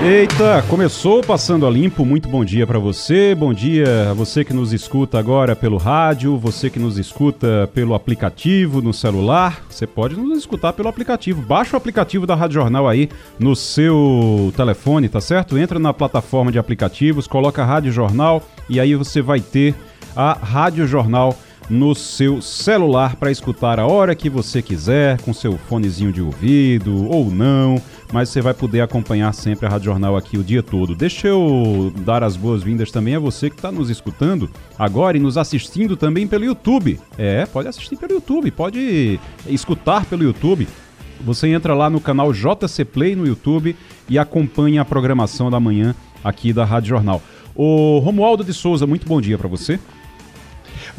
[0.00, 2.04] Eita, começou passando a limpo.
[2.04, 3.34] Muito bom dia para você.
[3.34, 7.94] Bom dia a você que nos escuta agora pelo rádio, você que nos escuta pelo
[7.94, 9.60] aplicativo no celular.
[9.68, 11.42] Você pode nos escutar pelo aplicativo.
[11.42, 13.08] Baixa o aplicativo da Rádio Jornal aí
[13.40, 15.58] no seu telefone, tá certo?
[15.58, 19.74] Entra na plataforma de aplicativos, coloca Rádio Jornal e aí você vai ter
[20.14, 21.36] a Rádio Jornal
[21.68, 27.06] no seu celular para escutar a hora que você quiser, com seu fonezinho de ouvido
[27.08, 27.80] ou não,
[28.12, 30.94] mas você vai poder acompanhar sempre a Rádio Jornal aqui o dia todo.
[30.94, 35.36] Deixa eu dar as boas-vindas também a você que está nos escutando agora e nos
[35.36, 36.98] assistindo também pelo YouTube.
[37.18, 40.66] É, pode assistir pelo YouTube, pode escutar pelo YouTube.
[41.20, 43.76] Você entra lá no canal JC Play no YouTube
[44.08, 47.20] e acompanha a programação da manhã aqui da Rádio Jornal.
[47.54, 49.80] O Romualdo de Souza, muito bom dia para você.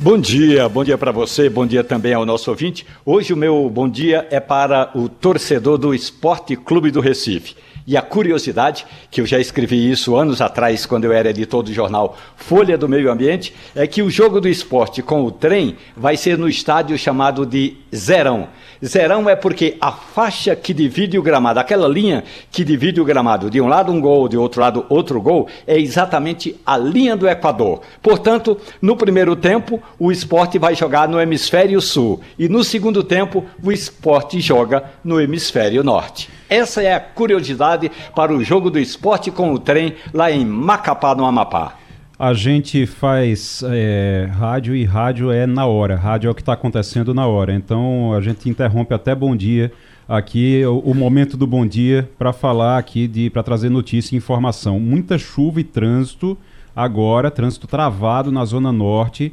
[0.02, 2.86] Bom dia, bom dia para você, bom dia também ao nosso ouvinte.
[3.06, 7.54] Hoje o meu bom dia é para o torcedor do Esporte Clube do Recife.
[7.90, 11.74] E a curiosidade, que eu já escrevi isso anos atrás, quando eu era editor do
[11.74, 16.16] jornal Folha do Meio Ambiente, é que o jogo do esporte com o trem vai
[16.16, 18.50] ser no estádio chamado de Zerão.
[18.86, 23.50] Zerão é porque a faixa que divide o gramado, aquela linha que divide o gramado,
[23.50, 27.28] de um lado um gol, de outro lado outro gol, é exatamente a linha do
[27.28, 27.82] Equador.
[28.04, 33.44] Portanto, no primeiro tempo, o esporte vai jogar no hemisfério sul e no segundo tempo,
[33.64, 36.38] o esporte joga no hemisfério norte.
[36.50, 41.14] Essa é a curiosidade para o jogo do esporte com o trem lá em Macapá,
[41.14, 41.76] no Amapá.
[42.18, 45.96] A gente faz é, rádio e rádio é na hora.
[45.96, 47.54] Rádio é o que está acontecendo na hora.
[47.54, 49.72] Então a gente interrompe até bom dia
[50.08, 54.18] aqui o, o momento do bom dia para falar aqui de para trazer notícia e
[54.18, 54.80] informação.
[54.80, 56.36] Muita chuva e trânsito
[56.76, 59.32] agora, trânsito travado na zona norte.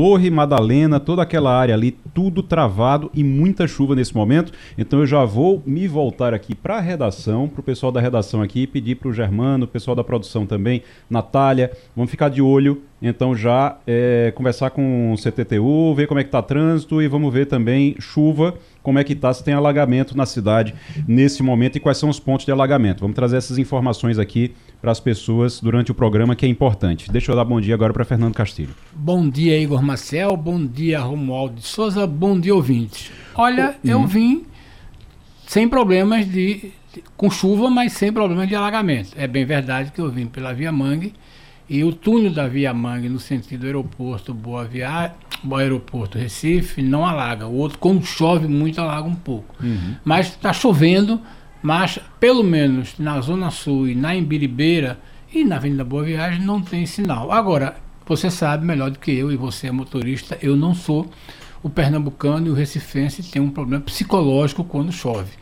[0.00, 4.52] Torre Madalena, toda aquela área ali, tudo travado e muita chuva nesse momento.
[4.78, 8.40] Então eu já vou me voltar aqui para a redação, para o pessoal da redação
[8.40, 12.80] aqui, pedir para o Germano, o pessoal da produção também, Natália, vamos ficar de olho.
[13.02, 17.34] Então já é, conversar com o CTTU, ver como é que está trânsito e vamos
[17.34, 18.54] ver também chuva
[18.88, 20.74] como é que está, se tem alagamento na cidade
[21.06, 23.00] nesse momento e quais são os pontos de alagamento.
[23.00, 27.12] Vamos trazer essas informações aqui para as pessoas durante o programa, que é importante.
[27.12, 28.74] Deixa eu dar bom dia agora para Fernando Castilho.
[28.94, 30.34] Bom dia, Igor Marcel.
[30.38, 32.06] Bom dia, Romualdo de Souza.
[32.06, 33.12] Bom dia, ouvintes.
[33.34, 33.90] Olha, hum.
[33.90, 34.46] eu vim
[35.46, 36.72] sem problemas de,
[37.14, 39.10] com chuva, mas sem problemas de alagamento.
[39.18, 41.12] É bem verdade que eu vim pela Via Mangue
[41.68, 45.14] e o túnel da Via Mangue no sentido aeroporto Boa Viagem,
[45.52, 47.46] aeroporto Recife não alaga.
[47.46, 49.54] O outro, quando chove muito, alaga um pouco.
[49.62, 49.94] Uhum.
[50.04, 51.20] Mas está chovendo,
[51.62, 54.98] mas pelo menos na Zona Sul e na Embiribeira
[55.32, 57.30] e na Avenida Boa Viagem não tem sinal.
[57.30, 61.10] Agora, você sabe melhor do que eu, e você é motorista, eu não sou.
[61.62, 65.32] O pernambucano e o recifense têm um problema psicológico quando chove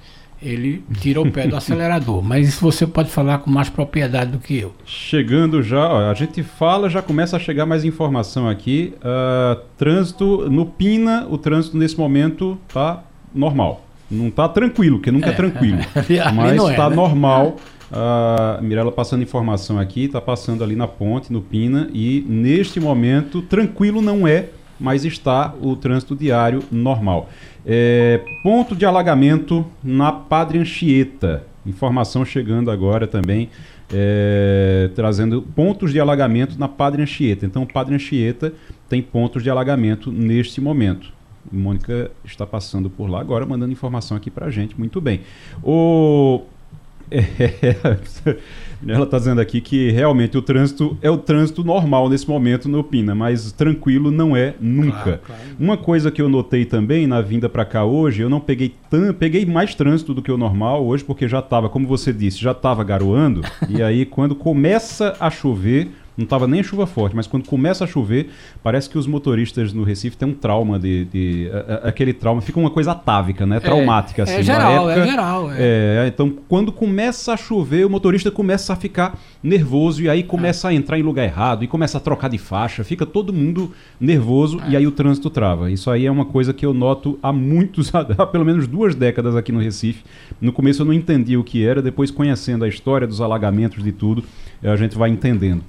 [0.42, 2.22] ele tira o pé do acelerador.
[2.24, 4.74] Mas isso você pode falar com mais propriedade do que eu.
[4.84, 8.94] Chegando já, ó, a gente fala, já começa a chegar mais informação aqui.
[8.98, 13.02] Uh, trânsito no Pina, o trânsito nesse momento tá
[13.34, 13.84] normal.
[14.10, 15.78] Não tá tranquilo, que nunca é, é tranquilo.
[16.34, 16.96] mas está é, né?
[16.96, 17.56] normal.
[17.90, 22.80] A uh, Mirella passando informação aqui, está passando ali na ponte, no Pina, e neste
[22.80, 24.48] momento, tranquilo não é,
[24.78, 27.28] mas está o trânsito diário normal.
[27.64, 31.44] É, ponto de alagamento na Padre Anchieta.
[31.64, 33.48] Informação chegando agora também,
[33.92, 37.44] é, trazendo pontos de alagamento na Padre Anchieta.
[37.44, 38.52] Então, Padre Anchieta
[38.88, 41.12] tem pontos de alagamento neste momento.
[41.50, 44.78] Mônica está passando por lá agora, mandando informação aqui para gente.
[44.78, 45.20] Muito bem.
[45.62, 46.42] O.
[47.08, 47.24] É,
[48.86, 52.82] ela está dizendo aqui que realmente o trânsito é o trânsito normal nesse momento no
[52.82, 54.96] Pina, mas tranquilo não é nunca.
[55.02, 55.42] Claro, claro.
[55.58, 59.12] Uma coisa que eu notei também na vinda para cá hoje, eu não peguei tan,
[59.12, 62.52] peguei mais trânsito do que o normal hoje, porque já estava, como você disse, já
[62.52, 63.42] estava garoando.
[63.68, 67.86] e aí quando começa a chover, não estava nem chuva forte, mas quando começa a
[67.86, 68.30] chover,
[68.62, 71.04] parece que os motoristas no Recife têm um trauma de.
[71.04, 73.60] de a, a, aquele trauma, fica uma coisa atávica, né?
[73.60, 74.34] Traumática, é, assim.
[74.36, 75.52] É geral, época, é geral.
[75.52, 75.56] É.
[75.58, 76.06] é.
[76.08, 80.74] então, quando começa a chover, o motorista começa a ficar nervoso e aí começa a
[80.74, 84.76] entrar em lugar errado e começa a trocar de faixa, fica todo mundo nervoso e
[84.76, 85.70] aí o trânsito trava.
[85.70, 89.36] Isso aí é uma coisa que eu noto há muitos, há pelo menos duas décadas
[89.36, 90.02] aqui no Recife.
[90.40, 93.92] No começo eu não entendia o que era, depois conhecendo a história dos alagamentos de
[93.92, 94.24] tudo,
[94.62, 95.62] a gente vai entendendo.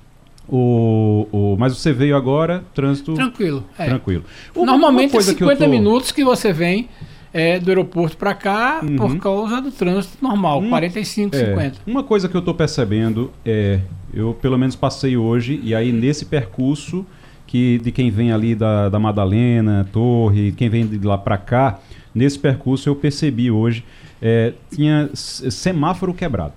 [0.50, 3.14] O, o, mas você veio agora, trânsito.
[3.14, 3.64] Tranquilo.
[3.78, 3.86] É.
[3.86, 4.24] Tranquilo.
[4.56, 5.70] Uma, Normalmente uma é 50 tô...
[5.70, 6.88] minutos que você vem
[7.34, 8.96] é, do aeroporto para cá Uhum.
[8.96, 11.78] por causa do trânsito normal, Hum, 45, É, 50.
[11.86, 13.80] Uma coisa que eu estou percebendo é,
[14.14, 17.06] eu pelo menos passei hoje, e aí nesse percurso
[17.46, 21.80] que de quem vem ali da, da Madalena, Torre, quem vem de lá para cá,
[22.14, 23.84] nesse percurso eu percebi hoje,
[24.22, 26.54] é, tinha semáforo quebrado.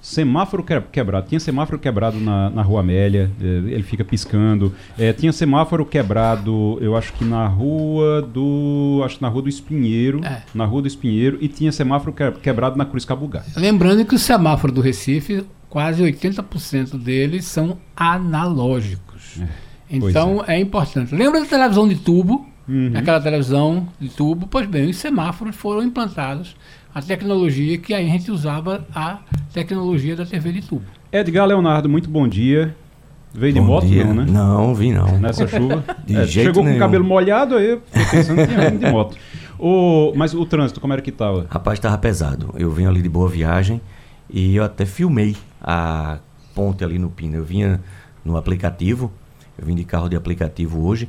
[0.00, 1.26] Semáforo que- quebrado.
[1.28, 4.72] Tinha semáforo quebrado na, na Rua Amélia, eh, ele fica piscando.
[4.98, 9.02] Eh, tinha semáforo quebrado, eu acho que na rua do.
[9.04, 10.24] Acho que na rua do Espinheiro.
[10.24, 10.42] É.
[10.54, 11.36] Na rua do Espinheiro.
[11.40, 13.42] E tinha semáforo que- quebrado na Cruz Cabugá.
[13.56, 19.40] Lembrando que o semáforo do Recife, quase 80% deles são analógicos.
[19.90, 20.58] Então é.
[20.60, 21.14] importante.
[21.14, 22.46] Lembra da televisão de tubo?
[22.68, 22.92] Uhum.
[22.94, 24.46] Aquela televisão de tubo?
[24.46, 26.54] Pois bem, os semáforos foram implantados
[26.98, 29.18] a tecnologia que a gente usava a
[29.54, 30.82] tecnologia da TV de tubo.
[31.12, 32.74] Edgar Leonardo, muito bom dia.
[33.32, 34.04] Veio de Bom moto, dia.
[34.04, 34.26] não, né?
[34.28, 35.16] Não, vim não.
[35.18, 35.84] Nessa chuva.
[36.04, 36.78] De É, jeito chegou com o nenhum.
[36.78, 39.16] cabelo molhado, aí eu fiquei pensando que tinha vindo de moto.
[39.58, 41.46] O, mas o trânsito, como era que tava?
[41.50, 42.52] Rapaz, tava pesado.
[42.58, 43.80] Eu vim ali de boa viagem
[44.28, 46.18] e eu até filmei a
[46.54, 47.36] ponte ali no Pina.
[47.36, 47.80] Eu vinha
[48.24, 49.12] no aplicativo,
[49.58, 51.08] eu vim de carro de aplicativo hoje.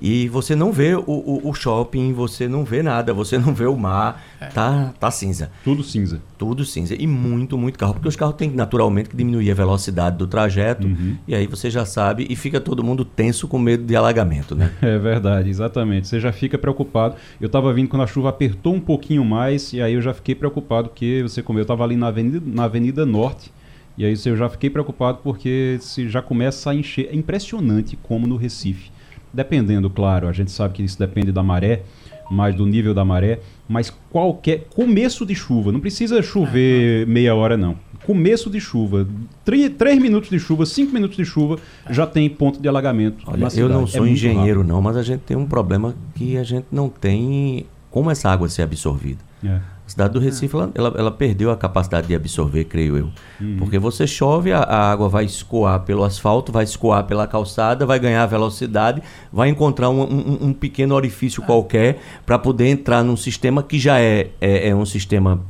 [0.00, 3.66] E você não vê o, o, o shopping, você não vê nada, você não vê
[3.66, 4.22] o mar,
[4.52, 5.50] tá, tá cinza.
[5.64, 6.20] Tudo cinza.
[6.36, 6.94] Tudo cinza.
[6.94, 7.94] E muito, muito carro.
[7.94, 10.86] Porque os carros têm naturalmente que diminuir a velocidade do trajeto.
[10.86, 11.16] Uhum.
[11.26, 14.70] E aí você já sabe e fica todo mundo tenso com medo de alagamento, né?
[14.86, 16.06] É verdade, exatamente.
[16.06, 17.16] Você já fica preocupado.
[17.40, 20.34] Eu estava vindo quando a chuva apertou um pouquinho mais, e aí eu já fiquei
[20.34, 23.50] preocupado, porque você como eu estava ali na Avenida, na Avenida Norte,
[23.98, 27.08] e aí eu já fiquei preocupado porque se já começa a encher.
[27.10, 28.90] É impressionante como no Recife.
[29.36, 31.82] Dependendo, claro, a gente sabe que isso depende da maré,
[32.30, 33.38] mais do nível da maré,
[33.68, 37.76] mas qualquer começo de chuva, não precisa chover meia hora não.
[38.04, 39.06] Começo de chuva,
[39.44, 41.58] tri- três minutos de chuva, cinco minutos de chuva,
[41.90, 43.24] já tem ponto de alagamento.
[43.26, 46.36] Olha, eu não É sou muito engenheiro não, mas a gente tem um problema que
[46.38, 49.20] a gente não tem como essa água ser absorvida.
[49.44, 49.58] É.
[49.86, 53.08] A cidade do Recife, ela, ela, ela perdeu a capacidade de absorver, creio eu.
[53.40, 53.56] Uhum.
[53.58, 57.98] Porque você chove, a, a água vai escoar pelo asfalto, vai escoar pela calçada, vai
[58.00, 59.00] ganhar velocidade,
[59.32, 61.46] vai encontrar um, um- um pequeno orifício Ah.
[61.46, 65.40] qualquer para poder entrar num sistema que já é, é, é um sistema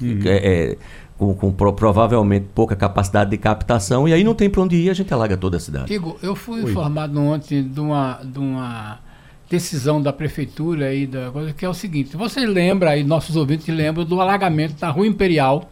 [0.00, 0.20] Uhum.
[0.26, 0.36] é,
[0.72, 0.76] é,
[1.18, 4.90] com, com pro- provavelmente pouca capacidade de captação, e aí não tem para onde ir,
[4.90, 5.92] a gente alaga toda a cidade.
[5.92, 6.70] Igor, eu fui Oi.
[6.70, 8.98] informado ontem de uma, de uma
[9.50, 13.66] decisão da prefeitura aí, da coisa, que é o seguinte: você lembra aí, nossos ouvintes
[13.68, 15.70] lembram do alagamento da Rua Imperial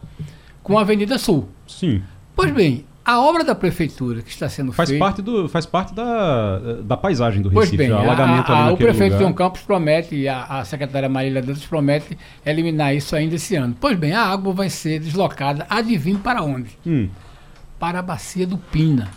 [0.61, 1.47] com a Avenida Sul.
[1.65, 2.03] Sim.
[2.35, 5.03] Pois bem, a obra da prefeitura que está sendo Faz feita.
[5.03, 7.77] parte, do, faz parte da, da paisagem do Pois Recife.
[7.83, 9.19] bem, o alagamento a- a- o prefeito lugar.
[9.19, 13.75] João Campos promete, e a, a secretária Marília Dantas promete eliminar isso ainda esse ano.
[13.79, 16.69] Pois bem, a água vai ser deslocada, adivinhe para onde?
[16.85, 17.09] Hum,
[17.79, 19.07] Para a bacia do Pina.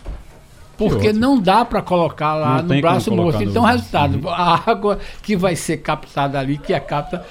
[0.89, 3.39] Porque não dá para colocar lá Não no braço morto.
[3.43, 7.23] no- Então, resultado, a água que vai ser captada ali, que é capta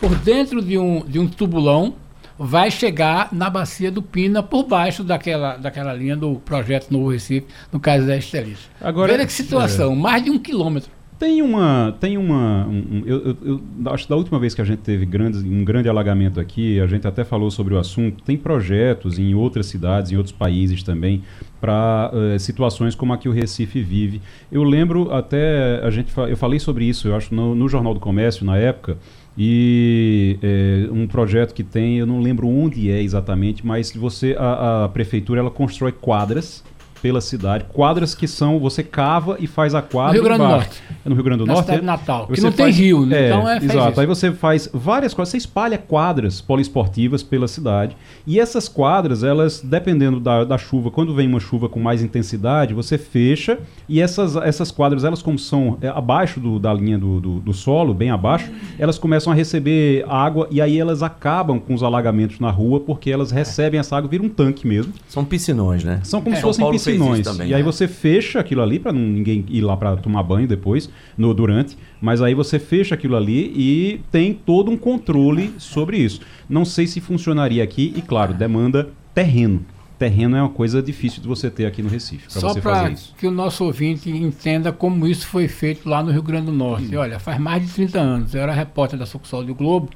[0.00, 1.94] por dentro de um, de um tubulão,
[2.38, 7.46] vai chegar na bacia do Pina, por baixo daquela, daquela linha do projeto Novo Recife,
[7.70, 8.66] no caso da Estelista.
[8.80, 10.90] Agora- Veja que situação, mais de um quilômetro.
[11.20, 11.94] Tem uma.
[12.00, 12.66] Tem uma.
[12.66, 13.36] um- eu, eu-
[13.84, 16.80] eu acho que da última vez que a gente teve grandes, um grande alagamento aqui,
[16.80, 18.24] a gente até falou sobre o assunto.
[18.24, 21.22] Tem projetos em outras cidades, em outros países também,
[21.60, 24.22] para situações como a que o Recife vive.
[24.50, 25.80] Eu lembro até.
[25.84, 28.96] A gente, eu falei sobre isso, eu acho, no, no Jornal do Comércio, na época.
[29.36, 34.84] E é, um projeto que tem, eu não lembro onde é exatamente, mas você a,
[34.84, 36.64] a prefeitura ela constrói quadras
[37.02, 40.48] pela cidade, quadras que são você cava e faz a quadra No Rio Grande do.
[40.48, 40.82] Norte.
[41.04, 41.64] É no Rio Grande do Na Norte?
[41.66, 41.80] cidade é?
[41.80, 43.26] de Natal, que Você não tem rio, né?
[43.28, 43.90] então é, faz Exato.
[43.92, 44.00] isso.
[44.00, 47.96] Aí você faz várias coisas, você espalha quadras poliesportivas pela cidade.
[48.26, 52.74] E essas quadras, elas, dependendo da, da chuva, quando vem uma chuva com mais intensidade,
[52.74, 53.58] você fecha.
[53.88, 57.52] E essas, essas quadras, elas como são é, abaixo do- da linha do, do, do
[57.52, 62.38] solo, bem abaixo, elas começam a receber água e aí elas acabam com os alagamentos
[62.40, 64.92] na rua, porque elas recebem essa água, vira um tanque mesmo.
[65.08, 66.00] São piscinões, né?
[66.04, 66.89] São como É, se fossem piscinões.
[67.22, 67.64] Também, e aí né?
[67.64, 72.22] você fecha aquilo ali para ninguém ir lá para tomar banho depois, no durante, mas
[72.22, 76.20] aí você fecha aquilo ali e tem todo um controle sobre isso.
[76.48, 79.64] Não sei se funcionaria aqui e claro, demanda terreno.
[79.98, 82.74] Terreno é uma coisa difícil de você ter aqui no Recife, para Só você para
[82.74, 83.14] fazer isso.
[83.18, 86.96] que o nosso ouvinte entenda como isso foi feito lá no Rio Grande do Norte.
[86.96, 87.00] Hum.
[87.00, 89.90] Olha, faz mais de 30 anos, eu era repórter da Sucursal do Globo,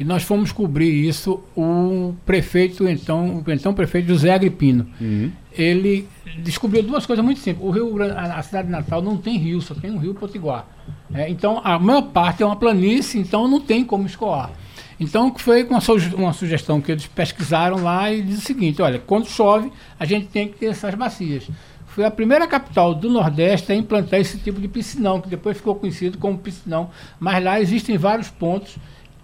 [0.00, 4.86] e nós fomos cobrir isso, o prefeito, então, o então prefeito José Agripino.
[4.98, 5.30] Uhum.
[5.52, 6.08] Ele
[6.42, 7.62] descobriu duas coisas muito simples.
[7.62, 10.14] O Rio Grande, a, a cidade de Natal não tem rio, só tem um rio
[10.14, 10.66] Potiguar.
[11.12, 14.50] É, então, a maior parte é uma planície, então não tem como escoar.
[14.98, 18.98] Então, foi uma, suge- uma sugestão que eles pesquisaram lá e diz o seguinte: olha,
[18.98, 21.46] quando chove, a gente tem que ter essas bacias.
[21.88, 25.74] Foi a primeira capital do Nordeste a implantar esse tipo de piscinão, que depois ficou
[25.74, 26.88] conhecido como piscinão.
[27.18, 28.76] Mas lá existem vários pontos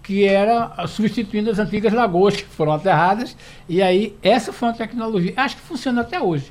[0.07, 3.35] que era substituindo as antigas lagoas que foram aterradas.
[3.67, 6.49] E aí, essa foi uma tecnologia, acho que funciona até hoje.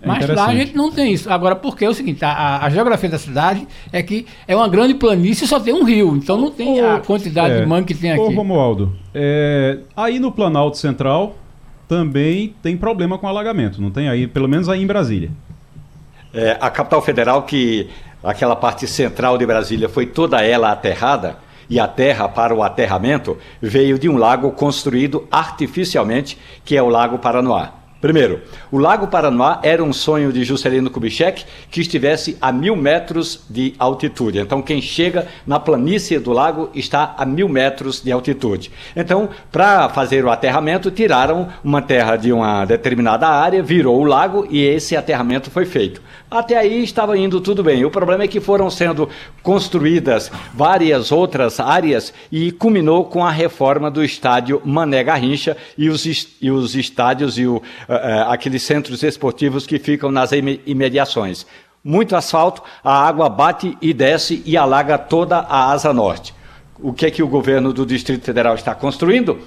[0.00, 1.32] É Mas lá a gente não tem isso.
[1.32, 4.92] Agora, porque é o seguinte, a, a geografia da cidade é que é uma grande
[4.94, 6.14] planície e só tem um rio.
[6.16, 7.60] Então não tem a quantidade É.
[7.62, 8.34] de mangue que tem Ô, aqui.
[8.34, 11.34] Romualdo, é, aí no Planalto Central
[11.88, 15.30] também tem problema com alagamento, não tem aí, pelo menos aí em Brasília.
[16.34, 17.88] É, a capital federal, que
[18.22, 21.38] aquela parte central de Brasília foi toda ela aterrada,
[21.68, 26.88] e a terra para o aterramento veio de um lago construído artificialmente, que é o
[26.88, 27.78] Lago Paranoá.
[28.00, 33.44] Primeiro, o Lago Paranoá era um sonho de Juscelino Kubitschek que estivesse a mil metros
[33.50, 34.38] de altitude.
[34.38, 38.70] Então, quem chega na planície do lago está a mil metros de altitude.
[38.94, 44.46] Então, para fazer o aterramento, tiraram uma terra de uma determinada área, virou o lago
[44.48, 46.00] e esse aterramento foi feito.
[46.30, 47.86] Até aí estava indo tudo bem.
[47.86, 49.08] O problema é que foram sendo
[49.42, 56.04] construídas várias outras áreas e culminou com a reforma do estádio Mané Garrincha e os,
[56.40, 61.46] e os estádios e o, eh, eh, aqueles centros esportivos que ficam nas ime- imediações.
[61.82, 66.34] Muito asfalto, a água bate e desce e alaga toda a asa norte.
[66.78, 69.38] O que é que o governo do Distrito Federal está construindo?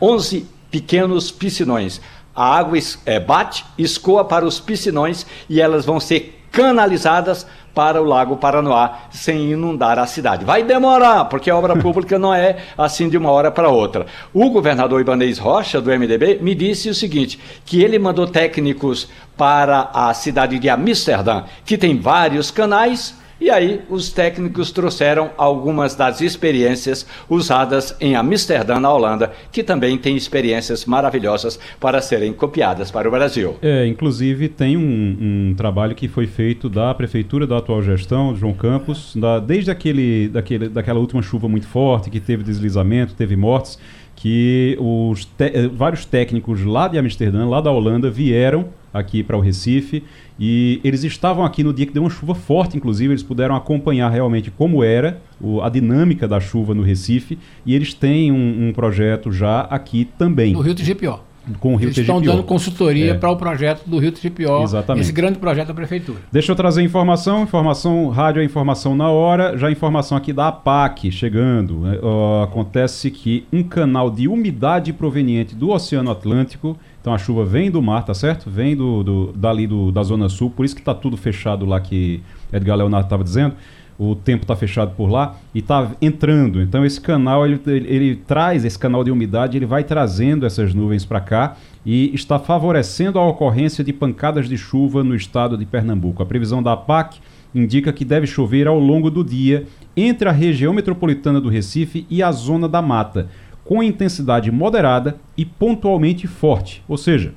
[0.00, 2.00] 11 pequenos piscinões.
[2.34, 8.04] A água eh, bate, escoa para os piscinões e elas vão ser canalizadas para o
[8.04, 10.44] Lago Paranoá sem inundar a cidade.
[10.44, 14.06] Vai demorar, porque a obra pública não é assim de uma hora para outra.
[14.32, 19.90] O governador Ibanez Rocha, do MDB, me disse o seguinte, que ele mandou técnicos para
[19.92, 26.20] a cidade de Amsterdã, que tem vários canais, e aí os técnicos trouxeram algumas das
[26.22, 33.06] experiências usadas em Amsterdã, na Holanda, que também tem experiências maravilhosas para serem copiadas para
[33.06, 33.56] o Brasil.
[33.60, 38.54] É, inclusive tem um, um trabalho que foi feito da prefeitura da atual gestão, João
[38.54, 43.78] Campos, da- desde aquele, daquele, daquela última chuva muito forte, que teve deslizamento, teve mortes,
[44.16, 49.40] que os eh, vários técnicos lá de Amsterdã, lá da Holanda, vieram aqui para o
[49.40, 50.02] Recife
[50.38, 54.08] e eles estavam aqui no dia que deu uma chuva forte, inclusive eles puderam acompanhar
[54.08, 57.36] realmente como era o- a dinâmica da chuva no Recife
[57.66, 61.20] e eles têm um, um projeto já aqui também No Rio TGPO.
[61.60, 62.36] com o Rio Eles estão TGPO.
[62.36, 63.14] dando consultoria É.
[63.14, 65.02] para o projeto do Rio TGPO, Exatamente.
[65.04, 66.20] esse grande projeto da prefeitura.
[66.32, 71.10] Deixa eu trazer informação, informação, rádio é informação na hora, já informação aqui da APAC
[71.12, 71.82] chegando.
[72.02, 77.70] Ó, acontece que um canal de umidade proveniente do Oceano Atlântico, então a chuva vem
[77.70, 78.48] do mar, tá certo?
[78.48, 81.78] Vem do, do- dali do- da Zona Sul, por isso que tá tudo fechado lá
[81.78, 83.54] que Edgar Leonardo estava dizendo.
[83.98, 86.62] O tempo está fechado por lá e está entrando.
[86.62, 90.72] Então esse canal ele, ele, ele traz esse canal de umidade, ele vai trazendo essas
[90.72, 95.66] nuvens para cá e está favorecendo a ocorrência de pancadas de chuva no estado de
[95.66, 96.22] Pernambuco.
[96.22, 97.18] A previsão da APAC
[97.54, 102.22] indica que deve chover ao longo do dia entre a região metropolitana do Recife e
[102.22, 103.28] a zona da mata,
[103.64, 106.82] com intensidade moderada e pontualmente forte.
[106.86, 107.32] Ou seja,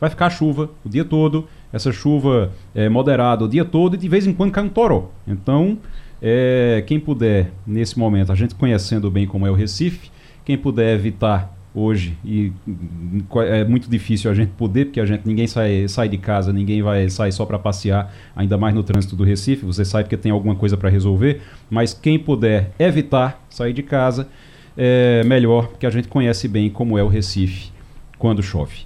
[0.00, 4.08] vai ficar chuva o dia todo, essa chuva é moderada o dia todo e de
[4.08, 5.10] vez em quando cai um toró.
[5.26, 5.78] Então,
[6.22, 10.10] é, quem puder, nesse momento, a gente conhecendo bem como é o Recife,
[10.44, 15.26] quem puder evitar hoje, e hum, é muito difícil a gente poder, porque a gente
[15.26, 19.16] ninguém sai, sai de casa, ninguém vai sair só para passear, ainda mais no trânsito
[19.16, 23.72] do Recife, você sabe que tem alguma coisa para resolver, mas quem puder evitar sair
[23.72, 24.28] de casa,
[24.76, 27.70] é melhor, porque a gente conhece bem como é o Recife
[28.18, 28.78] quando chove.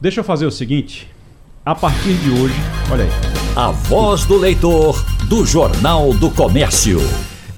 [0.00, 1.08] Deixa eu fazer o seguinte,
[1.64, 2.54] a partir de hoje,
[2.90, 3.10] olha aí.
[3.56, 7.00] A voz do leitor do Jornal do Comércio.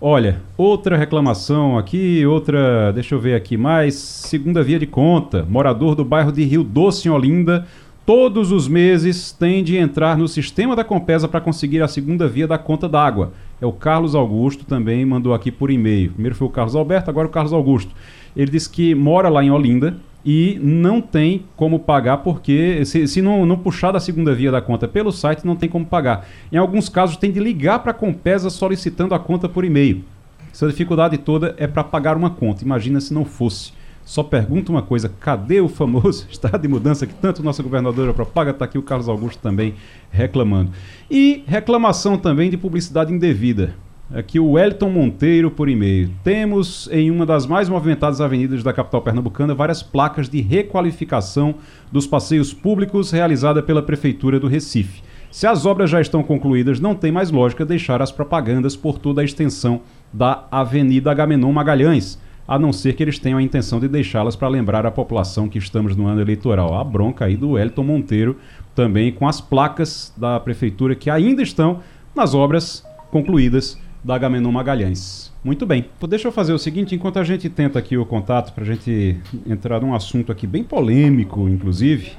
[0.01, 5.95] Olha, outra reclamação aqui, outra, deixa eu ver aqui mais, segunda via de conta, morador
[5.95, 7.67] do bairro de Rio Doce, em Olinda,
[8.07, 12.47] todos os meses tem de entrar no sistema da Compesa para conseguir a segunda via
[12.47, 13.33] da conta d'água.
[13.61, 16.13] É o Carlos Augusto também mandou aqui por e-mail.
[16.13, 17.93] Primeiro foi o Carlos Alberto, agora o Carlos Augusto.
[18.37, 23.23] Ele disse que mora lá em Olinda e não tem como pagar porque se, se
[23.23, 26.27] não, não puxar da segunda via da conta pelo site não tem como pagar.
[26.53, 30.05] Em alguns casos tem de ligar para a Compesa solicitando a conta por e-mail.
[30.53, 32.65] Essa dificuldade toda é para pagar uma conta.
[32.65, 33.73] Imagina se não fosse.
[34.05, 38.51] Só pergunta uma coisa: cadê o famoso estado de mudança que tanto nossa governadora propaga?
[38.51, 39.75] Está aqui o Carlos Augusto também
[40.11, 40.73] reclamando.
[41.11, 43.75] E reclamação também de publicidade indevida.
[44.13, 46.11] Aqui o Wellington Monteiro por e-mail.
[46.23, 51.55] Temos em uma das mais movimentadas avenidas da capital pernambucana várias placas de requalificação
[51.91, 55.03] dos passeios públicos realizada pela Prefeitura do Recife.
[55.31, 59.23] Se as obras já estão concluídas, não tem mais lógica deixar as propagandas por toda
[59.23, 59.81] a extensão
[60.13, 64.49] da Avenida Agamenon Magalhães a não ser que eles tenham a intenção de deixá-las para
[64.49, 66.79] lembrar a população que estamos no ano eleitoral.
[66.79, 68.37] A bronca aí do Elton Monteiro,
[68.75, 71.81] também com as placas da prefeitura que ainda estão
[72.15, 75.33] nas obras concluídas da Agamenon Magalhães.
[75.43, 75.87] Muito bem.
[76.09, 79.19] Deixa eu fazer o seguinte, enquanto a gente tenta aqui o contato, para a gente
[79.47, 82.13] entrar num assunto aqui bem polêmico, inclusive,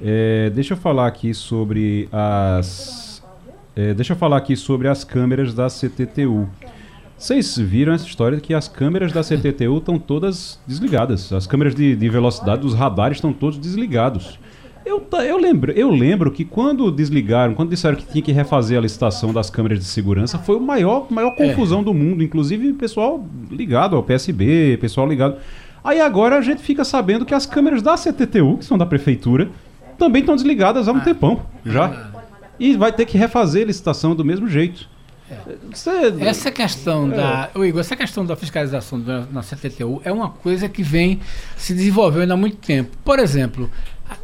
[0.00, 3.22] é, deixa eu falar aqui sobre as...
[3.74, 6.48] É, deixa eu falar aqui sobre as câmeras da CTTU.
[7.18, 11.32] Vocês viram essa história que as câmeras da CTTU estão todas desligadas.
[11.32, 14.38] As câmeras de, de velocidade dos radares estão todos desligados.
[14.84, 18.82] Eu, eu, lembro, eu lembro que quando desligaram, quando disseram que tinha que refazer a
[18.82, 21.48] licitação das câmeras de segurança, foi o maior, maior é.
[21.48, 21.84] confusão é.
[21.84, 22.22] do mundo.
[22.22, 25.38] Inclusive, pessoal ligado ao PSB, pessoal ligado.
[25.82, 29.48] Aí agora a gente fica sabendo que as câmeras da CTTU, que são da prefeitura,
[29.96, 31.00] também estão desligadas há um ah.
[31.00, 31.86] tempão já.
[31.86, 32.22] Ah.
[32.60, 34.88] E vai ter que refazer a licitação do mesmo jeito.
[35.72, 36.14] Você...
[36.20, 37.16] Essa questão é.
[37.16, 37.50] da.
[37.56, 41.20] Igor, essa questão da fiscalização da, na CTTU é uma coisa que vem
[41.56, 42.96] se desenvolvendo há muito tempo.
[43.04, 43.70] Por exemplo,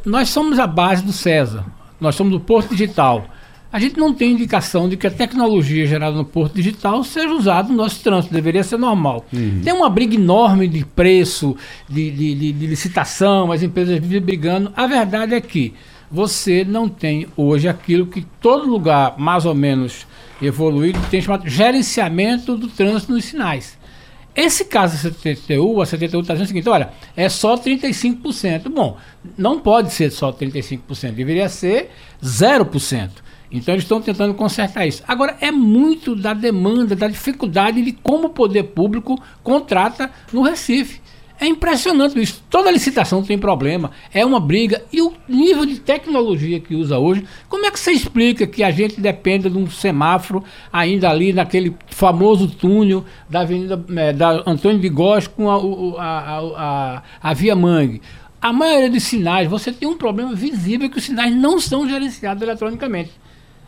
[0.05, 1.65] nós somos a base do César,
[1.99, 3.25] nós somos do Porto Digital.
[3.71, 7.69] A gente não tem indicação de que a tecnologia gerada no Porto Digital seja usada
[7.69, 9.25] no nosso trânsito, deveria ser normal.
[9.33, 9.61] Uhum.
[9.63, 11.57] Tem uma briga enorme de preço,
[11.89, 14.71] de, de, de, de licitação, as empresas vivem brigando.
[14.75, 15.73] A verdade é que
[16.11, 20.05] você não tem hoje aquilo que todo lugar mais ou menos
[20.47, 23.77] evoluído tem chamado gerenciamento do trânsito nos sinais.
[24.35, 28.69] Esse caso da CTTU, a CTTU está dizendo o seguinte: olha, é só 35%.
[28.69, 28.97] Bom,
[29.37, 33.09] não pode ser só 35%, deveria ser 0%.
[33.51, 35.03] Então eles estão tentando consertar isso.
[35.07, 41.02] Agora, é muito da demanda, da dificuldade de como o poder público contrata no Recife.
[41.39, 42.43] É impressionante isso.
[42.49, 44.83] Toda licitação tem problema, é uma briga.
[44.93, 48.71] E o nível de tecnologia que usa hoje, como é que você explica que a
[48.71, 54.79] gente dependa de um semáforo ainda ali naquele famoso túnel da Avenida é, da Antônio
[54.79, 58.01] de Góes com a, a, a, a, Via Mangue?
[58.41, 62.43] A maioria dos sinais, você tem um problema visível que os sinais não são gerenciados
[62.43, 63.11] eletronicamente.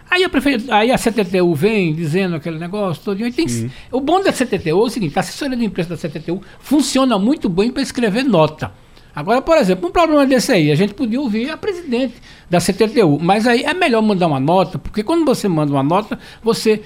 [0.09, 0.29] Aí a,
[0.77, 3.17] aí a CTTU vem dizendo aquele negócio todo.
[3.31, 3.69] Tem, uhum.
[3.91, 7.49] O bom da CTTU é o seguinte: a assessoria de imprensa da CTTU funciona muito
[7.49, 8.71] bem para escrever nota.
[9.15, 12.15] Agora, por exemplo, um problema desse aí, a gente podia ouvir a presidente
[12.49, 16.19] da CTTU, mas aí é melhor mandar uma nota, porque quando você manda uma nota,
[16.43, 16.81] você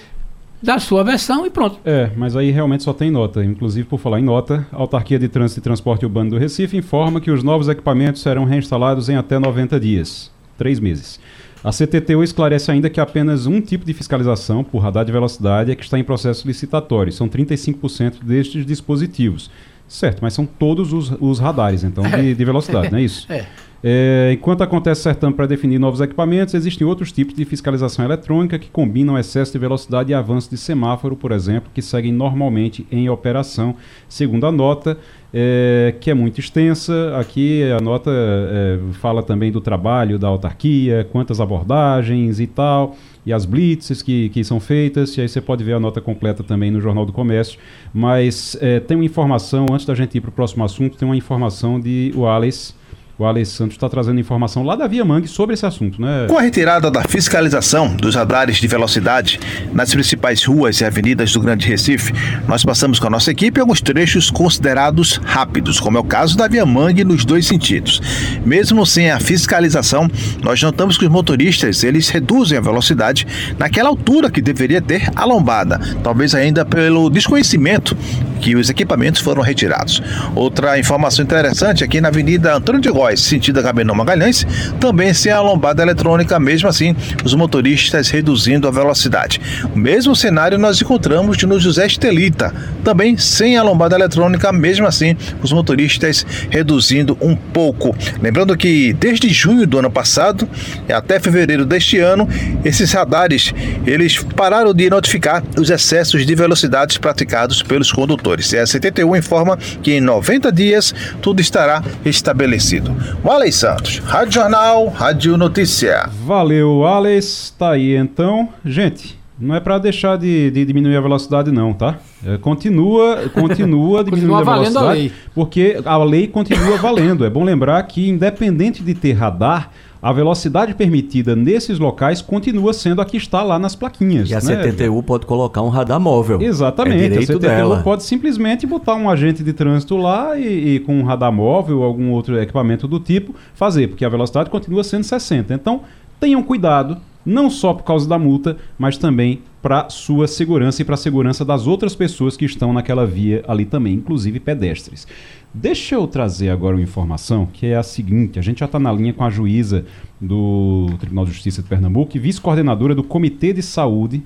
[0.61, 1.79] dá a sua versão e pronto.
[1.83, 3.43] É, mas aí realmente só tem nota.
[3.43, 7.19] Inclusive, por falar em nota, a Autarquia de Trânsito e Transporte Urbano do Recife informa
[7.19, 11.19] que os novos equipamentos serão reinstalados em até 90 dias, três meses.
[11.63, 15.75] A CTTU esclarece ainda que apenas um tipo de fiscalização, por radar de velocidade, é
[15.75, 17.11] que está em processo licitatório.
[17.11, 19.51] São 35% destes dispositivos.
[19.87, 23.25] Certo, mas são todos os, os radares, então, de, de velocidade, não é isso?
[23.31, 23.45] É.
[23.81, 28.69] É, enquanto acontece certame para definir novos equipamentos, existem outros tipos de fiscalização eletrônica que
[28.69, 33.75] combinam excesso de velocidade e avanço de semáforo, por exemplo, que seguem normalmente em operação,
[34.07, 34.97] segundo a nota,
[35.33, 37.17] é, que é muito extensa.
[37.17, 43.31] Aqui a nota é, fala também do trabalho da autarquia, quantas abordagens e tal, e
[43.31, 46.69] as blitzes que, que são feitas, e aí você pode ver a nota completa também
[46.69, 47.57] no Jornal do Comércio.
[47.93, 51.15] Mas é, tem uma informação, antes da gente ir para o próximo assunto, tem uma
[51.15, 52.77] informação de Wallace
[53.19, 56.25] O Alex Santos está trazendo informação lá da Via Mangue sobre esse assunto, né?
[56.29, 59.37] Com a retirada da fiscalização dos radares de velocidade
[59.73, 62.13] nas principais ruas e avenidas do Grande Recife,
[62.47, 66.47] nós passamos com a nossa equipe alguns trechos considerados rápidos, como é o caso da
[66.47, 68.01] Via Mangue nos dois sentidos.
[68.45, 70.09] Mesmo sem a fiscalização,
[70.41, 73.27] nós notamos que os motoristas eles reduzem a velocidade
[73.57, 77.97] naquela altura que deveria ter a lombada, talvez ainda pelo desconhecimento
[78.39, 80.01] que os equipamentos foram retirados.
[80.33, 84.45] Outra informação interessante aqui na Avenida Antônio de Góes, sentido Gabenão Magalhães,
[84.79, 89.41] também sem a lombada eletrônica, mesmo assim, os motoristas reduzindo a velocidade.
[89.73, 95.15] O mesmo cenário nós encontramos no José Estelita, também sem a lombada eletrônica, mesmo assim,
[95.41, 97.95] os motoristas reduzindo um pouco.
[98.21, 100.47] Lembrando que desde junho do ano passado
[100.93, 102.27] até fevereiro deste ano,
[102.63, 103.53] esses radares
[103.85, 108.51] eles pararam de notificar os excessos de velocidades praticados pelos condutores.
[108.53, 112.95] E a 71 informa que em 90 dias tudo estará estabelecido.
[113.23, 116.09] Waley Santos, Rádio Jornal, Rádio Notícia.
[116.25, 117.53] Valeu, Alex.
[117.57, 118.49] Tá aí então.
[118.63, 121.97] Gente, não é para deixar de, de, diminuir a velocidade, não, tá?
[122.25, 125.11] É, continua, continua diminuindo continua a velocidade, a lei.
[125.33, 127.25] porque a lei continua valendo.
[127.25, 133.01] É bom lembrar que, independente de ter radar, a velocidade permitida nesses locais continua sendo
[133.01, 134.29] a que está lá nas plaquinhas.
[134.29, 134.63] E a né?
[134.63, 136.41] CTTU pode colocar um radar móvel.
[136.41, 137.15] Exatamente.
[137.15, 137.81] É a CTTU dela.
[137.83, 141.83] pode simplesmente botar um agente de trânsito lá e, e com um radar móvel ou
[141.83, 145.53] algum outro equipamento do tipo fazer, porque a velocidade continua sendo 60.
[145.53, 145.81] Então,
[146.19, 150.95] tenham cuidado, não só por causa da multa, mas também para sua segurança e para
[150.95, 155.05] a segurança das outras pessoas que estão naquela via ali também, inclusive pedestres.
[155.53, 158.91] Deixa eu trazer agora uma informação que é a seguinte: a gente já está na
[158.91, 159.83] linha com a juíza
[160.21, 164.21] do Tribunal de Justiça de Pernambuco e vice-coordenadora do Comitê de Saúde,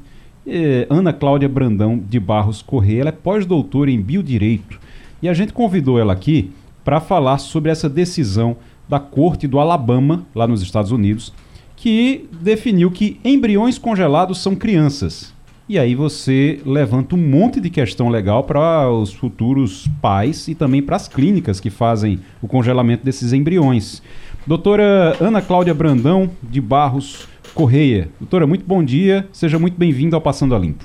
[0.46, 3.02] eh, Ana Cláudia Brandão de Barros Correia.
[3.02, 4.78] Ela é pós-doutora em biodireito
[5.22, 6.52] e a gente convidou ela aqui
[6.84, 8.58] para falar sobre essa decisão
[8.90, 11.34] da Corte do Alabama, lá nos Estados Unidos,
[11.78, 15.34] que definiu que embriões congelados são crianças.
[15.68, 20.84] E aí você levanta um monte de questão legal para os futuros pais e também
[20.84, 24.04] para as clínicas que fazem o congelamento desses embriões.
[24.46, 28.10] Doutora Ana Cláudia Brandão, de Barros Correia.
[28.20, 29.26] Doutora, muito bom dia.
[29.32, 30.84] Seja muito bem-vinda ao Passando a Limpo.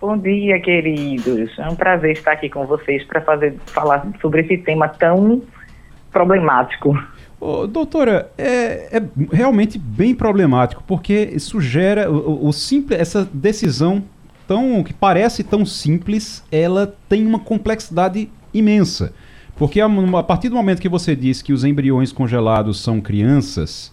[0.00, 1.58] Bom dia, queridos.
[1.58, 5.42] É um prazer estar aqui com vocês para fazer falar sobre esse tema tão
[6.10, 6.98] problemático.
[7.40, 14.02] Doutora, é, é realmente bem problemático, porque isso gera o, o- simples, essa decisão
[14.48, 19.12] tão que parece tão simples, ela tem uma complexidade imensa.
[19.56, 23.92] Porque a, a partir do momento que você diz que os embriões congelados são crianças,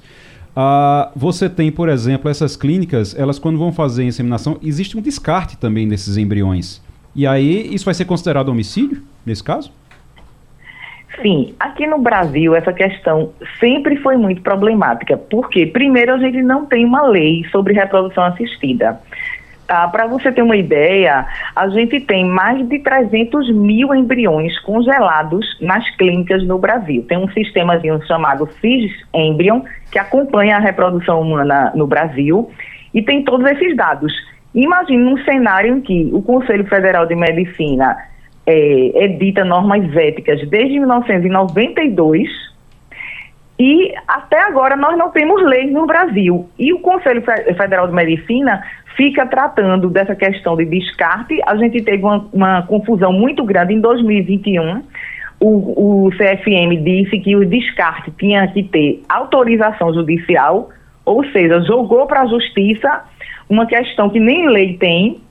[0.55, 5.01] ah, você tem, por exemplo, essas clínicas, elas quando vão fazer a inseminação, existe um
[5.01, 6.81] descarte também desses embriões.
[7.15, 9.71] E aí, isso vai ser considerado homicídio, nesse caso?
[11.21, 16.65] Sim, aqui no Brasil essa questão sempre foi muito problemática, porque primeiro a gente não
[16.65, 18.99] tem uma lei sobre reprodução assistida.
[19.67, 19.87] Tá?
[19.87, 25.89] Para você ter uma ideia, a gente tem mais de 300 mil embriões congelados nas
[25.95, 27.05] clínicas no Brasil.
[27.07, 32.51] Tem um sistemazinho chamado FIS Embryon, que acompanha a reprodução humana no Brasil,
[32.93, 34.11] e tem todos esses dados.
[34.53, 37.97] Imagine um cenário em que o Conselho Federal de Medicina
[38.45, 42.29] é, edita normas éticas desde 1992
[43.59, 46.49] e até agora nós não temos leis no Brasil.
[46.57, 48.61] E o Conselho Fe- Federal de Medicina
[48.97, 51.39] fica tratando dessa questão de descarte.
[51.45, 54.83] A gente teve uma, uma confusão muito grande em 2021.
[55.39, 60.69] O, o CFM disse que o descarte tinha que ter autorização judicial,
[61.05, 63.03] ou seja, jogou para a justiça
[63.49, 65.21] uma questão que nem lei tem,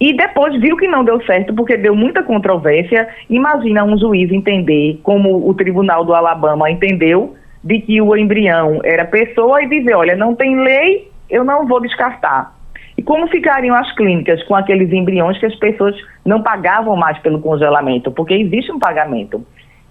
[0.00, 3.08] e depois viu que não deu certo, porque deu muita controvérsia.
[3.30, 9.04] Imagina um juiz entender, como o Tribunal do Alabama entendeu, de que o embrião era
[9.04, 12.54] pessoa e dizer: olha, não tem lei, eu não vou descartar.
[12.96, 17.40] E como ficariam as clínicas com aqueles embriões que as pessoas não pagavam mais pelo
[17.40, 18.10] congelamento?
[18.10, 19.44] Porque existe um pagamento.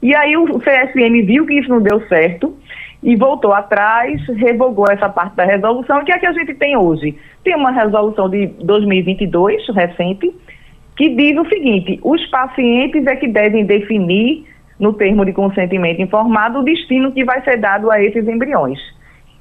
[0.04, 2.54] E aí o CSM viu que isso não deu certo
[3.02, 6.04] e voltou atrás, revogou essa parte da resolução.
[6.04, 7.18] Que é que a gente tem hoje?
[7.42, 10.30] Tem uma resolução de 2022, recente,
[10.98, 14.46] que diz o seguinte: os pacientes é que devem definir,
[14.78, 18.80] no termo de consentimento informado, o destino que vai ser dado a esses embriões.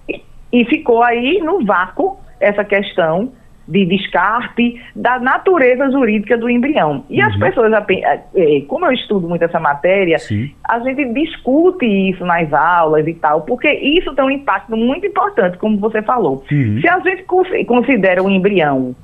[0.08, 0.22] E,
[0.52, 3.32] e ficou aí no vácuo essa questão
[3.72, 7.04] de descarte da natureza jurídica do embrião.
[7.08, 10.50] E as pessoas, ape- eh, como eu estudo muito essa matéria, Sim.
[10.68, 15.56] a gente discute isso nas aulas e tal, porque isso tem um impacto muito importante,
[15.56, 16.44] como você falou.
[16.52, 16.80] Uhum.
[16.82, 18.94] Se a gente cons- considera o embrião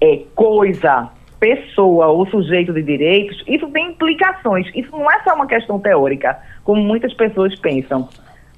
[0.00, 4.66] é, coisa, pessoa ou sujeito de direitos, isso tem implicações.
[4.74, 8.08] Isso não é só uma questão teórica, como muitas pessoas pensam.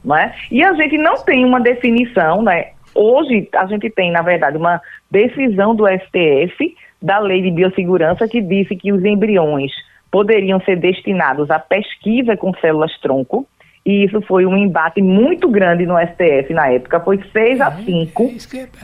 [0.05, 0.33] Não é?
[0.53, 2.67] E a gente não tem uma definição, né?
[2.97, 4.81] Hoje a gente tem, na verdade, uma
[5.11, 9.71] decisão do STF da Lei de Biossegurança que disse que os embriões
[10.11, 13.47] poderiam ser destinados à pesquisa com células-tronco,
[13.85, 18.33] e isso foi um embate muito grande no STF na época, foi 6 a 5,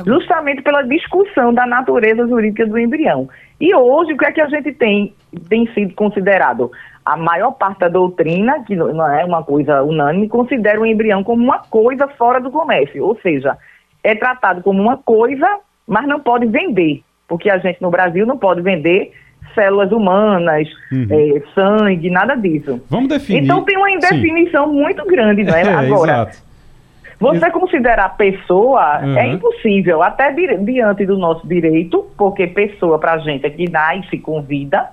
[0.07, 3.29] justamente pela discussão da natureza jurídica do embrião.
[3.61, 5.13] E hoje, o que é que a gente tem,
[5.49, 6.71] tem sido considerado?
[7.05, 11.43] A maior parte da doutrina, que não é uma coisa unânime, considera o embrião como
[11.43, 13.57] uma coisa fora do comércio, ou seja,
[14.03, 15.47] é tratado como uma coisa,
[15.87, 19.13] mas não pode vender, porque a gente no Brasil não pode vender
[19.55, 21.07] células humanas, uhum.
[21.11, 22.81] é, sangue, nada disso.
[22.89, 23.43] Vamos definir.
[23.43, 24.81] Então tem uma indefinição Sim.
[24.81, 25.63] muito grande, não é?
[25.63, 26.39] é Agora, exato.
[27.19, 29.19] você considerar pessoa uhum.
[29.19, 34.19] é impossível, até di diante do nosso direito, porque pessoa pra gente é que nasce
[34.19, 34.89] com vida,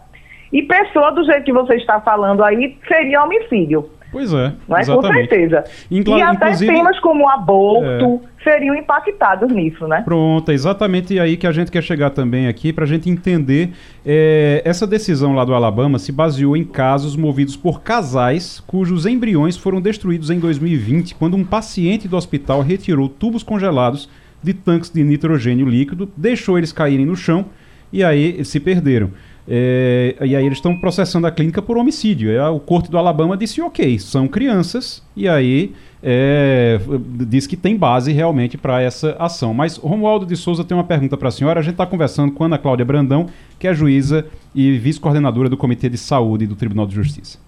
[0.51, 3.89] e pessoa do jeito que você está falando aí seria homicídio.
[4.11, 4.53] Pois é.
[4.67, 5.63] Mas com certeza.
[5.89, 8.43] E até inclusive, temas como aborto é...
[8.43, 10.01] seriam impactados nisso, né?
[10.03, 13.71] Pronto, é exatamente aí que a gente quer chegar também aqui, para a gente entender.
[14.05, 19.55] É, essa decisão lá do Alabama se baseou em casos movidos por casais cujos embriões
[19.55, 24.09] foram destruídos em 2020, quando um paciente do hospital retirou tubos congelados
[24.41, 27.45] de tanques de nitrogênio líquido, deixou eles caírem no chão
[27.91, 29.11] e aí se perderam.
[29.51, 32.31] É, e aí eles estão processando a clínica por homicídio.
[32.31, 36.79] É, o corte do Alabama disse ok, são crianças, e aí é,
[37.27, 39.51] diz que tem base realmente para essa ação.
[39.51, 41.59] Mas Romualdo de Souza tem uma pergunta para a senhora.
[41.59, 43.25] A gente está conversando com Ana Cláudia Brandão,
[43.57, 47.39] que é juíza e vice-coordenadora do Comitê de Saúde do Tribunal de Justiça.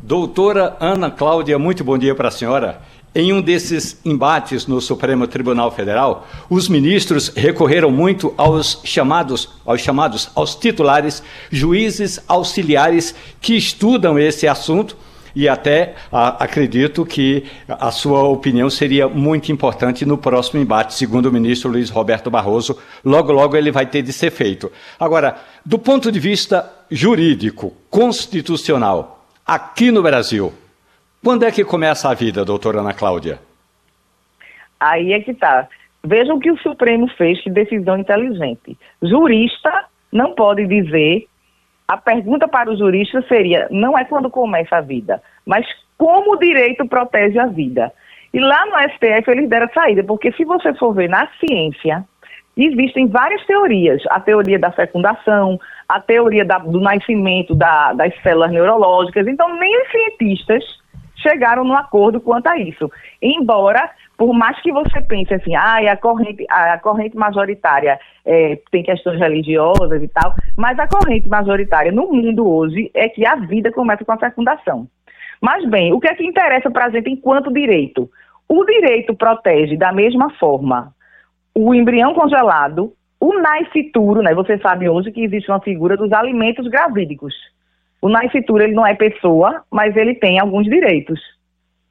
[0.00, 2.80] Doutora Ana Cláudia, muito bom dia para a senhora.
[3.18, 9.80] Em um desses embates no Supremo Tribunal Federal, os ministros recorreram muito aos chamados, aos
[9.80, 14.96] chamados, aos titulares, juízes auxiliares que estudam esse assunto
[15.34, 21.26] e até a, acredito que a sua opinião seria muito importante no próximo embate, segundo
[21.26, 22.78] o ministro Luiz Roberto Barroso.
[23.04, 24.70] Logo, logo ele vai ter de ser feito.
[24.96, 30.52] Agora, do ponto de vista jurídico, constitucional, aqui no Brasil,
[31.28, 33.38] quando é que começa a vida, doutora Ana Cláudia?
[34.80, 35.68] Aí é que tá.
[36.02, 38.78] Veja o que o Supremo fez, que decisão inteligente.
[39.02, 41.28] Jurista não pode dizer.
[41.86, 45.66] A pergunta para o jurista seria: não é quando começa a vida, mas
[45.98, 47.92] como o direito protege a vida.
[48.32, 52.06] E lá no STF eles deram saída, porque se você for ver na ciência,
[52.56, 54.02] existem várias teorias.
[54.08, 59.26] A teoria da fecundação, a teoria da, do nascimento da, das células neurológicas.
[59.26, 60.77] Então, nem os cientistas
[61.20, 62.90] chegaram no acordo quanto a isso.
[63.20, 68.82] Embora, por mais que você pense assim, ah, a corrente, a corrente majoritária é, tem
[68.82, 73.70] questões religiosas e tal, mas a corrente majoritária no mundo hoje é que a vida
[73.72, 74.86] começa com a fecundação.
[75.40, 78.10] Mas bem, o que é que interessa para a gente enquanto direito?
[78.48, 80.92] O direito protege da mesma forma
[81.54, 84.32] o embrião congelado, o nascituro, né?
[84.34, 87.34] Você sabe hoje que existe uma figura dos alimentos gravídicos.
[88.00, 91.20] O nascitura ele não é pessoa, mas ele tem alguns direitos.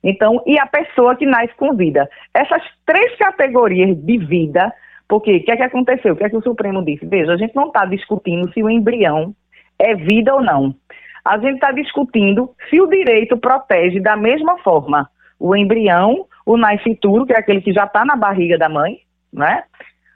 [0.03, 2.09] Então, e a pessoa que nasce com vida.
[2.33, 4.73] Essas três categorias de vida,
[5.07, 6.13] porque o que é que aconteceu?
[6.13, 7.05] O que é que o Supremo disse?
[7.05, 9.35] Veja, a gente não está discutindo se o embrião
[9.77, 10.73] é vida ou não.
[11.25, 17.25] A gente está discutindo se o direito protege da mesma forma o embrião, o nascituro,
[17.25, 18.99] que é aquele que já está na barriga da mãe,
[19.31, 19.63] né?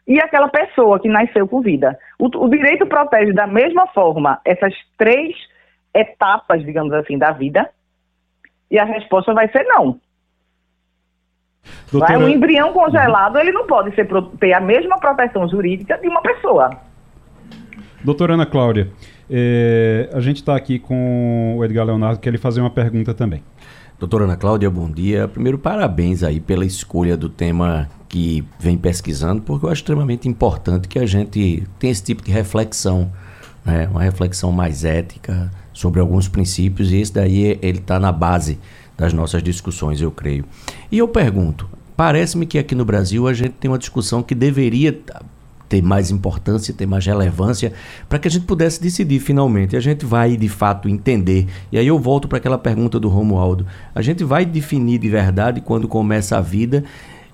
[0.08, 1.98] E aquela pessoa que nasceu com vida.
[2.18, 5.36] O, o direito protege da mesma forma essas três
[5.94, 7.70] etapas, digamos assim, da vida?
[8.70, 10.00] E a resposta vai ser não.
[11.92, 12.20] Doutora...
[12.20, 14.08] Um embrião congelado, ele não pode ser,
[14.40, 16.70] ter a mesma proteção jurídica de uma pessoa.
[18.04, 18.90] Doutora Ana Cláudia,
[19.30, 23.44] é, a gente está aqui com o Edgar Leonardo, que ele fazer uma pergunta também.
[24.00, 25.28] Doutora Ana Cláudia, bom dia.
[25.28, 30.88] Primeiro, parabéns aí pela escolha do tema que vem pesquisando, porque eu acho extremamente importante
[30.88, 33.12] que a gente tenha esse tipo de reflexão,
[33.64, 33.88] né?
[33.92, 38.60] uma reflexão mais ética, sobre alguns princípios e esse daí ele está na base
[38.96, 40.46] das nossas discussões, eu creio.
[40.92, 41.68] E eu pergunto,
[41.98, 44.96] parece-me que aqui no Brasil a gente tem uma discussão que deveria
[45.68, 47.74] ter mais importância, ter mais relevância,
[48.08, 49.76] para que a gente pudesse decidir finalmente.
[49.76, 51.48] A gente vai de fato entender.
[51.72, 53.66] E aí eu volto para aquela pergunta do Romualdo.
[53.96, 56.84] A gente vai definir de verdade quando começa a vida,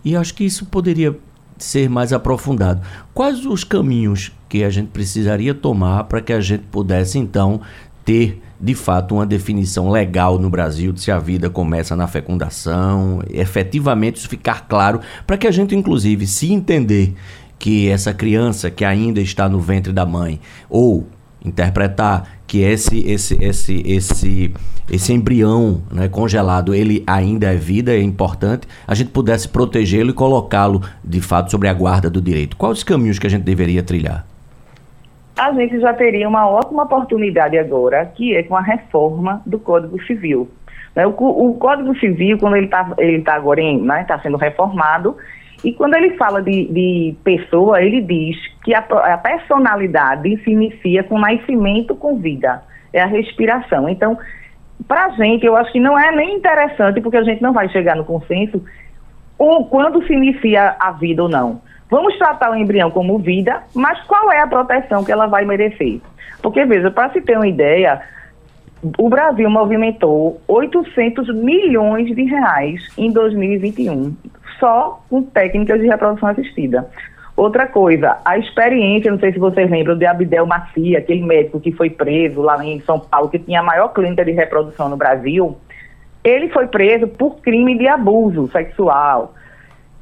[0.06, 1.18] e acho que isso poderia
[1.58, 2.82] ser mais aprofundado.
[3.14, 7.60] Quais os caminhos que a gente precisaria tomar para que a gente pudesse então
[8.08, 13.22] ter de fato uma definição legal no Brasil de se a vida começa na fecundação,
[13.30, 17.14] efetivamente isso ficar claro, para que a gente inclusive se entender
[17.60, 20.40] que essa criança que ainda está no ventre da mãe
[20.70, 21.06] ou
[21.44, 24.54] interpretar que esse esse esse esse
[24.90, 30.14] esse embrião né, congelado ele ainda é vida é importante a gente pudesse protegê-lo e
[30.14, 32.56] colocá-lo de fato sobre a guarda do direito.
[32.56, 34.26] Quais os caminhos que a gente deveria trilhar
[35.38, 40.02] a gente já teria uma ótima oportunidade agora que é com a reforma do Código
[40.04, 40.50] Civil
[40.96, 45.16] né, o, Código Civil quando ele está ele tá agora em né, tá sendo reformado
[45.64, 51.04] e quando ele fala de, de pessoa, ele diz que a, a, personalidade se inicia
[51.04, 52.62] com nascimento com vida,
[52.94, 53.90] é a respiração.
[53.90, 54.18] Então,
[54.88, 57.68] para a gente, eu acho que não é nem interessante, porque a gente não vai
[57.70, 58.64] chegar no consenso,
[59.38, 61.62] ou quando se inicia a vida ou não.
[61.90, 66.02] Vamos tratar o embrião como vida, mas qual é a proteção que ela vai merecer?
[66.42, 68.02] Porque, veja, para se ter uma ideia,
[68.98, 74.16] o Brasil movimentou 800 milhões de reais em 2021
[74.60, 76.90] só com técnicas de reprodução assistida.
[77.36, 81.72] Outra coisa, a experiência, não sei se vocês lembram de Abdel Macia, aquele médico que
[81.72, 85.56] foi preso lá em São Paulo, que tinha a maior clínica de reprodução no Brasil,
[86.24, 89.36] ele foi preso por crime de abuso sexual,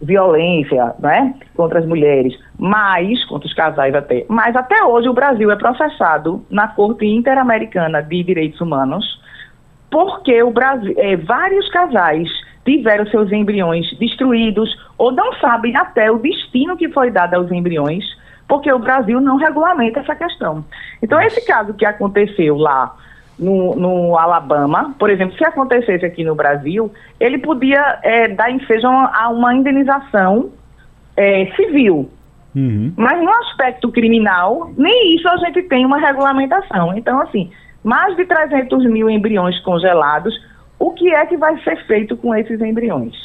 [0.01, 4.25] violência, né, contra as mulheres, mas contra os casais até.
[4.27, 9.23] Mas até hoje o Brasil é processado na Corte Interamericana de Direitos Humanos
[9.95, 12.27] porque o Brasil, é, vários casais
[12.65, 18.03] tiveram seus embriões destruídos ou não sabem até o destino que foi dado aos embriões,
[18.45, 20.65] porque o Brasil não regulamenta essa questão.
[21.01, 22.93] Então, esse caso que aconteceu lá
[23.37, 28.87] no, no Alabama, por exemplo, se acontecesse aqui no Brasil, ele podia é, dar ensejo
[28.87, 30.51] a uma indenização
[31.17, 32.09] é, civil.
[32.55, 32.93] Uhum.
[32.95, 36.97] Mas no aspecto criminal, nem isso a gente tem uma regulamentação.
[36.97, 37.51] Então, assim,
[37.83, 40.33] mais de 300 mil embriões congelados
[40.79, 43.15] o que é que vai ser feito com esses embriões.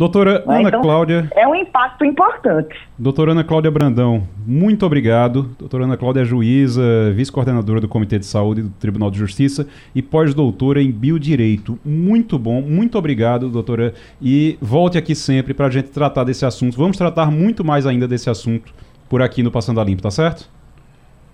[0.00, 0.60] Doutora né?
[0.60, 1.30] Ana então, Cláudia.
[1.36, 2.74] É um impacto importante.
[2.98, 5.54] Doutora Ana Cláudia Brandão, muito obrigado.
[5.58, 6.82] Doutora Ana Cláudia é juíza,
[7.12, 11.78] vice-coordenadora do Comitê de Saúde do Tribunal de Justiça e pós-doutora em Biodireito.
[11.84, 13.92] Muito bom, muito obrigado, doutora.
[14.22, 16.78] E volte aqui sempre para a gente tratar desse assunto.
[16.78, 18.72] Vamos tratar muito mais ainda desse assunto
[19.06, 20.48] por aqui no Passando a Limpo, tá certo?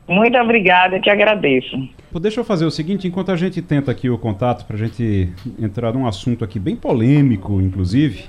[0.09, 1.88] Muito obrigada, que agradeço.
[2.20, 5.33] Deixa eu fazer o seguinte, enquanto a gente tenta aqui o contato, para a gente
[5.61, 8.24] entrar num assunto aqui bem polêmico, inclusive,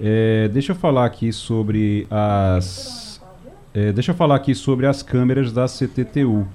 [0.00, 3.20] é, deixa eu falar aqui sobre as...
[3.72, 6.46] É, deixa eu falar aqui sobre as câmeras da CTTU.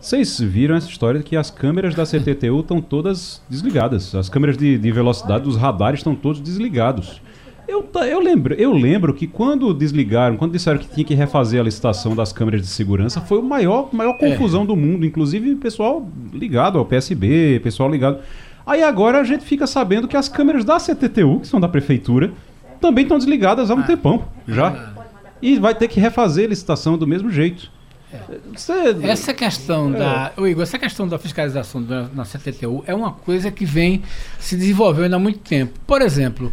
[0.00, 4.14] Vocês viram essa história que as câmeras da CTTU estão todas desligadas.
[4.14, 7.20] As câmeras de, de velocidade dos radares estão todos desligados.
[7.66, 11.64] Eu, eu, lembro, eu lembro que quando desligaram, quando disseram que tinha que refazer a
[11.64, 14.30] licitação das câmeras de segurança, foi o maior, maior é.
[14.30, 14.66] confusão é.
[14.66, 15.04] do mundo.
[15.04, 18.20] Inclusive, pessoal ligado ao PSB, pessoal ligado.
[18.64, 22.32] Aí agora a gente fica sabendo que as câmeras da CTTU, que são da prefeitura,
[22.80, 23.84] também estão desligadas há um ah.
[23.84, 24.68] tempão já.
[24.68, 24.98] Ah.
[25.40, 27.70] E vai ter que refazer a licitação do mesmo jeito.
[28.54, 28.96] Você...
[29.02, 29.98] Essa questão é.
[29.98, 30.32] da.
[30.38, 34.02] Igor, essa questão da fiscalização da, na CTTU é uma coisa que vem
[34.38, 35.78] se desenvolvendo há muito tempo.
[35.86, 36.52] Por exemplo,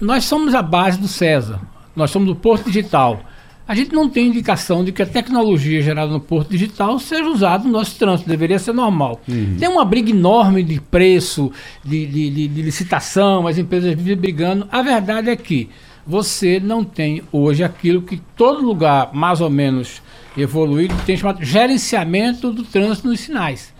[0.00, 1.60] nós somos a base do César,
[1.94, 3.20] nós somos do Porto Digital.
[3.68, 7.64] A gente não tem indicação de que a tecnologia gerada no Porto Digital seja usada
[7.64, 9.20] no nosso trânsito, deveria ser normal.
[9.28, 9.56] Uhum.
[9.60, 11.52] Tem uma briga enorme de preço,
[11.84, 14.66] de, de, de, de licitação, as empresas vivem brigando.
[14.72, 15.68] A verdade é que
[16.06, 20.00] você não tem hoje aquilo que todo lugar mais ou menos
[20.34, 23.74] evoluído tem chamado gerenciamento do trânsito nos sinais.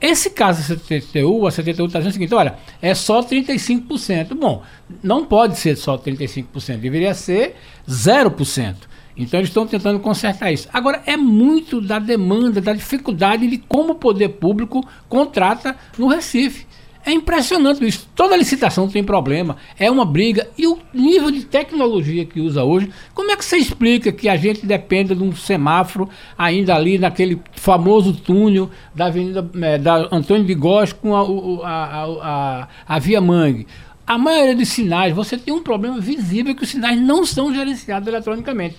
[0.00, 4.34] Esse caso da CTTU, a CTTU está dizendo o seguinte: olha, é só 35%.
[4.34, 4.64] Bom,
[5.00, 7.54] não pode ser só 35%, deveria ser
[7.88, 8.74] 0%.
[9.18, 10.68] Então eles estão tentando consertar isso.
[10.72, 16.68] Agora, é muito da demanda, da dificuldade de como o poder público contrata no Recife.
[17.04, 18.06] É impressionante isso.
[18.14, 20.46] Toda licitação tem problema, é uma briga.
[20.58, 24.36] E o nível de tecnologia que usa hoje, como é que você explica que a
[24.36, 30.44] gente dependa de um semáforo ainda ali naquele famoso túnel da Avenida é, da Antônio
[30.44, 31.22] de Góes com a,
[31.66, 33.66] a, a, a, Via Mangue?
[34.06, 38.06] A maioria dos sinais, você tem um problema visível que os sinais não são gerenciados
[38.06, 38.76] eletronicamente.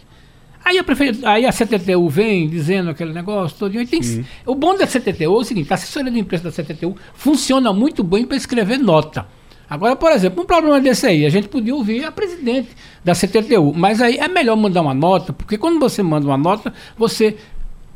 [0.70, 3.74] Aí a, aí a CTTU vem dizendo aquele negócio todo.
[3.88, 4.24] Tem, uhum.
[4.46, 8.04] O bom da CTTU é o seguinte: a assessoria de imprensa da CTTU funciona muito
[8.04, 9.26] bem para escrever nota.
[9.68, 12.70] Agora, por exemplo, um problema desse aí, a gente podia ouvir a presidente
[13.04, 16.74] da CTTU, mas aí é melhor mandar uma nota, porque quando você manda uma nota,
[16.98, 17.38] você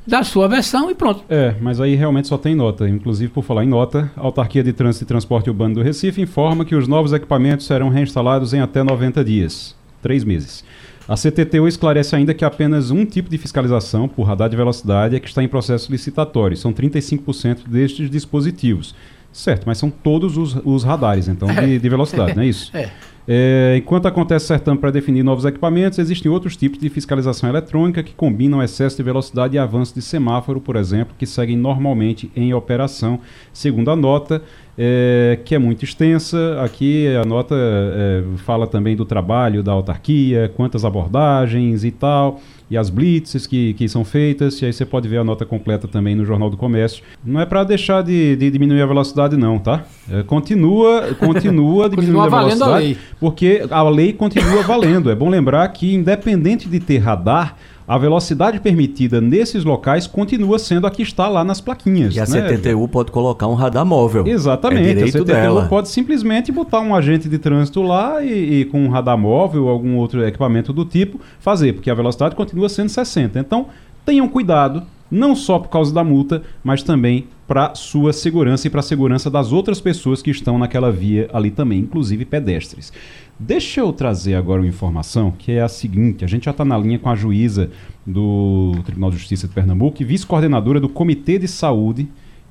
[0.06, 1.24] dá a sua versão e pronto.
[1.30, 2.88] É, mas aí realmente só tem nota.
[2.89, 6.66] Inclusive, por falar em nota, a Autarquia de Trânsito e Transporte Urbano do Recife informa
[6.66, 10.64] que os novos equipamentos serão reinstalados em até 90 dias, três meses.
[11.08, 15.20] A CTTU esclarece ainda que apenas um tipo de fiscalização, por radar de velocidade, é
[15.20, 16.56] que está em processo licitatório.
[16.56, 18.95] São 35% destes dispositivos.
[19.32, 22.76] Certo, mas são todos os, os radares, então, de, de velocidade, não é isso?
[22.76, 22.91] É.
[23.28, 28.13] É, enquanto acontece certame para definir novos equipamentos, existem outros tipos de fiscalização eletrônica que
[28.13, 33.19] combinam excesso de velocidade e avanço de semáforo, por exemplo, que seguem normalmente em operação,
[33.53, 34.41] segundo a nota
[34.78, 36.61] é, que é muito extensa.
[36.61, 42.41] Aqui a nota é, fala também do trabalho da autarquia, quantas abordagens e tal,
[42.74, 44.59] e as blitzes que, que são feitas.
[44.59, 47.03] E aí você pode ver a nota completa também no Jornal do Comércio.
[47.24, 49.86] Não é para deixar de, de, diminuir a velocidade, não, tá?
[50.09, 52.97] É, continua, continua diminuindo continua a velocidade, a lei.
[53.19, 55.11] porque a lei continua valendo.
[55.11, 57.55] É bom lembrar que, independente de ter radar,
[57.88, 62.16] a velocidade permitida nesses locais continua sendo a que está lá nas plaquinhas.
[62.16, 62.50] E a né?
[62.50, 64.26] CTTU pode colocar um radar móvel.
[64.26, 65.00] Exatamente.
[65.00, 65.68] É a CTTU dela.
[65.68, 69.70] pode simplesmente botar um agente de trânsito lá e, e com um radar móvel ou
[69.70, 73.40] algum outro equipamento do tipo fazer, porque a velocidade continua sendo 60.
[73.40, 73.68] Então,
[74.06, 78.80] tenham cuidado, não só por causa da multa, mas também para sua segurança e para
[78.80, 82.91] a segurança das outras pessoas que estão naquela via ali também, inclusive pedestres.
[83.38, 86.78] Deixa eu trazer agora uma informação que é a seguinte: a gente já está na
[86.78, 87.70] linha com a juíza
[88.06, 92.08] do Tribunal de Justiça de Pernambuco e vice-coordenadora do Comitê de Saúde,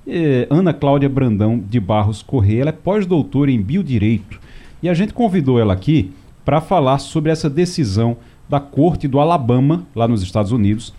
[0.07, 2.63] eh, Ana Cláudia Brandão de Barros Correia.
[2.63, 4.41] Ela é pós-doutora em Biodireito
[4.83, 6.13] e a gente convidou ela aqui
[6.45, 8.17] para falar sobre essa decisão
[8.49, 10.93] da Corte do Alabama, lá nos Estados Unidos,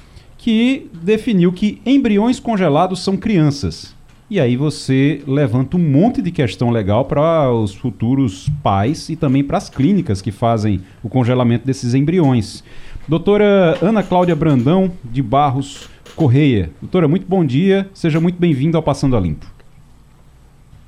[0.43, 3.95] que definiu que embriões congelados são crianças.
[4.29, 9.41] E aí você levanta um monte de questão legal para os futuros pais e também
[9.41, 12.61] para as clínicas que fazem o congelamento desses embriões.
[13.07, 16.71] Doutora Ana Cláudia Brandão, de Barros Correia.
[16.81, 17.89] Doutora, muito bom dia.
[17.93, 19.45] Seja muito bem-vinda ao Passando a Limpo.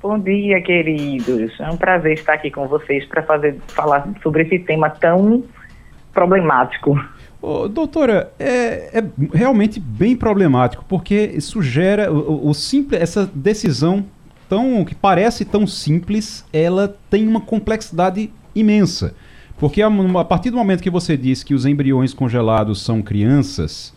[0.02, 1.58] Bom dia, queridos.
[1.58, 5.42] É um prazer estar aqui com vocês para fazer falar sobre esse tema tão
[6.12, 6.94] problemático.
[7.40, 9.04] Doutora, é, é
[9.36, 14.04] realmente bem problemático, porque isso gera o, o- simples, essa decisão
[14.48, 19.14] tão que parece tão simples, ela tem uma complexidade imensa.
[19.58, 23.92] Porque a, a partir do momento que você diz que os embriões congelados são crianças,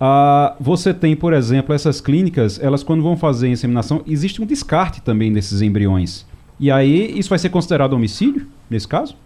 [0.00, 4.46] ah, você tem, por exemplo, essas clínicas, elas quando vão fazer a inseminação, existe um
[4.46, 6.24] descarte também desses embriões.
[6.58, 9.16] E aí, isso vai ser considerado homicídio, nesse caso?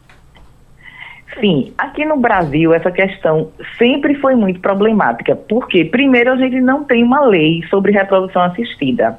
[1.38, 6.84] Sim, aqui no Brasil essa questão sempre foi muito problemática, porque primeiro a gente não
[6.84, 9.18] tem uma lei sobre reprodução assistida.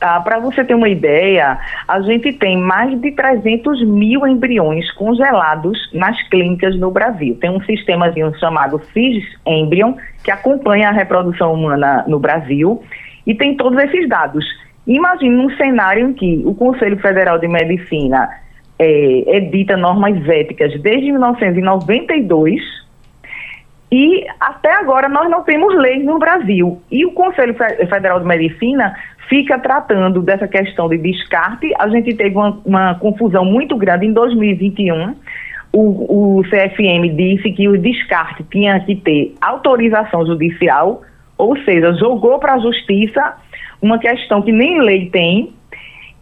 [0.00, 0.20] Tá?
[0.20, 6.20] Para você ter uma ideia, a gente tem mais de 300 mil embriões congelados nas
[6.28, 7.36] clínicas no Brasil.
[7.40, 12.82] Tem um sistemazinho chamado CIS Embryon, que acompanha a reprodução humana no Brasil,
[13.26, 14.44] e tem todos esses dados.
[14.86, 18.28] Imagine um cenário em que o Conselho Federal de Medicina
[18.78, 22.60] é, edita normas éticas desde 1992
[23.92, 26.80] e até agora nós não temos leis no Brasil.
[26.90, 28.92] E o Conselho Fe- Federal de Medicina
[29.28, 31.72] fica tratando dessa questão de descarte.
[31.78, 35.14] A gente teve uma, uma confusão muito grande em 2021.
[35.72, 41.02] O, o CFM disse que o descarte tinha que ter autorização judicial,
[41.38, 43.36] ou seja, jogou para a justiça
[43.80, 45.52] uma questão que nem lei tem,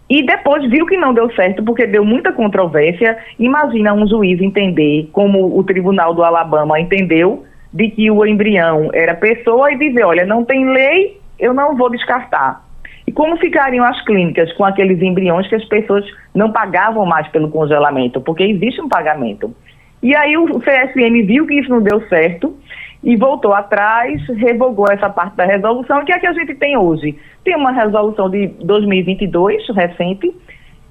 [0.09, 3.16] e depois viu que não deu certo porque deu muita controvérsia.
[3.38, 9.14] Imagina um juiz entender, como o Tribunal do Alabama entendeu, de que o embrião era
[9.14, 12.62] pessoa e dizer, olha, não tem lei, eu não vou descartar.
[13.07, 17.50] E como ficariam as clínicas com aqueles embriões que as pessoas não pagavam mais pelo
[17.50, 18.20] congelamento?
[18.20, 19.55] Porque existe um pagamento.
[20.03, 22.57] E aí o CSM viu que isso não deu certo
[23.03, 26.76] e voltou atrás, revogou essa parte da resolução, que é a que a gente tem
[26.76, 27.18] hoje.
[27.44, 30.32] Tem uma resolução de 2022, recente,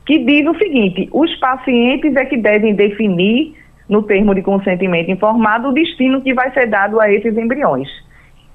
[0.06, 3.56] que diz o seguinte: os pacientes é que devem definir,
[3.88, 7.90] no termo de consentimento informado, o destino que vai ser dado a esses embriões.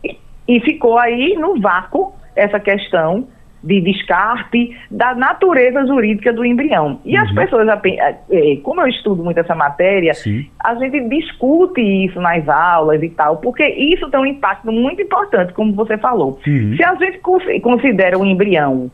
[0.04, 3.26] E, e ficou aí no vácuo essa questão
[3.62, 7.00] de descarte da natureza jurídica do embrião.
[7.04, 10.46] E as pessoas, ape- eh, como eu estudo muito essa matéria, Sim.
[10.62, 15.52] a gente discute isso nas aulas e tal, porque isso tem um impacto muito importante,
[15.52, 16.38] como você falou.
[16.46, 16.74] Uhum.
[16.76, 18.90] Se a gente cons- considera o embrião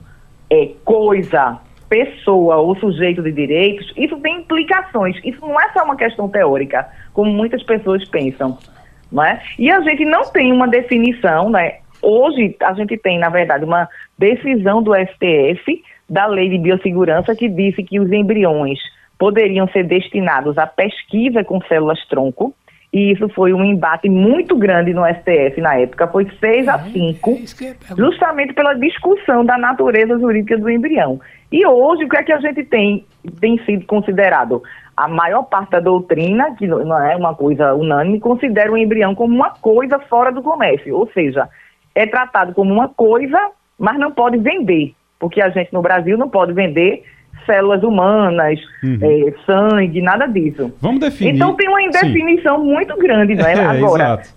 [0.50, 1.58] é, coisa,
[1.88, 5.16] pessoa ou sujeito de direitos, isso tem implicações.
[5.22, 8.56] Isso não é só uma questão teórica, como muitas pessoas pensam.
[9.10, 9.42] Não é?
[9.58, 11.80] E a gente não tem uma definição, né?
[12.02, 13.88] Hoje a gente tem, na verdade, uma
[14.18, 18.78] decisão do STF da Lei de Biossegurança que disse que os embriões
[19.18, 22.52] poderiam ser destinados à pesquisa com células-tronco.
[22.92, 27.30] E isso foi um embate muito grande no STF na época, foi 6 a 5
[27.30, 31.18] É justamente pela discussão da natureza jurídica do embrião.
[31.50, 33.06] E hoje, o que é que a gente tem,
[33.40, 34.62] tem sido considerado?
[34.94, 39.34] A maior parte da doutrina, que não é uma coisa unânime, considera o embrião como
[39.34, 41.48] uma coisa fora do comércio, ou seja,
[41.94, 43.38] é tratado como uma coisa,
[43.78, 47.02] mas não pode vender, porque a gente no Brasil não pode vender
[47.46, 48.98] células humanas, Uhum.
[49.02, 50.72] é, sangue, nada disso.
[50.80, 51.34] Vamos definir.
[51.34, 51.86] Então tem uma Sim.
[51.86, 53.52] indefinição muito grande, não é?
[53.58, 54.28] É, Agora, exato.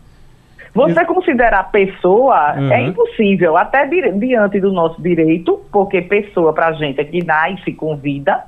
[0.73, 2.71] você considerar pessoa Uhum.
[2.71, 7.71] é impossível, até di- diante do nosso direito, porque pessoa pra gente é que nasce
[7.73, 8.43] com vida,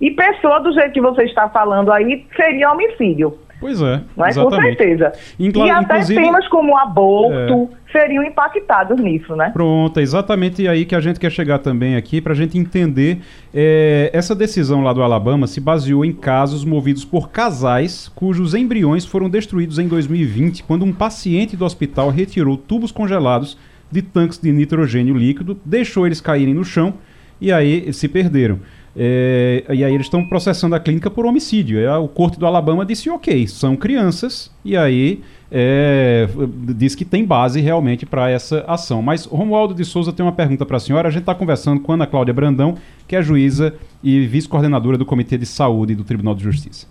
[0.00, 3.36] e pessoa do jeito que você está falando aí seria homicídio.
[3.58, 4.32] Pois é, Não é?
[4.34, 4.76] Com exatamente.
[4.76, 5.12] certeza.
[5.40, 6.24] Incla- e até inclusive- É.
[6.24, 9.48] temas como aborto seriam impactados nisso, né?
[9.50, 13.18] Pronto, é exatamente aí que a gente quer chegar também aqui, para a gente entender.
[13.58, 19.06] é, essa decisão lá do Alabama se baseou em casos movidos por casais cujos embriões
[19.06, 23.56] foram destruídos em 2020, quando um paciente do hospital retirou tubos congelados
[23.90, 26.94] de tanques de nitrogênio líquido, deixou eles caírem no chão
[27.40, 28.58] e aí se perderam.
[28.98, 31.78] É, e aí eles estão processando a clínica por homicídio.
[31.78, 35.22] É, o corte do Alabama disse ok, são crianças, e aí
[35.52, 36.26] é,
[36.74, 39.02] diz que tem base realmente para essa ação.
[39.02, 41.08] Mas Romualdo de Souza tem uma pergunta para a senhora.
[41.08, 42.76] A gente está conversando com Ana Cláudia Brandão,
[43.06, 46.86] que é juíza e vice-coordenadora do Comitê de Saúde do Tribunal de Justiça.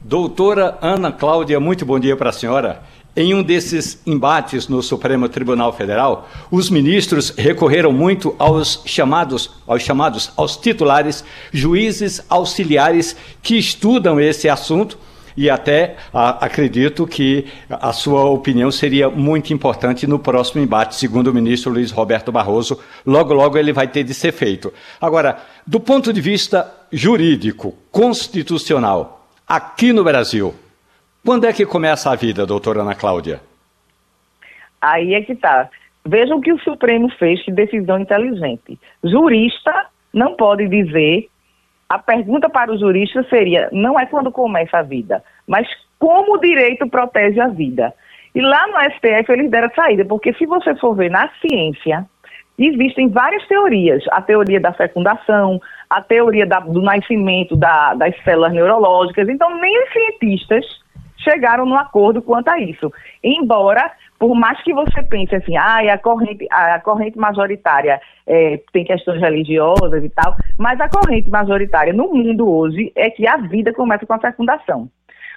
[0.00, 2.80] Doutora Ana Cláudia, muito bom dia para a senhora.
[3.16, 9.82] Em um desses embates no Supremo Tribunal Federal, os ministros recorreram muito aos chamados, aos
[9.82, 14.96] chamados, aos titulares, juízes auxiliares que estudam esse assunto
[15.38, 21.28] e até a, acredito que a sua opinião seria muito importante no próximo embate, segundo
[21.28, 22.78] o ministro Luiz Roberto Barroso.
[23.06, 24.72] Logo, logo ele vai ter de ser feito.
[25.00, 30.52] Agora, do ponto de vista jurídico, constitucional, aqui no Brasil,
[31.24, 33.40] quando é que começa a vida, doutora Ana Cláudia?
[34.80, 35.68] Aí é que tá.
[36.06, 38.78] Veja o que o Supremo fez, que decisão inteligente.
[39.04, 41.28] Jurista não pode dizer.
[41.88, 45.66] A pergunta para o jurista seria: não é quando começa a vida, mas
[45.98, 47.92] como o direito protege a vida.
[48.34, 52.06] E lá no STF eles deram saída, porque se você for ver na ciência,
[52.58, 54.04] existem várias teorias.
[54.12, 59.28] A teoria da fecundação, a teoria da- do nascimento da- das células neurológicas.
[59.28, 60.64] Então, nem os cientistas
[61.18, 62.92] chegaram no acordo quanto a isso.
[63.22, 68.84] Embora, por mais que você pense assim, ah, a corrente, a corrente majoritária é, tem
[68.84, 73.72] questões religiosas e tal, mas a corrente majoritária no mundo hoje é que a vida
[73.72, 74.88] começa com a fecundação.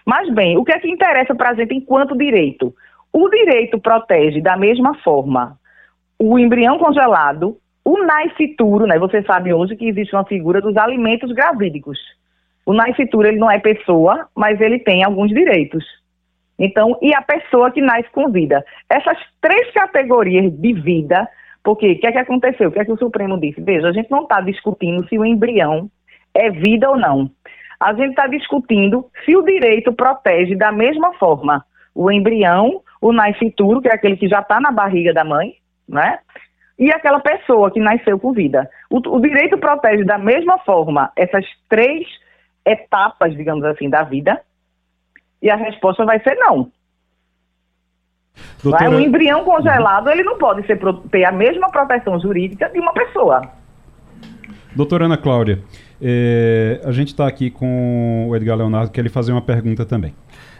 [0.05, 2.73] Mas bem, o que é que interessa para a gente enquanto direito?
[3.13, 5.59] O direito protege da mesma forma
[6.17, 8.99] o embrião congelado, o nascituro, né?
[8.99, 11.97] Você sabe hoje que existe uma figura dos alimentos gravídicos.
[12.65, 15.83] O nascituro, ele não é pessoa, mas ele tem alguns direitos.
[16.57, 18.63] Então, e a pessoa que nasce com vida.
[18.89, 21.27] Essas três categorias de vida,
[21.63, 22.69] porque o que é que aconteceu?
[22.69, 23.59] O que é que o Supremo disse?
[23.61, 25.89] Veja, a gente não está discutindo se o embrião
[26.33, 27.31] é vida ou não.
[27.79, 33.81] A gente está discutindo se o direito protege da mesma forma o embrião, o nascituro,
[33.81, 35.55] que é aquele que já está na barriga da mãe,
[35.87, 36.19] né?
[36.79, 38.69] E aquela pessoa que nasceu com vida.
[38.89, 42.07] O, o direito protege da mesma forma essas três
[42.65, 44.41] etapas, digamos assim, da vida.
[45.41, 46.71] E a resposta vai ser não.
[48.63, 52.93] Doutora, Um embrião congelado, ele não pode ser, ter a mesma proteção jurídica de uma
[52.93, 53.41] pessoa.
[54.75, 55.63] doutora Ana Cláudia,
[56.01, 60.13] é, a gente está aqui com o Edgar Leonardo, quer lhe fazer uma pergunta também.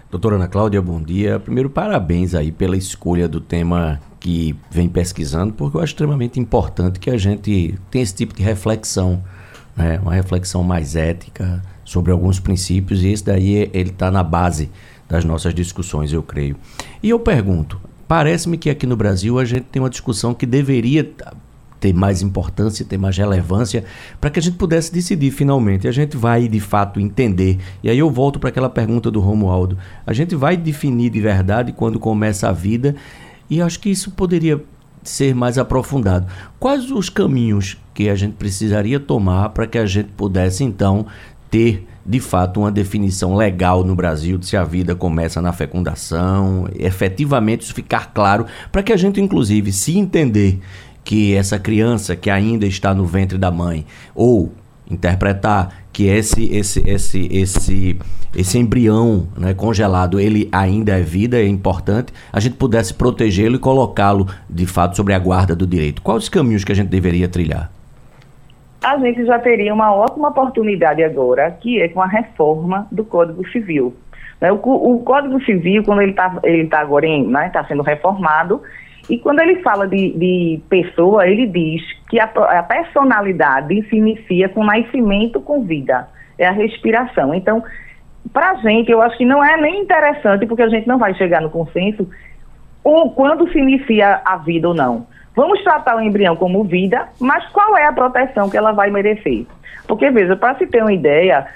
[0.10, 1.40] Doutora Ana Cláudia, bom dia.
[1.40, 7.00] Primeiro, parabéns aí pela escolha do tema que vem pesquisando, porque eu acho extremamente importante
[7.00, 9.24] que a gente tenha esse tipo de reflexão,
[9.76, 10.00] né?
[10.02, 11.62] uma reflexão mais ética
[11.92, 14.70] sobre alguns princípios, e esse daí ele está na base
[15.10, 16.56] das nossas discussões, eu creio.
[17.04, 21.12] E eu pergunto, parece-me que aqui no Brasil a gente tem uma discussão que deveria
[21.82, 23.84] ter mais importância, ter mais relevância,
[24.22, 25.86] para que a gente pudesse decidir finalmente.
[25.86, 27.58] A gente vai de fato entender.
[27.84, 29.78] E aí eu volto para aquela pergunta do Romualdo.
[30.08, 32.96] A gente vai definir de verdade quando começa a vida,
[33.50, 34.64] e acho que isso poderia
[35.04, 36.26] ser mais aprofundado.
[36.58, 41.06] Quais os caminhos que a gente precisaria tomar para que a gente pudesse então
[41.52, 46.68] ter de fato uma definição legal no Brasil de se a vida começa na fecundação,
[46.80, 50.60] efetivamente isso ficar claro, para que a gente inclusive se entender
[51.04, 53.86] que essa criança que ainda está no ventre da mãe
[54.16, 54.52] ou
[54.90, 58.00] interpretar que esse esse esse esse
[58.36, 63.60] esse embrião né, congelado ele ainda é vida é importante a gente pudesse protegê-lo e
[63.60, 66.02] colocá-lo de fato sobre a guarda do direito.
[66.02, 67.72] Quais os caminhos que a gente deveria trilhar
[68.84, 73.48] A gente já teria uma ótima oportunidade agora, que é com a reforma do Código
[73.50, 73.96] Civil.
[74.40, 78.62] Né, O, Código Civil, quando ele está ele tá agora em, né, tá sendo reformado,
[79.08, 84.50] e quando ele fala de, de pessoa, ele diz que a, a personalidade se inicia
[84.50, 86.08] com nascimento com vida,
[86.40, 87.36] é a respiração.
[87.36, 87.64] Então,
[88.34, 91.14] para a gente, eu acho que não é nem interessante, porque a gente não vai
[91.14, 92.10] chegar no consenso
[92.84, 95.06] ou quando se inicia a vida ou não.
[95.36, 99.46] Vamos tratar o embrião como vida, mas qual é a proteção que ela vai merecer?
[99.88, 101.48] Porque, veja, para se ter uma ideia,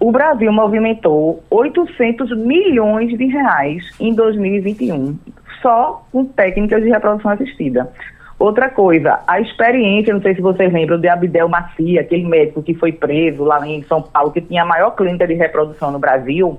[0.00, 5.18] o Brasil movimentou 800 milhões de reais em 2021,
[5.62, 7.90] só com técnicas de reprodução assistida.
[8.38, 12.72] Outra coisa, a experiência, não sei se vocês lembram de Abdel Macia, aquele médico que
[12.72, 16.58] foi preso lá em São Paulo, que tinha a maior clínica de reprodução no Brasil,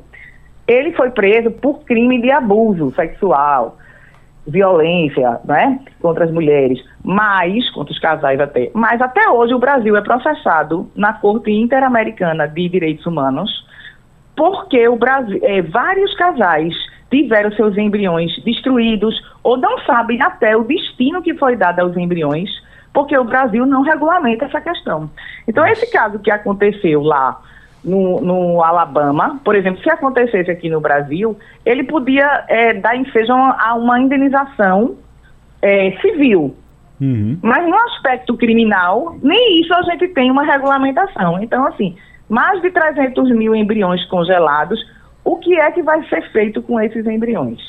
[0.67, 3.77] ele foi preso por crime de abuso sexual,
[4.49, 8.71] violência, né, contra as mulheres, mas contra os casais até.
[8.73, 13.69] Mas até hoje o Brasil é processado na Corte Interamericana de Direitos Humanos
[14.39, 16.73] porque o Brasil, é, vários casais
[17.11, 22.49] tiveram seus embriões destruídos ou não sabem até o destino que foi dado aos embriões,
[22.93, 25.09] porque o Brasil não regulamenta essa questão.
[25.45, 27.41] Então, esse caso que aconteceu lá
[27.83, 33.33] no, no Alabama, por exemplo, se acontecesse aqui no Brasil, ele podia é, dar ensejo
[33.33, 34.97] a uma indenização
[35.61, 36.55] é, civil.
[36.99, 37.37] Uhum.
[37.41, 41.41] Mas no aspecto criminal, nem isso a gente tem uma regulamentação.
[41.41, 41.95] Então, assim,
[42.27, 44.79] mais de 300 mil embriões congelados,
[45.23, 47.59] o que é que vai ser feito com esses embriões?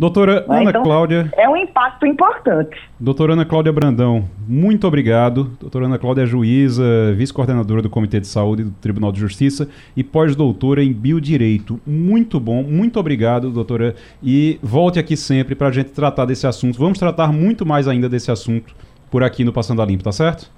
[0.00, 0.60] Doutora né?
[0.60, 1.30] Ana então, Cláudia.
[1.36, 2.74] É um impacto importante.
[2.98, 5.50] Doutora Ana Cláudia Brandão, muito obrigado.
[5.60, 10.02] Doutora Ana Cláudia é juíza, vice-coordenadora do Comitê de Saúde do Tribunal de Justiça e
[10.02, 11.78] pós-doutora em Biodireito.
[11.86, 13.94] Muito bom, muito obrigado, doutora.
[14.22, 16.78] E volte aqui sempre para a gente tratar desse assunto.
[16.78, 18.74] Vamos tratar muito mais ainda desse assunto
[19.10, 20.50] por aqui no Passando a Limpo, tá certo?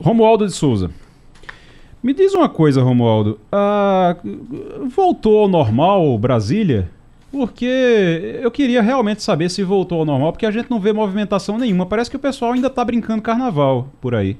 [0.00, 0.90] Romualdo de Souza.
[2.02, 3.38] Me diz uma coisa, Romualdo.
[3.50, 4.16] Ah,
[4.94, 6.88] voltou ao normal Brasília?
[7.30, 11.58] Porque eu queria realmente saber se voltou ao normal, porque a gente não vê movimentação
[11.58, 11.84] nenhuma.
[11.84, 14.36] Parece que o pessoal ainda está brincando carnaval por aí.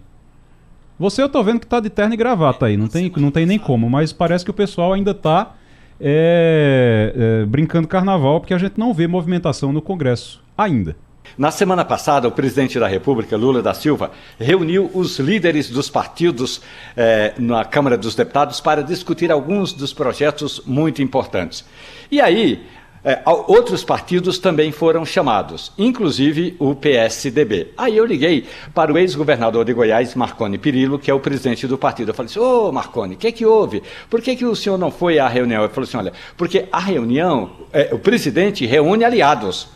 [0.99, 3.47] Você eu tô vendo que tá de terno e gravata aí, não tem, não tem
[3.47, 5.55] nem como, mas parece que o pessoal ainda tá
[6.01, 10.97] é, é, brincando carnaval, porque a gente não vê movimentação no Congresso ainda.
[11.37, 16.63] Na semana passada, o presidente da República, Lula da Silva, reuniu os líderes dos partidos
[16.97, 21.65] eh, na Câmara dos Deputados para discutir alguns dos projetos muito importantes.
[22.11, 22.67] E aí,
[23.09, 27.69] é, outros partidos também foram chamados, inclusive o PSDB.
[27.75, 28.45] Aí eu liguei
[28.75, 32.11] para o ex-governador de Goiás, Marconi Pirillo, que é o presidente do partido.
[32.11, 33.83] Eu falei assim: Ô Marconi, o que, que houve?
[34.11, 35.65] Por que, que o senhor não foi à reunião?
[35.65, 39.69] Ele falou assim: olha, porque a reunião, é, o presidente reúne aliados.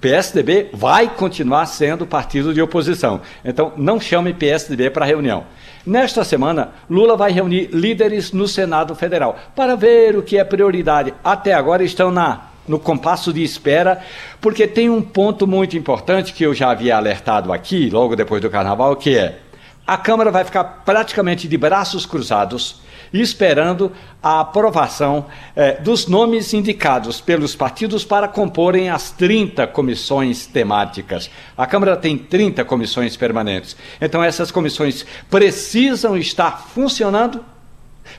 [0.00, 3.20] PSDB vai continuar sendo partido de oposição.
[3.44, 5.46] Então, não chame PSDB para a reunião.
[5.84, 11.12] Nesta semana, Lula vai reunir líderes no Senado Federal para ver o que é prioridade.
[11.24, 14.00] Até agora estão na no compasso de espera,
[14.40, 18.50] porque tem um ponto muito importante que eu já havia alertado aqui, logo depois do
[18.50, 19.40] carnaval, que é
[19.88, 23.90] a Câmara vai ficar praticamente de braços cruzados, esperando
[24.22, 25.24] a aprovação
[25.56, 31.30] eh, dos nomes indicados pelos partidos para comporem as 30 comissões temáticas.
[31.56, 33.78] A Câmara tem 30 comissões permanentes.
[33.98, 37.42] Então, essas comissões precisam estar funcionando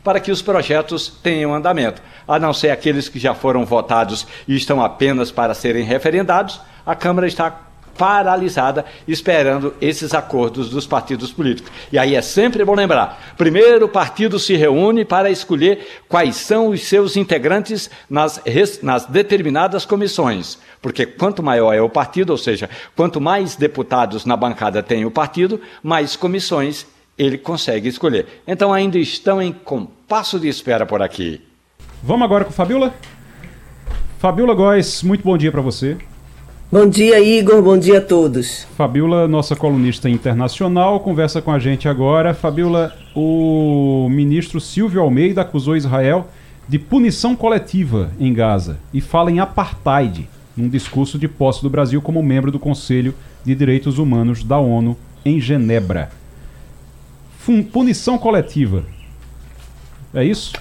[0.03, 2.01] para que os projetos tenham andamento.
[2.27, 6.95] A não ser aqueles que já foram votados e estão apenas para serem referendados, a
[6.95, 7.69] Câmara está
[7.99, 11.69] paralisada esperando esses acordos dos partidos políticos.
[11.91, 16.69] E aí é sempre bom lembrar: primeiro o partido se reúne para escolher quais são
[16.69, 18.41] os seus integrantes nas,
[18.81, 20.57] nas determinadas comissões.
[20.81, 25.11] Porque quanto maior é o partido, ou seja, quanto mais deputados na bancada tem o
[25.11, 26.87] partido, mais comissões
[27.19, 28.25] ele consegue escolher.
[28.47, 31.41] Então ainda estão em compasso de espera por aqui.
[32.01, 32.93] Vamos agora com Fabiola?
[34.17, 35.97] Fabiola Góes, muito bom dia para você.
[36.71, 37.61] Bom dia, Igor.
[37.61, 38.65] Bom dia a todos.
[38.77, 42.33] Fabiola, nossa colunista internacional, conversa com a gente agora.
[42.33, 46.27] Fabiola, o ministro Silvio Almeida acusou Israel
[46.69, 52.01] de punição coletiva em Gaza e fala em apartheid num discurso de posse do Brasil
[52.01, 54.95] como membro do Conselho de Direitos Humanos da ONU
[55.25, 56.18] em Genebra
[57.71, 58.85] punição coletiva.
[60.13, 60.53] É isso?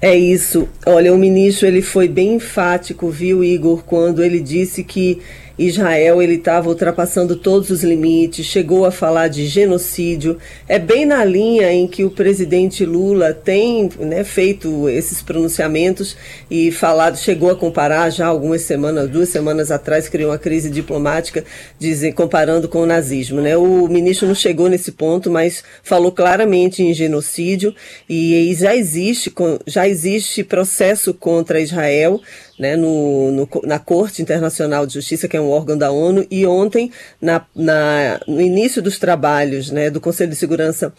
[0.00, 0.68] É isso.
[0.84, 5.20] Olha, o ministro ele foi bem enfático, viu, Igor, quando ele disse que
[5.58, 10.36] Israel ele estava ultrapassando todos os limites, chegou a falar de genocídio.
[10.68, 16.16] É bem na linha em que o presidente Lula tem né, feito esses pronunciamentos
[16.50, 21.44] e falado, chegou a comparar já algumas semanas, duas semanas atrás, criou uma crise diplomática,
[21.78, 23.40] dizem, comparando com o nazismo.
[23.40, 23.56] Né?
[23.56, 27.74] O ministro não chegou nesse ponto, mas falou claramente em genocídio
[28.08, 29.32] e já existe,
[29.66, 32.20] já existe processo contra Israel
[32.58, 36.46] né, no, no, na Corte Internacional de Justiça, que é um órgão da ONU, e
[36.46, 36.90] ontem,
[37.20, 40.92] na, na, no início dos trabalhos né, do Conselho de Segurança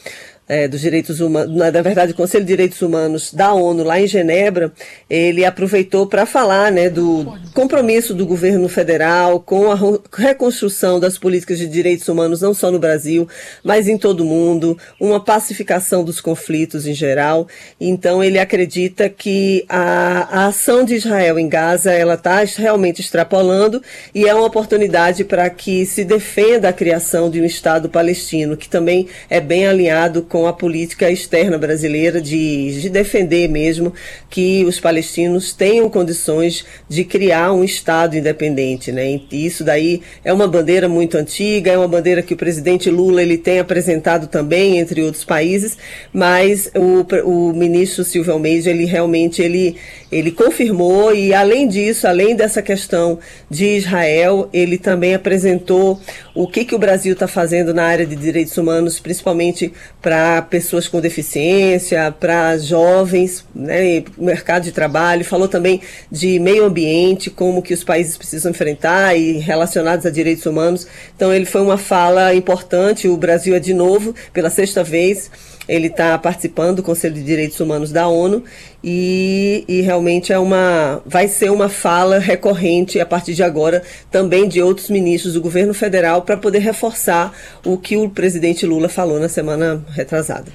[0.47, 4.07] é, dos direitos humanos, na verdade, o Conselho de Direitos Humanos da ONU, lá em
[4.07, 4.71] Genebra,
[5.09, 9.77] ele aproveitou para falar né, do compromisso do governo federal com a
[10.13, 13.27] reconstrução das políticas de direitos humanos, não só no Brasil,
[13.63, 17.47] mas em todo o mundo, uma pacificação dos conflitos em geral.
[17.79, 23.81] Então, ele acredita que a, a ação de Israel em Gaza ela está realmente extrapolando
[24.15, 28.69] e é uma oportunidade para que se defenda a criação de um Estado palestino, que
[28.69, 33.91] também é bem alinhado com com a política externa brasileira de, de defender mesmo
[34.29, 38.91] que os palestinos tenham condições de criar um Estado independente.
[38.91, 39.19] Né?
[39.31, 43.35] Isso daí é uma bandeira muito antiga, é uma bandeira que o presidente Lula ele
[43.35, 45.75] tem apresentado também, entre outros países,
[46.13, 49.75] mas o, o ministro Silvio Almeida, ele realmente ele,
[50.11, 53.17] ele confirmou e, além disso, além dessa questão
[53.49, 55.99] de Israel, ele também apresentou
[56.35, 60.87] o que, que o Brasil está fazendo na área de direitos humanos, principalmente para pessoas
[60.87, 65.25] com deficiência, para jovens, né, mercado de trabalho.
[65.25, 70.45] Falou também de meio ambiente, como que os países precisam enfrentar e relacionados a direitos
[70.45, 70.87] humanos.
[71.15, 73.07] Então, ele foi uma fala importante.
[73.07, 75.29] O Brasil é, de novo, pela sexta vez,
[75.67, 78.43] ele está participando do Conselho de Direitos Humanos da ONU
[78.83, 84.47] e, e, realmente é uma, vai ser uma fala recorrente a partir de agora também
[84.47, 87.33] de outros ministros do governo federal para poder reforçar
[87.65, 90.51] o que o presidente Lula falou na semana retrasada.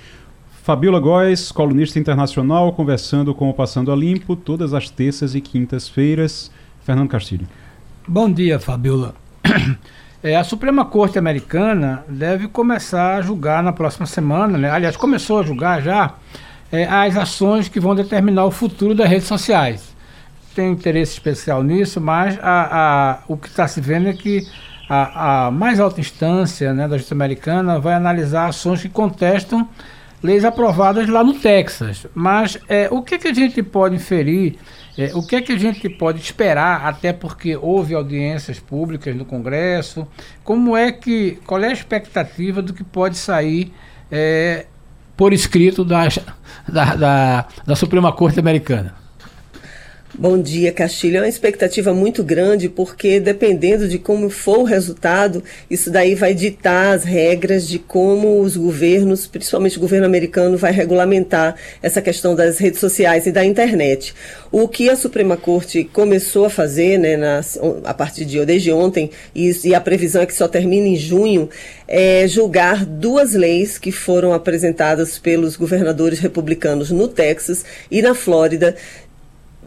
[0.62, 6.50] Fabiola Góes, colunista internacional, conversando com o Passando a Limpo todas as terças e quintas-feiras.
[6.84, 7.48] Fernando Castilho.
[8.06, 9.14] Bom dia, Fabiola.
[10.22, 14.70] É, a Suprema Corte Americana deve começar a julgar na próxima semana, né?
[14.70, 16.14] aliás, começou a julgar já
[16.70, 19.92] é, as ações que vão determinar o futuro das redes sociais.
[20.54, 24.46] Tem interesse especial nisso, mas a, a, o que está se vendo é que
[24.88, 29.68] a, a, mais alta instância né, da justiça americana vai analisar ações que contestam
[30.22, 32.06] leis aprovadas lá no Texas.
[32.14, 34.58] Mas é, o que, que a gente pode inferir
[34.96, 40.06] é, o que que a gente pode esperar, até porque houve audiências públicas no Congresso?
[40.44, 43.72] Como é que, qual é a expectativa do que pode sair
[44.10, 44.66] é,
[45.16, 46.08] por escrito da,
[46.68, 49.01] da, da Suprema Corte Americana?
[50.14, 51.16] Bom dia, Castilho.
[51.16, 56.34] É uma expectativa muito grande, porque dependendo de como for o resultado, isso daí vai
[56.34, 62.34] ditar as regras de como os governos, principalmente o governo americano, vai regulamentar essa questão
[62.34, 64.14] das redes sociais e da internet.
[64.50, 69.10] O que a Suprema Corte começou a fazer, né, nas, a partir de desde ontem,
[69.34, 71.48] e, e a previsão é que só termine em junho,
[71.88, 78.76] é julgar duas leis que foram apresentadas pelos governadores republicanos no Texas e na Flórida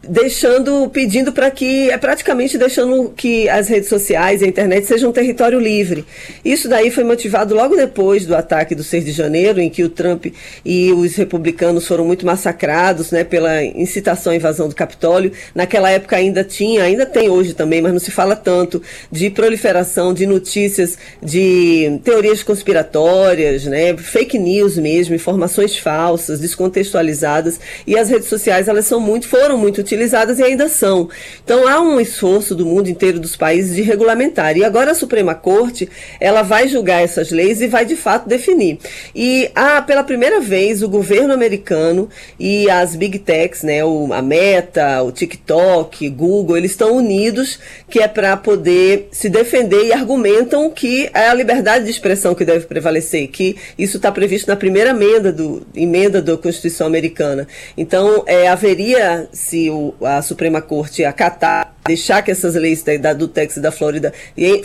[0.08, 5.10] deixando, pedindo para que, é praticamente deixando que as redes sociais e a internet sejam
[5.10, 6.06] um território livre.
[6.44, 9.90] Isso daí foi motivado logo depois do ataque do 6 de janeiro, em que o
[9.90, 10.28] Trump
[10.64, 15.32] e os republicanos foram muito massacrados, né, pela incitação à invasão do Capitólio.
[15.54, 18.82] Naquela época ainda tinha, ainda tem hoje também, mas não se fala tanto
[19.12, 27.98] de proliferação de notícias, de teorias conspiratórias, né, fake news mesmo, informações falsas, descontextualizadas, e
[27.98, 31.10] as redes sociais, elas são muito, foram muito utilizadas utilizadas e ainda são.
[31.44, 34.58] Então há um esforço do mundo inteiro dos países de regulamentar.
[34.58, 35.90] E agora a Suprema Corte
[36.20, 38.78] ela vai julgar essas leis e vai de fato definir.
[39.16, 44.22] E há, pela primeira vez o governo americano e as big techs, né, o, a
[44.22, 50.70] Meta, o TikTok, Google, eles estão unidos, que é para poder se defender e argumentam
[50.70, 54.90] que é a liberdade de expressão que deve prevalecer, que isso está previsto na primeira
[54.90, 57.48] emenda do emenda da Constituição americana.
[57.78, 63.28] Então, é, haveria se o, a Suprema Corte acatar deixar que essas leis da, do
[63.28, 64.12] Texas e da Flórida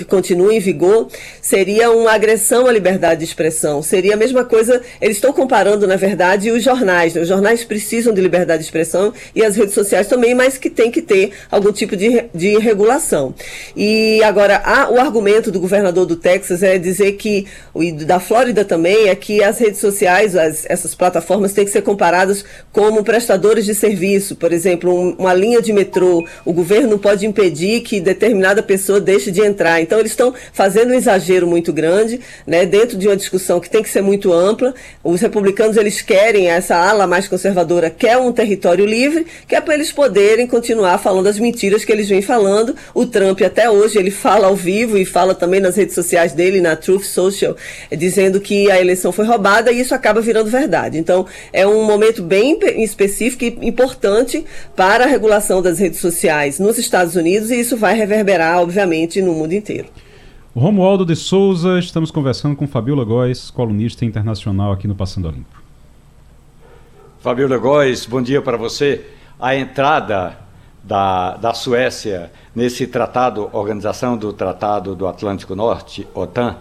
[0.08, 1.08] continuem em vigor,
[1.40, 3.82] seria uma agressão à liberdade de expressão.
[3.82, 7.14] Seria a mesma coisa, eles estão comparando, na verdade, os jornais.
[7.14, 7.20] Né?
[7.20, 10.90] Os jornais precisam de liberdade de expressão e as redes sociais também, mas que tem
[10.90, 13.34] que ter algum tipo de, de regulação.
[13.76, 17.46] E agora, o argumento do governador do Texas é dizer que,
[17.76, 21.82] e da Flórida também, é que as redes sociais, as, essas plataformas têm que ser
[21.82, 24.36] comparadas como prestadores de serviço.
[24.36, 29.40] Por exemplo, uma linha de metrô, o governo pode impedir que determinada pessoa deixe de
[29.40, 29.80] entrar.
[29.80, 33.82] Então, eles estão fazendo um exagero muito grande, né, dentro de uma discussão que tem
[33.82, 34.74] que ser muito ampla.
[35.02, 39.74] Os republicanos, eles querem, essa ala mais conservadora quer um território livre, que é para
[39.74, 42.74] eles poderem continuar falando as mentiras que eles vêm falando.
[42.94, 46.60] O Trump, até hoje, ele fala ao vivo e fala também nas redes sociais dele,
[46.60, 47.56] na Truth Social,
[47.90, 50.98] dizendo que a eleição foi roubada e isso acaba virando verdade.
[50.98, 54.44] Então, é um momento bem específico e importante
[54.74, 59.22] para a regulação das redes sociais nos Estados Estados Unidos e isso vai reverberar, obviamente,
[59.22, 59.88] no mundo inteiro.
[60.54, 65.60] Romualdo de Souza, estamos conversando com Fabiola Góes, colunista internacional aqui no Passando a Limpo.
[67.20, 69.06] Fabiola Góes, bom dia para você.
[69.38, 70.36] A entrada
[70.82, 76.56] da, da Suécia nesse tratado, Organização do Tratado do Atlântico Norte, OTAN,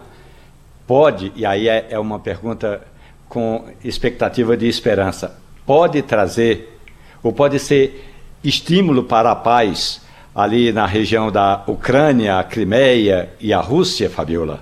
[0.86, 2.82] pode, e aí é, é uma pergunta
[3.28, 6.78] com expectativa de esperança, pode trazer,
[7.22, 8.09] ou pode ser
[8.42, 10.00] estímulo para a paz
[10.34, 14.60] ali na região da Ucrânia, a Crimeia e a Rússia, Fabiola?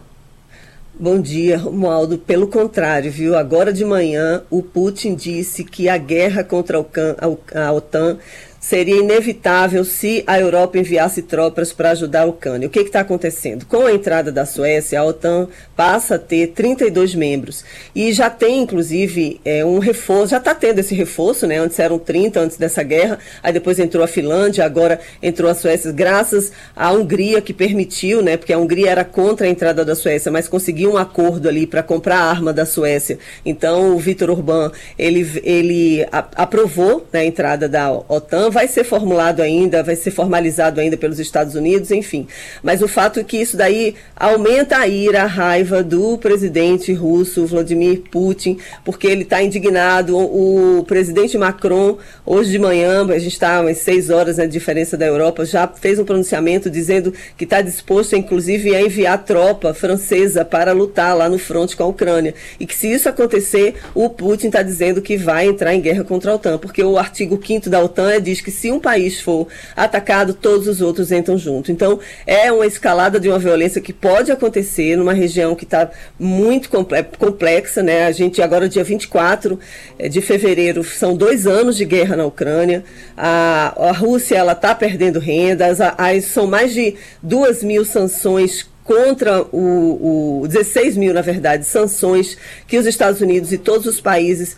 [1.01, 2.19] Bom dia, Romualdo.
[2.19, 3.37] Pelo contrário, viu?
[3.37, 8.19] Agora de manhã, o Putin disse que a guerra contra a OTAN
[8.61, 12.67] seria inevitável se a Europa enviasse tropas para ajudar a Ucrânia.
[12.67, 13.65] O que está acontecendo?
[13.67, 18.61] Com a entrada da Suécia, a OTAN passa a ter 32 membros e já tem,
[18.63, 21.59] inclusive, é, um reforço, já está tendo esse reforço, né?
[21.59, 25.93] Antes eram 30 antes dessa guerra, aí depois entrou a Finlândia, agora entrou a Suécia,
[25.93, 28.37] graças à Hungria que permitiu, né?
[28.37, 31.83] Porque a Hungria era contra a entrada da Suécia, mas conseguiu um acordo ali para
[31.83, 33.19] comprar arma da Suécia.
[33.45, 39.43] Então, o Vitor Orbán, ele, ele aprovou né, a entrada da OTAN vai ser formulado
[39.43, 42.27] ainda, vai ser formalizado ainda pelos Estados Unidos, enfim.
[42.63, 47.47] Mas o fato é que isso daí aumenta a ira, a raiva do presidente russo
[47.47, 50.17] Vladimir Putin, porque ele está indignado.
[50.17, 54.97] O, presidente Macron, hoje de manhã, a gente está umas seis horas na né, diferença
[54.97, 60.45] da Europa, já fez um pronunciamento dizendo que está disposto, inclusive, a enviar tropa francesa
[60.45, 62.35] para lutar lá no fronte com a Ucrânia.
[62.59, 66.33] E que se isso acontecer, o Putin está dizendo que vai entrar em guerra contra
[66.33, 70.33] a OTAN, porque o artigo 5 da OTAN diz que se um país for atacado,
[70.33, 71.71] todos os outros entram junto.
[71.71, 76.71] Então, é uma escalada de uma violência que pode acontecer numa região que está muito
[77.19, 78.07] complexa, né?
[78.07, 79.59] A gente agora, dia 24
[79.99, 82.85] eh, de fevereiro, são dois anos de guerra na Ucrânia.
[83.17, 85.81] A, a Rússia, ela está perdendo rendas.
[85.81, 92.39] As, são mais de duas mil sanções contra o, o 16 mil, na verdade, sanções
[92.67, 94.57] que os Estados Unidos e todos os países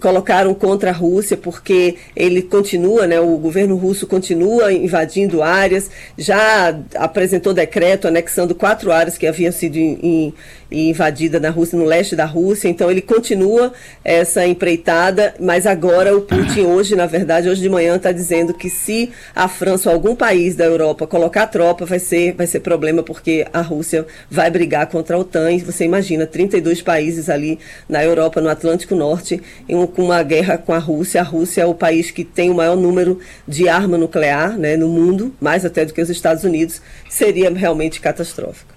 [0.00, 6.78] colocaram contra a Rússia porque ele continua, né, o governo russo continua invadindo áreas, já
[6.94, 10.34] apresentou decreto anexando quatro áreas que haviam sido in, in,
[10.70, 13.72] invadidas na Rússia, no leste da Rússia, então ele continua
[14.04, 18.68] essa empreitada, mas agora o Putin hoje, na verdade, hoje de manhã está dizendo que
[18.68, 23.02] se a França ou algum país da Europa colocar tropa, vai ser, vai ser problema
[23.02, 27.58] porque a Rússia vai brigar contra a OTAN e você imagina 32 países ali
[27.88, 29.40] na Europa, no Atlântico Norte,
[29.94, 31.20] com uma guerra com a Rússia.
[31.20, 34.88] A Rússia é o país que tem o maior número de arma nuclear né, no
[34.88, 36.80] mundo, mais até do que os Estados Unidos.
[37.08, 38.75] Seria realmente catastrófico.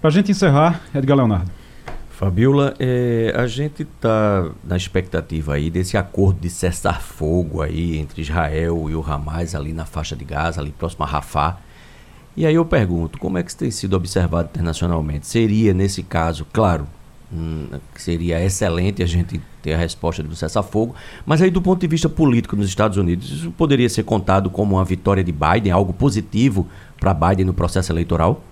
[0.00, 1.50] Para a gente encerrar, Edgar Leonardo.
[2.10, 8.22] Fabiola, é, a gente está na expectativa aí desse acordo de cessar fogo aí entre
[8.22, 11.58] Israel e o Hamas ali na faixa de Gaza, ali próximo a Rafah.
[12.34, 15.26] E aí eu pergunto, como é que isso tem sido observado internacionalmente?
[15.26, 16.86] Seria, nesse caso, claro,
[17.32, 20.94] hum, seria excelente a gente ter a resposta do cessar-fogo,
[21.24, 24.76] mas aí do ponto de vista político nos Estados Unidos, isso poderia ser contado como
[24.76, 26.66] uma vitória de Biden, algo positivo
[26.98, 28.42] para Biden no processo eleitoral?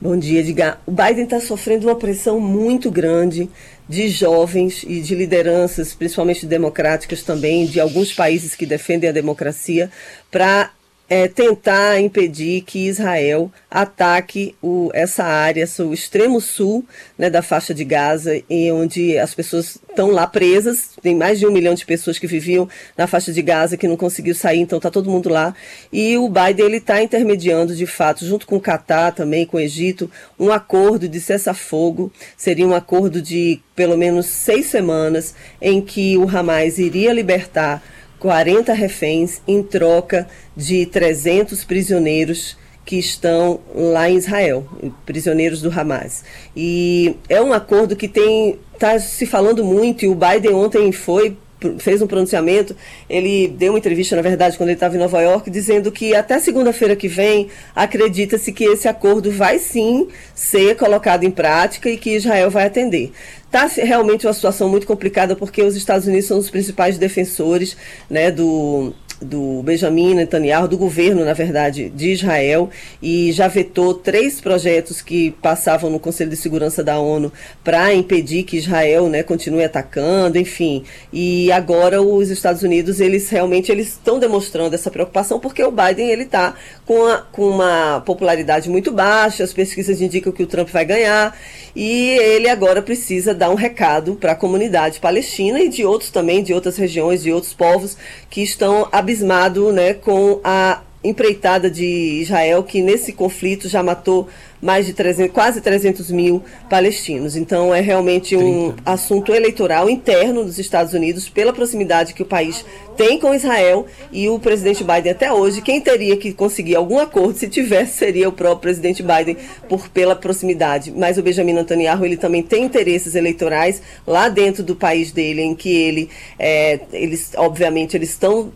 [0.00, 0.80] Bom dia, Edgar.
[0.84, 3.48] O Biden está sofrendo uma pressão muito grande
[3.88, 9.90] de jovens e de lideranças, principalmente democráticas também, de alguns países que defendem a democracia,
[10.30, 10.70] para
[11.08, 16.84] é, tentar impedir que Israel ataque o, essa área, o extremo sul
[17.18, 20.90] né, da faixa de Gaza, e onde as pessoas estão lá presas.
[21.02, 23.96] Tem mais de um milhão de pessoas que viviam na faixa de Gaza que não
[23.96, 25.54] conseguiu sair, então está todo mundo lá.
[25.92, 29.60] E o Biden ele está intermediando, de fato, junto com o Catar, também com o
[29.60, 32.10] Egito, um acordo de cessar-fogo.
[32.36, 37.82] Seria um acordo de pelo menos seis semanas em que o Hamas iria libertar
[38.24, 44.66] 40 reféns em troca de 300 prisioneiros que estão lá em Israel,
[45.04, 46.24] prisioneiros do Hamas.
[46.56, 51.36] E é um acordo que tem está se falando muito e o Biden ontem foi
[51.78, 52.76] fez um pronunciamento,
[53.08, 56.38] ele deu uma entrevista, na verdade, quando ele estava em Nova York, dizendo que até
[56.38, 62.16] segunda-feira que vem acredita-se que esse acordo vai sim ser colocado em prática e que
[62.16, 63.12] Israel vai atender.
[63.44, 67.76] Está realmente uma situação muito complicada porque os Estados Unidos são os principais defensores
[68.10, 68.92] né, do,
[69.24, 72.70] do Benjamin Netanyahu, do governo, na verdade, de Israel,
[73.02, 77.32] e já vetou três projetos que passavam no Conselho de Segurança da ONU
[77.64, 80.84] para impedir que Israel né, continue atacando, enfim.
[81.12, 86.10] E agora os Estados Unidos, eles realmente eles estão demonstrando essa preocupação porque o Biden
[86.10, 86.54] ele está
[86.84, 87.00] com,
[87.32, 91.36] com uma popularidade muito baixa, as pesquisas indicam que o Trump vai ganhar,
[91.74, 96.42] e ele agora precisa dar um recado para a comunidade palestina e de outros também,
[96.42, 97.96] de outras regiões, de outros povos
[98.30, 101.84] que estão abismados né, com a empreitada de
[102.22, 104.26] Israel, que nesse conflito já matou
[104.60, 107.36] mais de 300, quase 300 mil palestinos.
[107.36, 108.90] Então é realmente um 30.
[108.90, 112.64] assunto eleitoral interno dos Estados Unidos, pela proximidade que o país
[112.96, 117.36] tem com Israel e o presidente Biden até hoje, quem teria que conseguir algum acordo,
[117.36, 119.36] se tivesse, seria o próprio presidente Biden
[119.68, 120.90] por pela proximidade.
[120.96, 125.54] Mas o Benjamin Netanyahu ele também tem interesses eleitorais lá dentro do país dele, em
[125.54, 126.08] que ele,
[126.38, 128.50] é, eles, obviamente, eles estão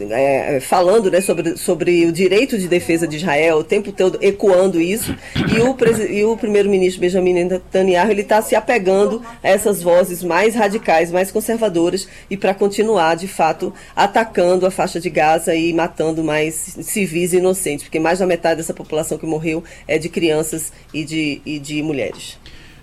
[0.00, 4.80] é, falando né, sobre, sobre o direito de defesa de Israel, o tempo todo ecoando
[4.80, 5.14] isso,
[5.52, 11.10] e o, o primeiro-ministro Benjamin Netanyahu ele está se apegando a essas vozes mais radicais,
[11.10, 16.54] mais conservadoras, e para continuar, de fato, atacando a faixa de Gaza e matando mais
[16.54, 21.04] civis e inocentes, porque mais da metade dessa população que morreu é de crianças e
[21.04, 22.38] de, e de mulheres.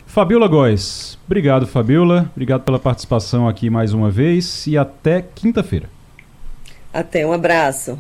[0.05, 5.87] Fabiola Góes, obrigado Fabiola, obrigado pela participação aqui mais uma vez e até quinta-feira.
[6.93, 7.97] Até, um abraço.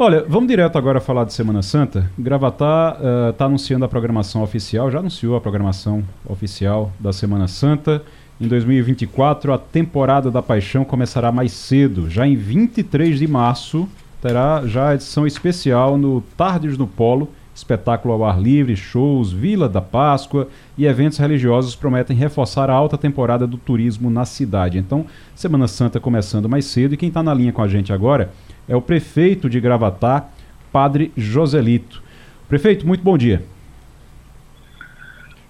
[0.00, 2.08] Olha, vamos direto agora falar de Semana Santa.
[2.16, 2.92] Gravatar
[3.30, 8.02] está uh, anunciando a programação oficial, já anunciou a programação oficial da Semana Santa.
[8.40, 12.08] Em 2024, a temporada da Paixão começará mais cedo.
[12.08, 13.88] Já em 23 de março,
[14.22, 17.28] terá já a edição especial no Tardes no Polo,
[17.58, 22.96] espetáculo ao ar livre, shows, Vila da Páscoa e eventos religiosos prometem reforçar a alta
[22.96, 24.78] temporada do turismo na cidade.
[24.78, 25.04] Então,
[25.34, 28.30] Semana Santa começando mais cedo e quem está na linha com a gente agora
[28.68, 30.28] é o prefeito de Gravatá,
[30.72, 32.02] Padre Joselito.
[32.48, 33.42] Prefeito, muito bom dia.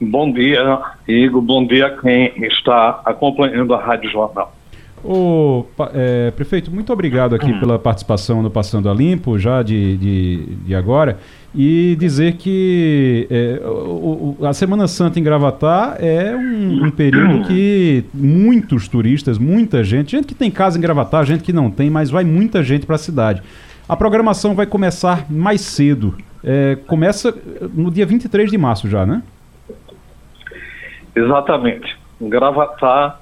[0.00, 1.42] Bom dia, Igor.
[1.42, 4.57] Bom dia a quem está acompanhando a Rádio Jornal.
[5.04, 7.60] Ô, é, prefeito, muito obrigado aqui hum.
[7.60, 11.18] pela participação no Passando a Limpo, já de, de, de agora,
[11.54, 17.46] e dizer que é, o, o, a Semana Santa em Gravatar é um, um, período
[17.48, 21.88] que muitos turistas, muita gente, gente que tem casa em Gravatar, gente que não tem,
[21.88, 23.42] mas vai muita gente para a cidade.
[23.88, 26.16] A programação vai começar mais cedo.
[26.44, 27.34] É, começa
[27.72, 29.22] no dia 23 de março já, né?
[31.14, 31.96] Exatamente.
[32.20, 33.20] Gravatar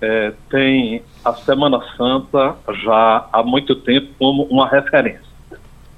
[0.00, 5.30] é, tem a Semana Santa já há muito tempo como uma referência.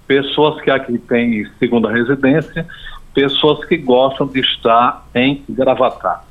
[0.07, 2.67] Pessoas que aqui têm segunda residência,
[3.15, 6.25] pessoas que gostam de estar em Gravatar.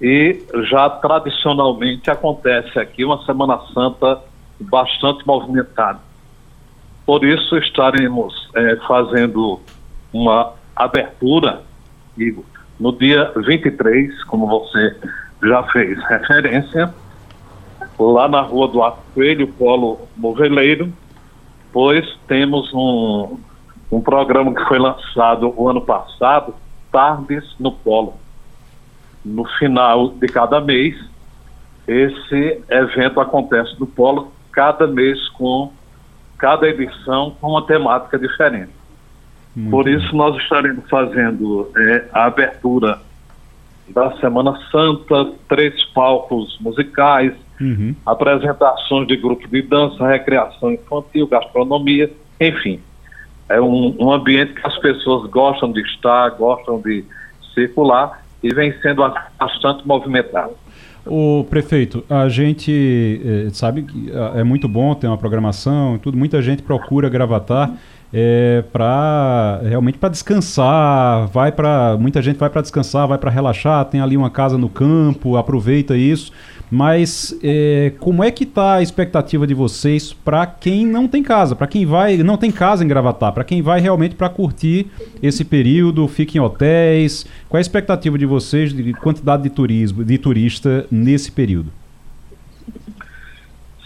[0.00, 4.20] E já tradicionalmente acontece aqui uma Semana Santa
[4.60, 6.00] bastante movimentada.
[7.06, 9.60] Por isso estaremos é, fazendo
[10.12, 11.62] uma abertura,
[12.18, 12.44] Igor,
[12.78, 14.96] no dia 23, como você
[15.42, 16.94] já fez referência,
[17.98, 18.80] lá na rua do
[19.14, 20.92] Coelho, Polo Moveleiro,
[21.72, 23.38] pois temos um,
[23.90, 26.54] um programa que foi lançado o ano passado,
[26.90, 28.14] Tardes no Polo.
[29.24, 30.96] No final de cada mês,
[31.86, 35.72] esse evento acontece no Polo, cada mês com
[36.38, 38.72] cada edição com uma temática diferente.
[39.54, 43.00] Muito Por isso nós estaremos fazendo é, a abertura
[43.88, 47.94] da Semana Santa, três palcos musicais, uhum.
[48.04, 52.10] apresentações de grupo de dança, recreação infantil, gastronomia,
[52.40, 52.80] enfim.
[53.48, 57.04] é um, um ambiente que as pessoas gostam de estar, gostam de
[57.54, 59.02] circular e vem sendo
[59.38, 60.52] bastante movimentado.
[61.06, 66.18] O prefeito, a gente eh, sabe que ah, é muito bom ter uma programação, tudo.
[66.18, 67.70] Muita gente procura Gravatar
[68.12, 73.84] é, para realmente para descansar, vai para muita gente vai para descansar, vai para relaxar,
[73.86, 76.32] tem ali uma casa no campo, aproveita isso.
[76.70, 81.54] Mas é, como é que está a expectativa de vocês para quem não tem casa,
[81.54, 84.86] para quem vai não tem casa em Gravatar, para quem vai realmente para curtir
[85.22, 87.24] esse período, fica em hotéis?
[87.48, 91.70] Qual é a expectativa de vocês de quantidade de turismo, de turista nesse período?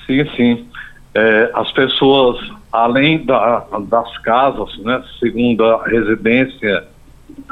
[0.06, 0.66] Sim, sim.
[1.14, 2.38] É, as pessoas,
[2.72, 6.84] além da, das casas, né, segunda residência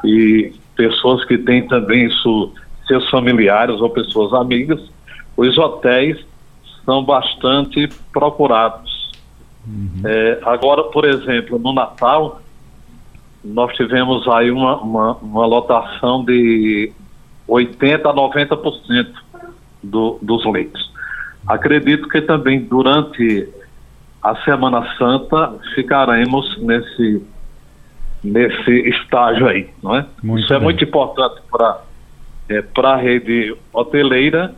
[0.05, 2.53] e pessoas que têm também isso,
[2.87, 4.81] seus familiares ou pessoas amigas,
[5.37, 6.19] os hotéis
[6.85, 9.13] são bastante procurados.
[9.67, 10.03] Uhum.
[10.05, 12.41] É, agora, por exemplo, no Natal,
[13.45, 16.93] nós tivemos aí uma, uma, uma lotação de
[17.49, 19.09] 80% a 90%
[19.83, 20.93] do, dos leitos.
[21.47, 23.49] Acredito que também durante
[24.23, 27.23] a Semana Santa ficaremos nesse,
[28.23, 30.07] nesse estágio aí, não é?
[30.23, 30.63] Muito Isso é bem.
[30.63, 31.81] é muito importante para
[32.49, 34.55] é, a rede hoteleira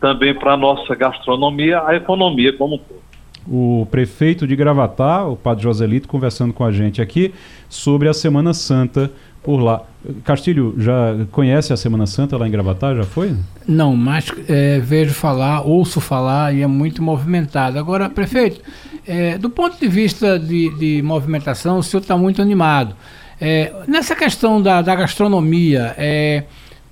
[0.00, 3.04] também para a nossa gastronomia, a economia como um todo.
[3.46, 7.34] O prefeito de Gravatá, o padre Joselito, conversando com a gente aqui
[7.68, 9.10] sobre a Semana Santa
[9.44, 9.82] por lá.
[10.24, 12.94] Castilho, já conhece a Semana Santa lá em Gravatá?
[12.94, 13.36] Já foi?
[13.68, 17.78] Não, mas é, vejo falar, ouço falar e é muito movimentado.
[17.78, 18.60] Agora, prefeito,
[19.06, 22.96] é, do ponto de vista de, de movimentação, o senhor está muito animado.
[23.38, 26.44] É, nessa questão da, da gastronomia, é,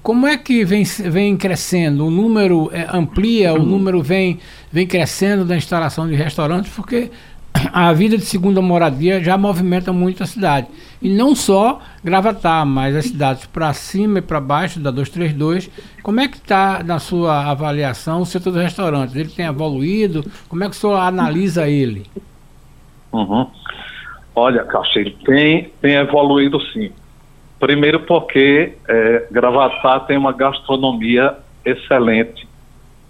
[0.03, 2.07] como é que vem, vem crescendo?
[2.07, 4.39] O número é, amplia, o número vem,
[4.71, 7.11] vem crescendo da instalação de restaurantes, porque
[7.73, 10.69] a vida de segunda moradia já movimenta muito a cidade.
[11.01, 15.71] E não só Gravatar, mas as cidades para cima e para baixo da 232.
[16.03, 19.15] Como é que está, na sua avaliação, o setor dos restaurantes?
[19.15, 20.25] Ele tem evoluído?
[20.49, 22.07] Como é que o senhor analisa ele?
[23.13, 23.47] Uhum.
[24.35, 26.91] Olha, Castilho, tem, tem evoluído sim.
[27.61, 32.49] Primeiro porque é, Gravatar tem uma gastronomia excelente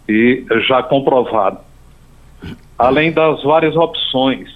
[0.09, 1.61] e já comprovada.
[2.79, 4.49] Além das várias opções,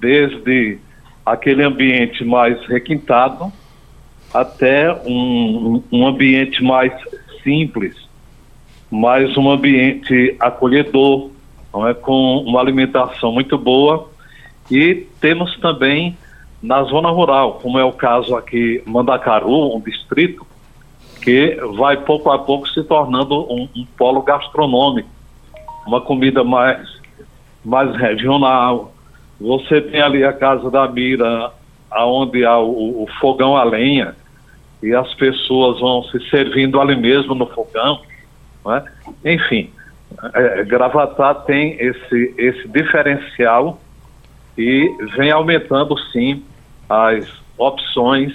[0.00, 0.78] desde
[1.24, 3.52] aquele ambiente mais requintado
[4.32, 6.92] até um, um ambiente mais
[7.42, 7.94] simples,
[8.90, 11.30] mais um ambiente acolhedor,
[11.72, 11.94] não é?
[11.94, 14.08] com uma alimentação muito boa.
[14.70, 16.16] E temos também
[16.62, 20.46] na zona rural, como é o caso aqui Mandacaru, um distrito
[21.22, 25.08] que vai pouco a pouco se tornando um, um polo gastronômico,
[25.86, 26.99] uma comida mais,
[27.64, 28.92] mais regional.
[29.40, 31.52] Você tem ali a Casa da Mira,
[31.92, 34.14] onde há o, o fogão a lenha,
[34.82, 38.00] e as pessoas vão se servindo ali mesmo no fogão.
[38.66, 39.32] É?
[39.34, 39.70] Enfim,
[40.34, 43.80] é, Gravatar tem esse, esse diferencial
[44.56, 46.42] e vem aumentando sim
[46.88, 48.32] as opções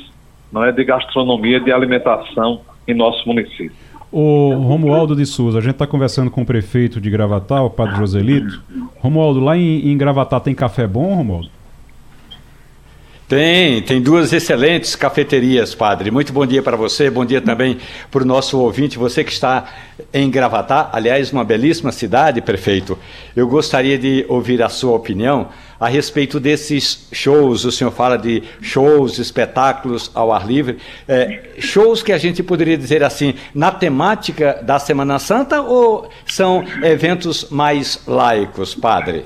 [0.52, 3.85] não é, de gastronomia, de alimentação em nosso município.
[4.18, 7.98] O Romualdo de Souza, a gente está conversando com o prefeito de Gravatá, o padre
[7.98, 8.64] Joselito.
[9.00, 11.50] Romualdo, lá em, em Gravatá tem café bom, Romualdo?
[13.28, 16.12] Tem, tem duas excelentes cafeterias, padre.
[16.12, 17.80] Muito bom dia para você, bom dia também
[18.12, 19.66] para o nosso ouvinte, você que está
[20.14, 22.96] em Gravatá, aliás, uma belíssima cidade, prefeito.
[23.36, 25.50] Eu gostaria de ouvir a sua opinião
[25.80, 27.66] a respeito desses shows.
[27.66, 32.78] O senhor fala de shows, espetáculos ao ar livre, é, shows que a gente poderia
[32.78, 39.26] dizer assim, na temática da Semana Santa ou são eventos mais laicos, padre?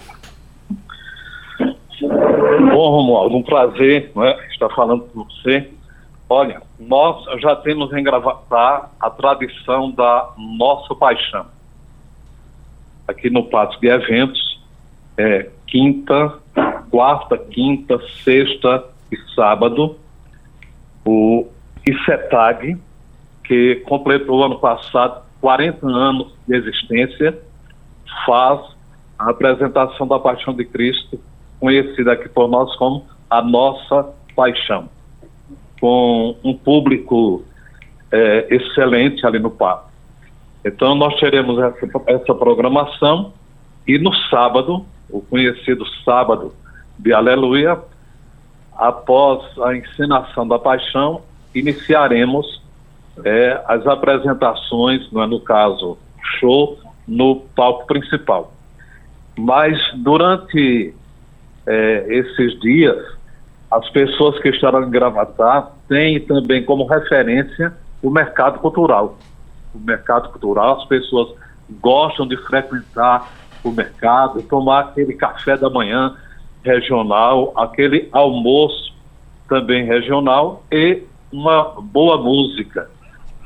[2.80, 5.70] Bom, Romualdo, um prazer né, estar falando com você.
[6.30, 11.46] Olha, nós já temos em Gravatar a tradição da nossa paixão.
[13.06, 14.62] Aqui no Pátio de Eventos,
[15.18, 16.40] é, quinta,
[16.90, 19.98] quarta, quinta, sexta e sábado,
[21.06, 21.48] o
[21.86, 22.78] ICETAG,
[23.44, 27.38] que completou ano passado 40 anos de existência,
[28.26, 28.62] faz
[29.18, 31.20] a apresentação da Paixão de Cristo
[31.60, 34.90] conhecida aqui por nós como a nossa paixão,
[35.80, 37.44] com um público
[38.12, 39.90] é, excelente ali no parque.
[40.66, 43.34] Então nós teremos essa, essa programação
[43.88, 46.54] e no sábado, o conhecido sábado
[46.98, 47.80] de Aleluia,
[48.76, 51.22] após a encenação da paixão,
[51.56, 52.62] iniciaremos
[53.24, 55.98] é, as apresentações, não é, no caso,
[56.40, 56.78] show,
[57.08, 58.54] no palco principal.
[59.38, 60.94] Mas durante
[61.70, 62.98] é, esses dias,
[63.70, 67.72] as pessoas que estarão em Gravatar têm também como referência
[68.02, 69.20] o mercado cultural.
[69.76, 71.30] O mercado cultural, as pessoas
[71.80, 73.32] gostam de frequentar
[73.64, 76.16] o mercado, tomar aquele café da manhã
[76.64, 78.92] regional, aquele almoço
[79.48, 82.90] também regional e uma boa música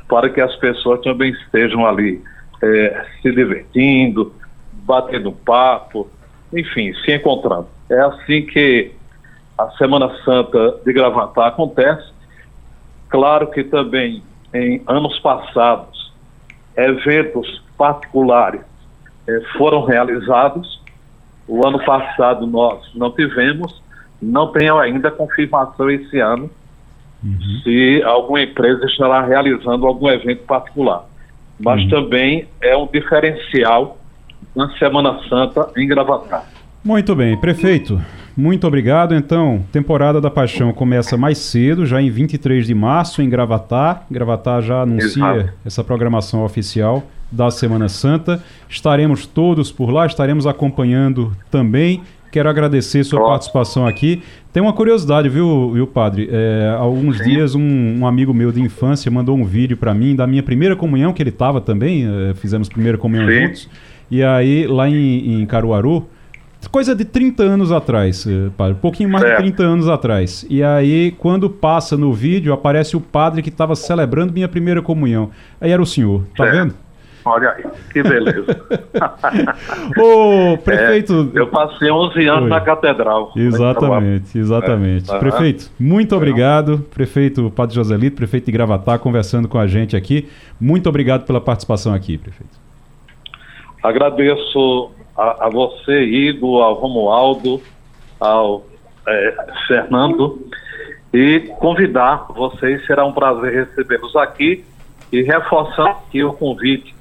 [0.08, 2.24] para que as pessoas também estejam ali
[2.62, 4.34] é, se divertindo,
[4.72, 6.10] batendo papo,
[6.54, 7.73] enfim, se encontrando.
[7.94, 8.92] É assim que
[9.58, 12.12] a Semana Santa de Gravatar acontece.
[13.08, 16.12] Claro que também em anos passados,
[16.76, 18.62] eventos particulares
[19.28, 20.82] eh, foram realizados.
[21.48, 23.82] O ano passado nós não tivemos,
[24.22, 26.50] não tenho ainda confirmação esse ano
[27.24, 27.62] uhum.
[27.64, 31.06] se alguma empresa estará realizando algum evento particular.
[31.60, 31.90] Mas uhum.
[31.90, 33.98] também é um diferencial
[34.56, 36.46] na Semana Santa em Gravatar.
[36.84, 38.02] Muito bem, prefeito.
[38.36, 39.16] Muito obrigado.
[39.16, 44.06] Então, temporada da Paixão começa mais cedo, já em 23 de março, em Gravatar.
[44.12, 45.50] Gravatar já anuncia Exato.
[45.64, 48.44] essa programação oficial da Semana Santa.
[48.68, 52.02] Estaremos todos por lá, estaremos acompanhando também.
[52.32, 54.22] Quero agradecer sua participação aqui.
[54.52, 56.28] Tem uma curiosidade, viu, viu padre?
[56.32, 57.24] É, alguns Sim.
[57.24, 60.76] dias, um, um, amigo meu de infância mandou um vídeo para mim da minha primeira
[60.76, 63.42] comunhão, que ele estava também, é, fizemos primeira comunhão Sim.
[63.42, 63.70] juntos.
[64.12, 66.08] E aí, lá em, em Caruaru,
[66.70, 69.44] coisa de 30 anos atrás, eh, padre, um pouquinho mais certo.
[69.44, 70.46] de 30 anos atrás.
[70.50, 75.32] E aí, quando passa no vídeo, aparece o padre que estava celebrando minha primeira comunhão.
[75.60, 76.56] Aí era o senhor, tá certo.
[76.56, 76.84] vendo?
[77.26, 78.46] Olha aí, que beleza.
[79.98, 81.32] Ô, prefeito.
[81.34, 82.50] É, eu passei 11 anos Oi.
[82.50, 83.32] na catedral.
[83.36, 85.10] Exatamente, exatamente.
[85.10, 85.20] É.
[85.20, 86.80] Prefeito, muito obrigado.
[86.94, 90.28] Prefeito Padre Joselito, prefeito de Gravatar, conversando com a gente aqui.
[90.60, 92.62] Muito obrigado pela participação aqui, prefeito.
[93.82, 97.62] Agradeço a, a você, Igor, ao Romualdo,
[98.20, 98.64] ao
[99.08, 99.36] é,
[99.68, 100.48] Fernando,
[101.14, 102.86] e convidar vocês.
[102.86, 104.66] Será um prazer recebê-los aqui
[105.12, 106.96] e reforçar aqui o convite,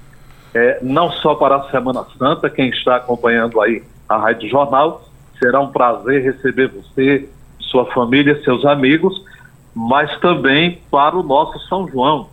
[0.54, 5.02] é, não só para a Semana Santa, quem está acompanhando aí a Rádio Jornal,
[5.38, 7.26] será um prazer receber você,
[7.58, 9.24] sua família, seus amigos,
[9.74, 12.28] mas também para o nosso São João.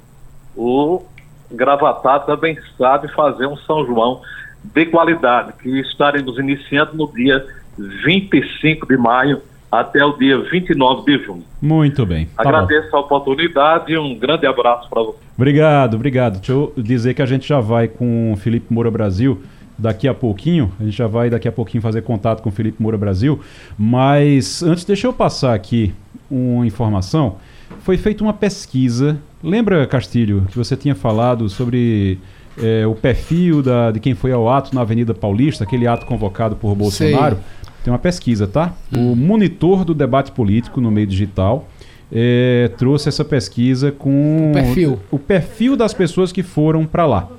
[0.54, 1.06] O
[1.50, 4.22] Gravatar também sabe fazer um São João
[4.64, 7.46] de qualidade, que estaremos iniciando no dia
[7.78, 9.42] 25 de maio
[9.72, 11.44] até o dia 29 de junho.
[11.62, 12.26] Muito bem.
[12.26, 12.98] Tá Agradeço bom.
[12.98, 15.20] a oportunidade e um grande abraço para você.
[15.38, 16.38] Obrigado, obrigado.
[16.38, 19.42] Deixa eu dizer que a gente já vai com o Felipe Moura Brasil
[19.78, 20.72] daqui a pouquinho.
[20.80, 23.40] A gente já vai daqui a pouquinho fazer contato com o Felipe Moura Brasil.
[23.78, 25.94] Mas antes, deixa eu passar aqui
[26.30, 27.38] uma informação.
[27.82, 29.18] Foi feita uma pesquisa.
[29.44, 32.20] Lembra, Castilho, que você tinha falado sobre
[32.62, 36.56] é, o perfil da, de quem foi ao ato na Avenida Paulista, aquele ato convocado
[36.56, 37.36] por Bolsonaro.
[37.36, 37.70] Sei.
[37.84, 38.74] Tem uma pesquisa, tá?
[38.92, 39.14] Hum.
[39.14, 41.68] O monitor do debate político no meio digital
[42.12, 47.30] é, trouxe essa pesquisa com o perfil, o perfil das pessoas que foram para lá.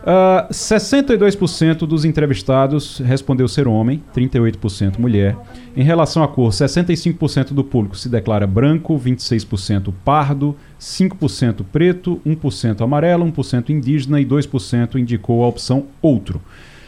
[0.00, 5.36] Uh, ah, 62% dos entrevistados respondeu ser homem, 38% mulher.
[5.76, 12.80] Em relação à cor, 65% do público se declara branco, 26% pardo, 5% preto, 1%
[12.80, 16.40] amarelo, 1% indígena e 2% indicou a opção outro.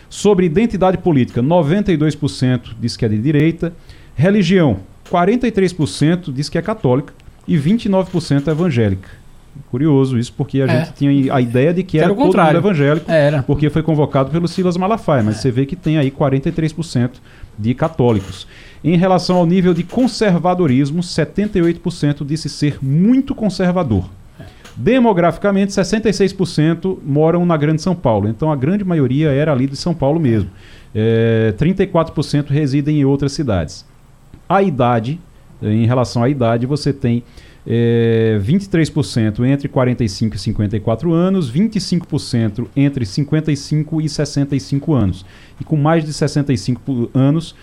[0.08, 3.74] Sobre identidade política, 92% diz que é de direita.
[4.14, 4.80] Religião,
[5.10, 7.12] 43% diz que é católica
[7.46, 9.21] e 29% é evangélica.
[9.70, 10.78] Curioso isso, porque a é.
[10.78, 13.42] gente tinha a ideia de que era, era todo mundo evangélico, era.
[13.42, 15.38] porque foi convocado pelo Silas Malafaia, mas é.
[15.40, 17.10] você vê que tem aí 43%
[17.58, 18.46] de católicos.
[18.84, 24.08] Em relação ao nível de conservadorismo, 78% disse ser muito conservador.
[24.76, 29.94] Demograficamente, 66% moram na Grande São Paulo, então a grande maioria era ali de São
[29.94, 30.50] Paulo mesmo.
[30.94, 33.84] É, 34% residem em outras cidades.
[34.48, 35.20] A idade,
[35.62, 37.22] em relação à idade, você tem
[37.66, 45.24] é, 23% entre 45 e 54 anos, 25% entre 55 e 65 anos.
[45.60, 47.54] E com mais de 65 anos,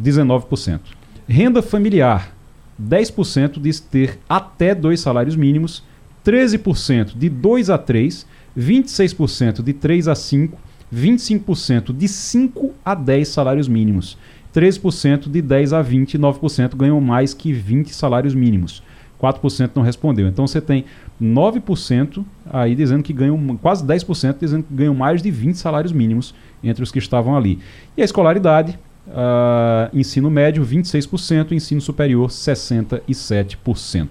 [0.00, 0.80] 19%.
[1.28, 2.34] Renda familiar,
[2.80, 5.82] 10% diz ter até dois salários mínimos,
[6.24, 10.58] 13% de 2 a 3, 26% de 3 a 5,
[10.92, 14.18] 25% de 5 a 10 salários mínimos,
[14.54, 18.82] 13% de 10 a 20 e 9% ganham mais que 20 salários mínimos.
[19.20, 20.26] 4% não respondeu.
[20.26, 20.84] Então você tem
[21.20, 26.34] 9% aí dizendo que ganham, quase 10% dizendo que ganham mais de 20 salários mínimos
[26.62, 27.58] entre os que estavam ali.
[27.96, 28.78] E a escolaridade,
[29.08, 34.08] uh, ensino médio 26%, ensino superior 67%.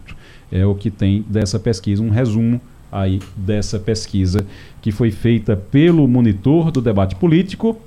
[0.51, 2.59] É o que tem dessa pesquisa, um resumo
[2.91, 4.45] aí dessa pesquisa
[4.81, 7.77] que foi feita pelo monitor do debate político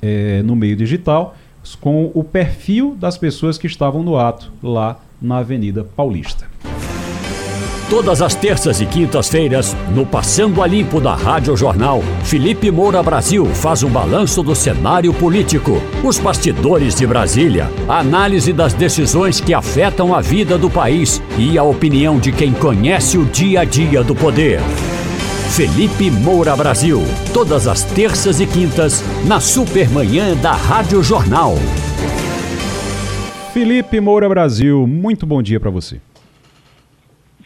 [0.00, 1.36] é, no meio digital
[1.80, 6.46] com o perfil das pessoas que estavam no ato lá na Avenida Paulista.
[7.90, 13.46] Todas as terças e quintas-feiras, no Passando a Limpo da Rádio Jornal, Felipe Moura Brasil
[13.46, 19.54] faz um balanço do cenário político, os bastidores de Brasília, a análise das decisões que
[19.54, 24.04] afetam a vida do país e a opinião de quem conhece o dia a dia
[24.04, 24.60] do poder.
[25.50, 31.56] Felipe Moura Brasil, todas as terças e quintas, na Supermanhã da Rádio Jornal.
[33.52, 36.00] Felipe Moura Brasil, muito bom dia para você.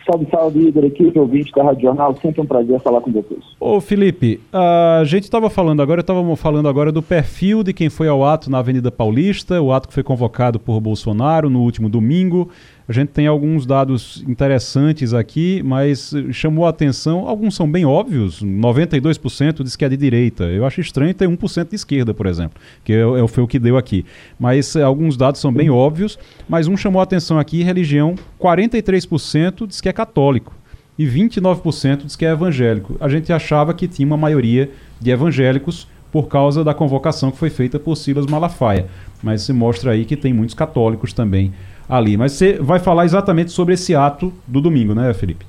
[0.05, 3.41] Salve, salve, Igor, equipe, ouvinte da Rádio Jornal, sempre um prazer falar com vocês.
[3.61, 8.09] Ô Felipe, a gente estava falando agora, estávamos falando agora do perfil de quem foi
[8.09, 12.51] ao ato na Avenida Paulista, o ato que foi convocado por Bolsonaro no último domingo.
[12.89, 18.43] A gente tem alguns dados interessantes aqui, mas chamou a atenção, alguns são bem óbvios,
[18.43, 20.45] 92% diz que é de direita.
[20.45, 23.59] Eu acho estranho ter 1% de esquerda, por exemplo, que é, é, foi o que
[23.59, 24.05] deu aqui.
[24.39, 26.19] Mas eh, alguns dados são bem óbvios,
[26.49, 30.55] mas um chamou a atenção aqui, religião, 43% diz que é católico
[30.99, 32.97] e 29% diz que é evangélico.
[33.01, 37.49] A gente achava que tinha uma maioria de evangélicos por causa da convocação que foi
[37.49, 38.87] feita por Silas Malafaia,
[39.23, 41.53] mas se mostra aí que tem muitos católicos também
[41.89, 42.17] ali.
[42.19, 45.47] Mas você vai falar exatamente sobre esse ato do domingo, né, Felipe?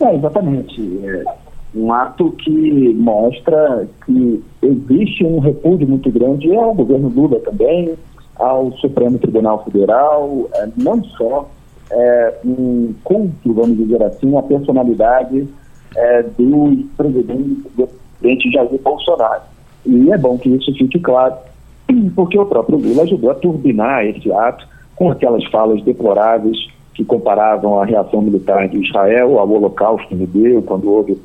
[0.00, 1.00] É, exatamente.
[1.02, 1.24] É
[1.74, 7.94] um ato que mostra que existe um repúdio muito grande ao governo Lula também,
[8.36, 11.48] ao Supremo Tribunal Federal, é, não só
[11.90, 15.48] é, um culto, vamos dizer assim, a personalidade
[15.96, 17.88] é, do presidente, do
[18.22, 19.42] presidente Jair Bolsonaro.
[19.84, 21.34] E é bom que isso fique claro,
[22.14, 26.56] porque o próprio Lula ajudou a turbinar esse ato com aquelas falas deploráveis
[26.94, 31.18] que comparavam a reação militar de Israel ao holocausto judeu, quando houve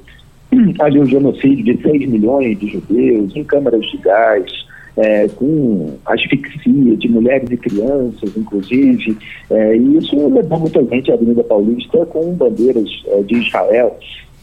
[0.80, 6.98] ali o genocídio de 6 milhões de judeus em câmaras de gás, é, com asfixia
[6.98, 9.16] de mulheres e crianças, inclusive,
[9.52, 13.96] é, e isso levou muita gente à Avenida Paulista com bandeiras é, de Israel.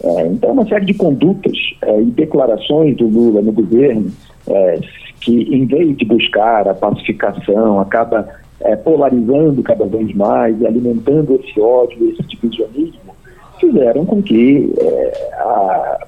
[0.02, 4.10] É, então, uma série de condutas é, e declarações do Lula no governo
[4.46, 4.80] é,
[5.20, 8.28] que, em vez de buscar a pacificação, acaba
[8.60, 13.14] é, polarizando cada vez mais e alimentando esse ódio, esse divisionismo,
[13.60, 16.06] fizeram com que é, a,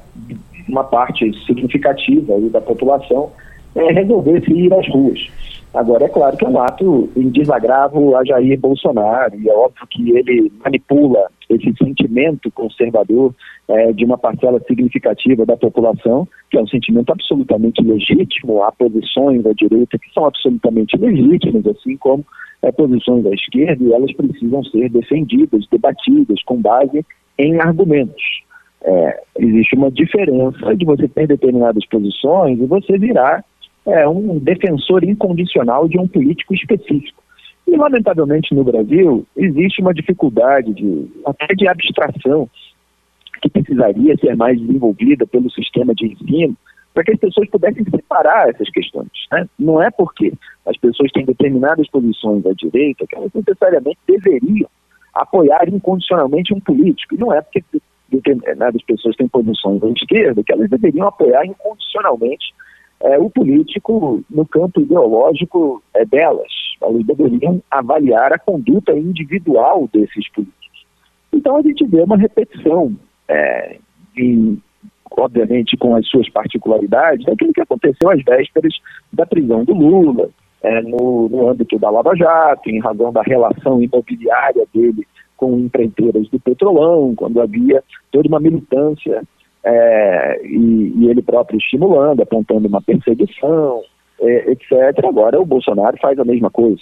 [0.68, 3.30] uma parte significativa da população
[3.74, 5.28] é, resolvesse ir às ruas.
[5.76, 9.86] Agora, é claro que é um ato em desagravo a Jair Bolsonaro, e é óbvio
[9.90, 13.34] que ele manipula esse sentimento conservador
[13.68, 19.42] é, de uma parcela significativa da população, que é um sentimento absolutamente legítimo, há posições
[19.42, 22.24] da direita que são absolutamente legítimas, assim como
[22.62, 27.04] é, posições da esquerda, e elas precisam ser defendidas, debatidas com base
[27.38, 28.24] em argumentos.
[28.82, 33.44] É, existe uma diferença de você ter determinadas posições e você virar
[33.86, 37.22] é um defensor incondicional de um político específico.
[37.66, 42.48] E, lamentavelmente, no Brasil, existe uma dificuldade de, até de abstração
[43.42, 46.56] que precisaria ser mais desenvolvida pelo sistema de ensino
[46.94, 49.10] para que as pessoas pudessem separar essas questões.
[49.30, 49.46] Né?
[49.58, 50.32] Não é porque
[50.64, 54.68] as pessoas têm determinadas posições à direita que elas necessariamente deveriam
[55.14, 57.14] apoiar incondicionalmente um político.
[57.14, 57.62] E não é porque
[58.08, 62.54] determinadas pessoas têm posições à esquerda que elas deveriam apoiar incondicionalmente
[63.00, 66.52] é, o político no campo ideológico é, delas.
[66.80, 70.86] Elas deveriam avaliar a conduta individual desses políticos.
[71.32, 72.94] Então a gente vê uma repetição,
[73.28, 73.78] é,
[75.10, 78.74] obviamente com as suas particularidades, daquilo que aconteceu às vésperas
[79.12, 80.28] da prisão do Lula,
[80.62, 85.06] é, no, no âmbito da Lava Jato, em razão da relação imobiliária dele
[85.36, 89.22] com empreiteiras do Petrolão, quando havia toda uma militância
[89.68, 93.82] é, e, e, ele próprio estimulando, apontando uma perseguição,
[94.20, 95.04] é, etc.
[95.04, 96.80] Agora o Bolsonaro faz a mesma coisa.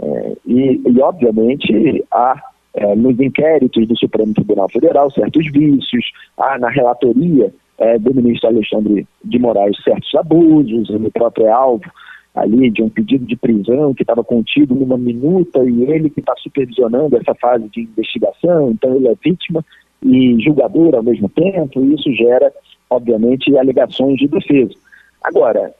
[0.00, 2.40] É, e, e, obviamente, há
[2.74, 8.50] é, nos inquéritos do Supremo Tribunal Federal certos vícios, há na relatoria é, do ministro
[8.50, 11.90] Alexandre de Moraes certos abusos, ele próprio é alvo
[12.34, 16.34] ali de um pedido de prisão que estava contido numa minuta e ele que está
[16.38, 19.62] supervisionando essa fase de investigação, então ele é vítima
[20.02, 22.52] e julgador ao mesmo tempo, e isso gera,
[22.90, 24.74] obviamente, alegações de defesa.
[25.22, 25.72] Agora,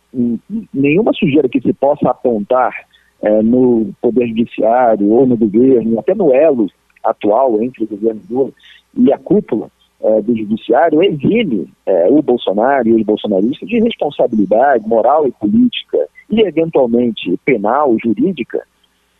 [0.72, 2.72] nenhuma sujeira que se possa apontar
[3.22, 6.68] é, no Poder Judiciário ou no governo, até no elo
[7.02, 8.52] atual entre o governo Lula
[8.96, 9.68] e a cúpula
[10.02, 15.98] é, do Judiciário, exime é, o Bolsonaro e os bolsonaristas de responsabilidade moral e política
[16.30, 18.62] e, eventualmente, penal, jurídica,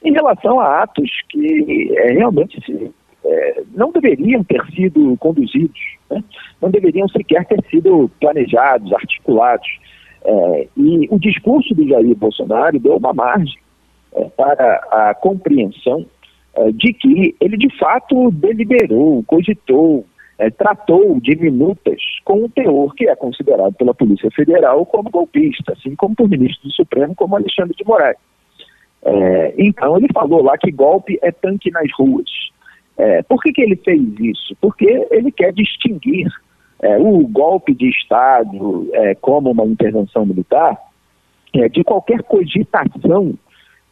[0.05, 2.93] em relação a atos que é, realmente se
[3.25, 5.81] é, não deveriam ter sido conduzidos,
[6.11, 6.23] né?
[6.61, 9.69] não deveriam sequer ter sido planejados, articulados.
[10.25, 13.59] É, e o discurso do Jair Bolsonaro deu uma margem
[14.15, 16.07] é, para a compreensão
[16.55, 20.05] é, de que ele de fato deliberou, cogitou,
[20.39, 25.73] é, tratou de minutas com um teor que é considerado pela Polícia Federal como golpista,
[25.73, 28.19] assim como por ministro do Supremo, como Alexandre de Moraes.
[29.05, 32.31] É, então ele falou lá que golpe é tanque nas ruas.
[32.97, 34.57] É, por que, que ele fez isso?
[34.61, 36.29] Porque ele quer distinguir
[36.83, 40.77] é, o golpe de Estado é, como uma intervenção militar
[41.55, 43.35] é, de qualquer cogitação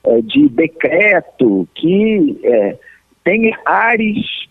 [0.05, 2.79] é, de decreto que é,
[3.25, 4.49] tenha ares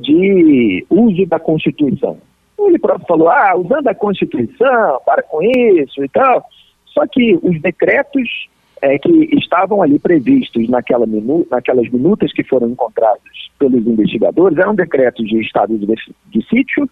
[0.00, 2.18] de uso da Constituição.
[2.58, 6.44] Ele próprio falou, ah, usando a Constituição, para com isso e tal.
[6.86, 8.48] Só que os decretos
[8.82, 13.20] é, que estavam ali previstos naquela minu naquelas minutas que foram encontradas
[13.58, 16.88] pelos investigadores eram decretos de estado de, de sítio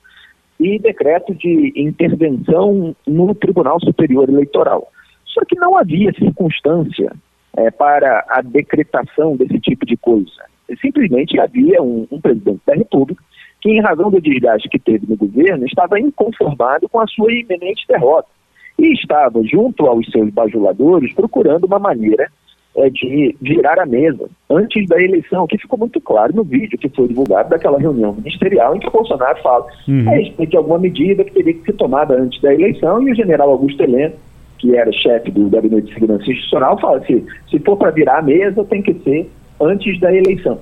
[0.60, 4.90] e decreto de intervenção no Tribunal Superior Eleitoral.
[5.24, 7.12] Só que não havia circunstância
[7.56, 10.44] é, para a decretação desse tipo de coisa.
[10.81, 13.23] Simplesmente havia um, um presidente da República
[13.60, 17.86] que, em razão do desgaste que teve no governo, estava inconformado com a sua iminente
[17.89, 18.28] derrota
[18.79, 22.31] e estava, junto aos seus bajuladores, procurando uma maneira
[22.77, 26.89] é, de virar a mesa antes da eleição, que ficou muito claro no vídeo que
[26.89, 30.09] foi divulgado daquela reunião ministerial em que o Bolsonaro fala uhum.
[30.09, 33.15] a respeito de alguma medida que teria que ser tomada antes da eleição e o
[33.17, 34.15] general Augusto Heleno,
[34.59, 38.23] que era chefe do Gabinete de Segurança Institucional, fala assim, se for para virar a
[38.23, 39.29] mesa tem que ser
[39.61, 40.61] antes da eleição.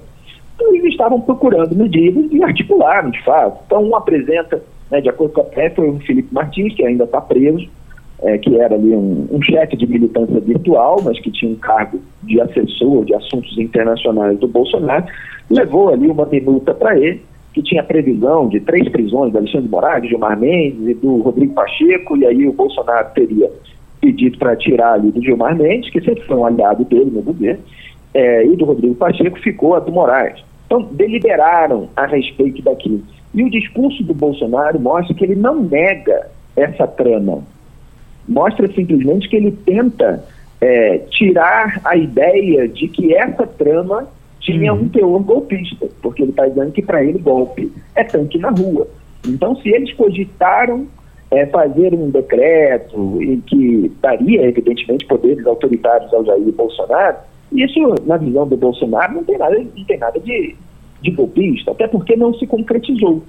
[0.54, 3.60] Então eles estavam procurando medidas e articularam, de fato.
[3.66, 7.04] Então um apresenta, né, de acordo com a PF, foi o Felipe Martins, que ainda
[7.04, 7.68] está preso,
[8.22, 12.00] é, que era ali um, um chefe de militância virtual, mas que tinha um cargo
[12.22, 15.04] de assessor de assuntos internacionais do Bolsonaro,
[15.50, 17.22] levou ali uma minuta para ele,
[17.52, 21.54] que tinha previsão de três prisões do Alexandre Moraes, de Gilmar Mendes e do Rodrigo
[21.54, 23.50] Pacheco, e aí o Bolsonaro teria
[24.00, 27.62] pedido para tirar ali do Gilmar Mendes, que sempre foi um aliado dele no governo,
[28.12, 30.42] é, e do Rodrigo Pacheco ficou a do Moraes.
[30.66, 33.02] Então, deliberaram a respeito daquilo.
[33.34, 37.42] E o discurso do Bolsonaro mostra que ele não nega essa trama,
[38.28, 40.24] mostra simplesmente que ele tenta
[40.60, 44.08] é, tirar a ideia de que essa trama
[44.40, 48.50] tinha um teor golpista, porque ele está dizendo que para ele golpe é tanque na
[48.50, 48.86] rua.
[49.26, 50.86] Então, se eles cogitaram
[51.30, 57.16] é, fazer um decreto e que daria, evidentemente, poderes autoritários ao Jair Bolsonaro,
[57.52, 60.54] isso, na visão do Bolsonaro, não tem nada, não tem nada de,
[61.02, 63.22] de golpista, até porque não se concretizou.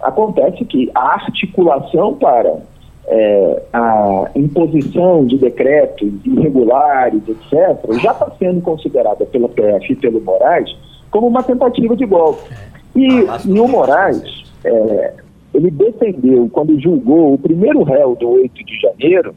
[0.00, 2.60] Acontece que a articulação para
[3.06, 10.20] é, a imposição de decretos irregulares, etc., já está sendo considerada pela PF e pelo
[10.20, 10.74] Moraes
[11.10, 12.48] como uma tentativa de golpe.
[12.94, 13.06] E,
[13.46, 14.22] e o Moraes,
[14.64, 15.14] é,
[15.54, 19.34] ele defendeu, quando julgou o primeiro réu do 8 de janeiro,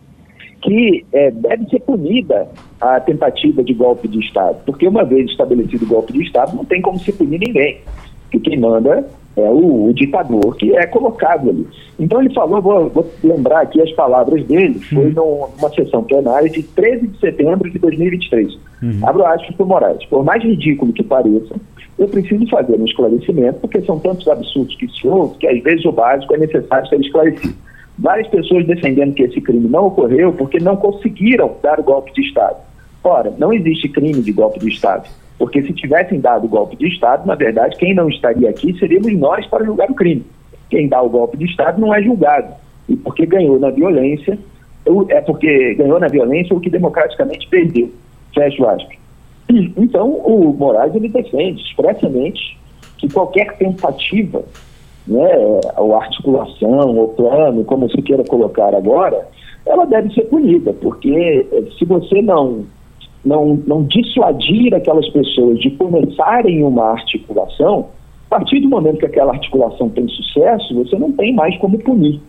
[0.62, 2.48] que é, deve ser punida
[2.82, 6.66] a tentativa de golpe de Estado, porque uma vez estabelecido o golpe de Estado, não
[6.66, 7.82] tem como se punir ninguém,
[8.32, 9.06] que quem manda
[9.38, 11.68] é o, o, ditador que é colocado ali.
[12.00, 15.50] Então ele falou, vou, vou lembrar aqui as palavras dele, foi uhum.
[15.58, 18.54] numa sessão plenária de 13 de setembro de 2023.
[18.82, 19.00] Uhum.
[19.04, 20.06] Abro aspas para Moraes.
[20.06, 21.56] Por mais ridículo que pareça,
[21.98, 25.86] eu preciso fazer um esclarecimento, porque são tantos absurdos que se ouvem que às vezes
[25.86, 27.56] o básico é necessário ser esclarecido.
[27.98, 32.22] Várias pessoas defendendo que esse crime não ocorreu porque não conseguiram dar o golpe de
[32.22, 32.58] Estado.
[33.04, 35.08] Ora, não existe crime de golpe de Estado.
[35.38, 39.14] Porque se tivessem dado o golpe de Estado, na verdade, quem não estaria aqui seríamos
[39.18, 40.26] nós para julgar o crime.
[40.70, 42.54] Quem dá o golpe de Estado não é julgado.
[42.88, 44.38] E porque ganhou na violência,
[45.10, 47.92] é porque ganhou na violência o que democraticamente perdeu.
[48.34, 48.98] Fecha aspas.
[49.78, 52.58] Então, o Moraes ele defende expressamente
[52.98, 54.44] que qualquer tentativa,
[55.08, 59.28] né, ou articulação, ou plano, como se queira colocar agora,
[59.66, 62.66] ela deve ser punida, porque eh, se você não
[63.26, 67.88] não, não dissuadir aquelas pessoas de começarem uma articulação,
[68.30, 72.22] a partir do momento que aquela articulação tem sucesso, você não tem mais como punir.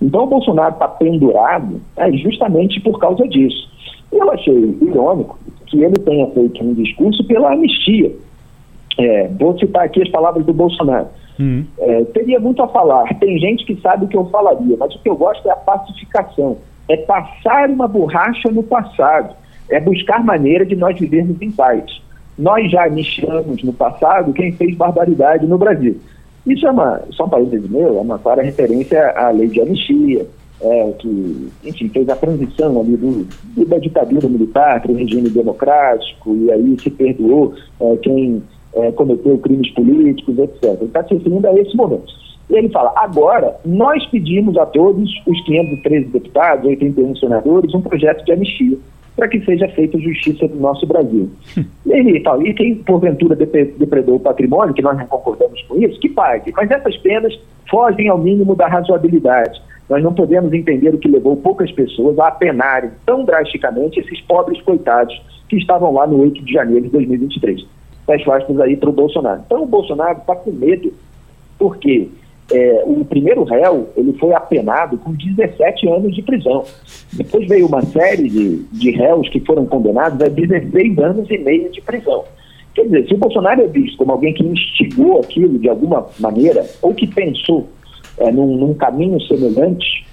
[0.00, 3.70] Então o Bolsonaro está pendurado é, justamente por causa disso.
[4.10, 8.12] Eu achei irônico que ele tenha feito um discurso pela anistia.
[8.98, 11.06] É, vou citar aqui as palavras do Bolsonaro.
[11.40, 11.64] Hum.
[11.78, 13.04] É, teria muito a falar.
[13.18, 15.56] Tem gente que sabe o que eu falaria, mas o que eu gosto é a
[15.56, 16.58] pacificação.
[16.88, 19.34] É passar uma borracha no passado
[19.72, 21.84] é buscar maneira de nós vivermos em paz.
[22.38, 25.96] Nós já anistiamos no passado quem fez barbaridade no Brasil.
[26.46, 30.26] Isso é uma, só um país meu, é uma clara referência à lei de anistia,
[30.60, 33.26] é, que, enfim, fez a transição ali do,
[33.56, 38.42] do da ditadura militar para o regime democrático, e aí se perdoou é, quem
[38.74, 40.64] é, cometeu crimes políticos, etc.
[40.64, 42.12] Ele está se referindo a esse momento.
[42.50, 48.24] E ele fala: agora, nós pedimos a todos os 513 deputados, 81 senadores, um projeto
[48.24, 48.78] de anistia
[49.16, 51.30] para que seja feita justiça no nosso Brasil.
[51.86, 56.00] e ele fala: e quem porventura depredou o patrimônio, que nós não concordamos com isso,
[56.00, 56.52] que pague.
[56.56, 57.38] Mas essas penas
[57.70, 59.60] fogem ao mínimo da razoabilidade.
[59.88, 64.60] Nós não podemos entender o que levou poucas pessoas a apenarem tão drasticamente esses pobres
[64.62, 67.66] coitados que estavam lá no 8 de janeiro de 2023.
[68.06, 69.42] Fecha aspas aí para o Bolsonaro.
[69.44, 70.92] Então o Bolsonaro está com medo,
[71.58, 72.08] porque
[72.52, 76.64] é, o primeiro réu ele foi apenado com 17 anos de prisão.
[77.12, 81.70] Depois veio uma série de, de réus que foram condenados a 16 anos e meio
[81.70, 82.24] de prisão.
[82.74, 86.64] Quer dizer, se o Bolsonaro é visto como alguém que instigou aquilo de alguma maneira,
[86.80, 87.68] ou que pensou
[88.18, 90.06] é, num, num, caminho semelhante,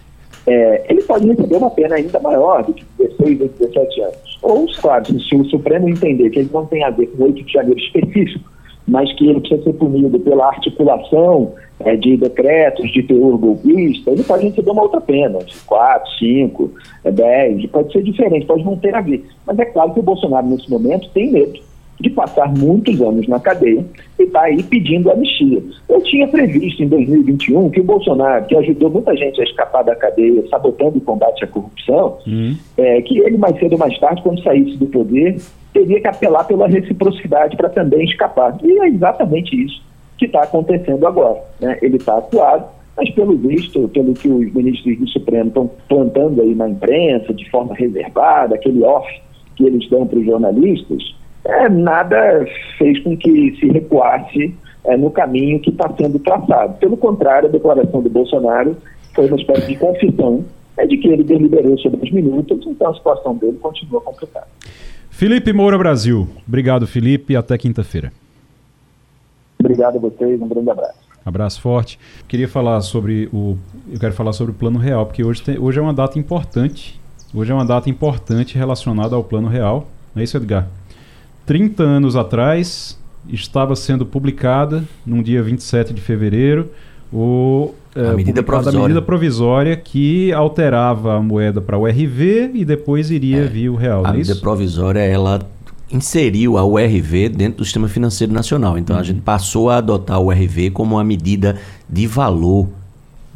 [0.47, 4.39] é, ele pode receber uma pena ainda maior do que 16 ou 17 anos.
[4.41, 7.43] Ou, claro, se o Supremo entender que ele não tem a ver com o 8
[7.43, 8.49] de janeiro específico,
[8.89, 14.23] mas que ele precisa ser punido pela articulação é, de decretos de teor golpista, ele
[14.23, 16.71] pode receber uma outra pena, de 4, 5,
[17.11, 19.25] 10, pode ser diferente, pode não ter a ver.
[19.45, 21.69] Mas é claro que o Bolsonaro, nesse momento, tem medo
[21.99, 23.85] de passar muitos anos na cadeia
[24.17, 25.61] e está aí pedindo anistia.
[25.89, 29.95] Eu tinha previsto em 2021 que o Bolsonaro, que ajudou muita gente a escapar da
[29.95, 32.55] cadeia, sabotando o combate à corrupção, uhum.
[32.77, 35.37] é, que ele mais cedo ou mais tarde, quando saísse do poder,
[35.73, 38.57] teria que apelar pela reciprocidade para também escapar.
[38.63, 39.81] E é exatamente isso
[40.17, 41.41] que está acontecendo agora.
[41.59, 41.77] Né?
[41.81, 42.65] Ele está atuado,
[42.95, 47.49] mas pelo visto, pelo que os ministros do Supremo estão plantando aí na imprensa, de
[47.49, 49.07] forma reservada, aquele off
[49.55, 52.45] que eles dão para os jornalistas, é, nada
[52.77, 54.55] fez com que se recuasse
[54.85, 56.73] é, no caminho que está sendo traçado.
[56.75, 58.77] Pelo contrário, a declaração do Bolsonaro
[59.13, 60.45] foi uma espécie de confissão
[60.77, 64.47] é de que ele deliberou sobre os minutos, então a situação dele continua complicada.
[65.09, 66.27] Felipe Moura Brasil.
[66.47, 68.13] Obrigado, Felipe, e até quinta-feira.
[69.59, 70.99] Obrigado a vocês, um grande abraço.
[71.25, 71.99] Abraço forte.
[72.29, 73.57] Queria falar sobre o.
[73.91, 76.97] Eu quero falar sobre o plano real, porque hoje, tem, hoje é uma data importante.
[77.33, 79.85] Hoje é uma data importante relacionada ao plano real.
[80.15, 80.67] Não é isso, Edgar?
[81.49, 82.95] 30 anos atrás,
[83.27, 86.69] estava sendo publicada, num dia 27 de fevereiro,
[87.11, 88.79] o, a, é, medida provisória.
[88.79, 93.67] a medida provisória que alterava a moeda para o RV e depois iria é, vir
[93.67, 94.05] o real.
[94.05, 95.39] A é medida provisória, ela
[95.91, 98.77] inseriu a URV dentro do sistema financeiro nacional.
[98.77, 99.01] Então uhum.
[99.01, 101.57] a gente passou a adotar o URV como uma medida
[101.89, 102.67] de valor,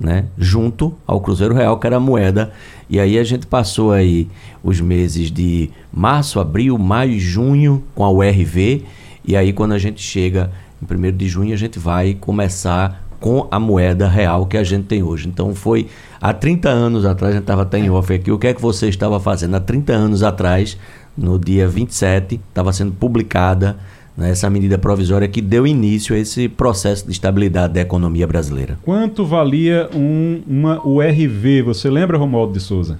[0.03, 2.51] né, junto ao Cruzeiro Real, que era a moeda.
[2.89, 4.27] E aí a gente passou aí
[4.61, 8.83] os meses de março, abril, maio junho com a URV.
[9.25, 10.51] E aí quando a gente chega
[10.81, 14.83] em 1 de junho, a gente vai começar com a moeda real que a gente
[14.83, 15.29] tem hoje.
[15.29, 15.87] Então foi
[16.19, 18.61] há 30 anos atrás, a gente estava até em off aqui, o que é que
[18.61, 19.55] você estava fazendo?
[19.55, 20.77] Há 30 anos atrás,
[21.17, 23.77] no dia 27, estava sendo publicada
[24.15, 28.77] né, essa medida provisória que deu início a esse processo de estabilidade da economia brasileira.
[28.83, 31.63] Quanto valia um, uma URV?
[31.63, 32.99] Você lembra, Romualdo de Souza?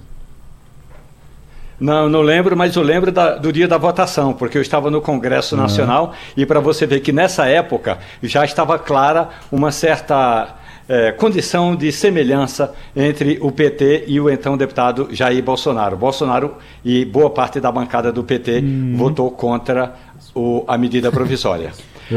[1.80, 5.02] Não, não lembro, mas eu lembro da, do dia da votação, porque eu estava no
[5.02, 10.56] Congresso Nacional e para você ver que nessa época já estava clara uma certa
[10.88, 15.98] é, condição de semelhança entre o PT e o então deputado Jair Bolsonaro.
[15.98, 18.94] Bolsonaro e boa parte da bancada do PT uhum.
[18.96, 19.94] votou contra
[20.36, 21.72] o, a medida provisória.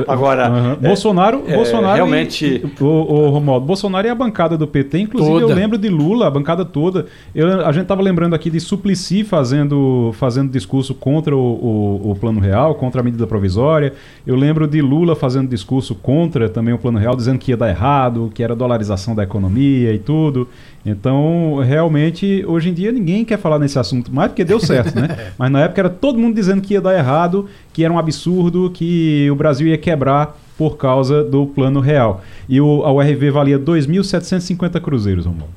[0.09, 0.73] Agora, uhum.
[0.73, 4.99] é, Bolsonaro, é, Bolsonaro realmente e, o, o Romualdo, Bolsonaro e a bancada do PT,
[4.99, 5.53] inclusive toda.
[5.53, 7.07] eu lembro de Lula, a bancada toda.
[7.35, 12.17] Eu, a gente estava lembrando aqui de Suplicy fazendo, fazendo discurso contra o, o, o,
[12.17, 13.93] plano real, contra a medida provisória.
[14.27, 17.69] Eu lembro de Lula fazendo discurso contra também o plano real, dizendo que ia dar
[17.69, 20.49] errado, que era dolarização da economia e tudo.
[20.89, 25.33] Então, realmente, hoje em dia ninguém quer falar nesse assunto mais porque deu certo, né?
[25.37, 28.71] Mas na época era todo mundo dizendo que ia dar errado, que era um absurdo,
[28.71, 32.23] que o Brasil ia quebrar por causa do plano real.
[32.49, 35.53] E o, a URV valia 2.750 cruzeiros, Romualdo.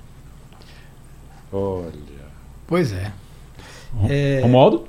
[1.53, 1.91] Olha.
[2.65, 3.11] Pois é.
[4.10, 4.39] é...
[4.41, 4.85] Romualdo?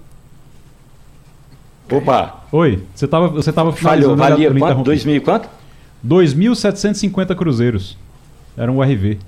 [1.92, 2.44] Opa!
[2.50, 4.90] Oi, você estava você tava Falhou, valia quanto?
[4.90, 5.50] 2.000 e quanto?
[6.06, 7.98] 2.750 cruzeiros.
[8.56, 9.18] Era um URV.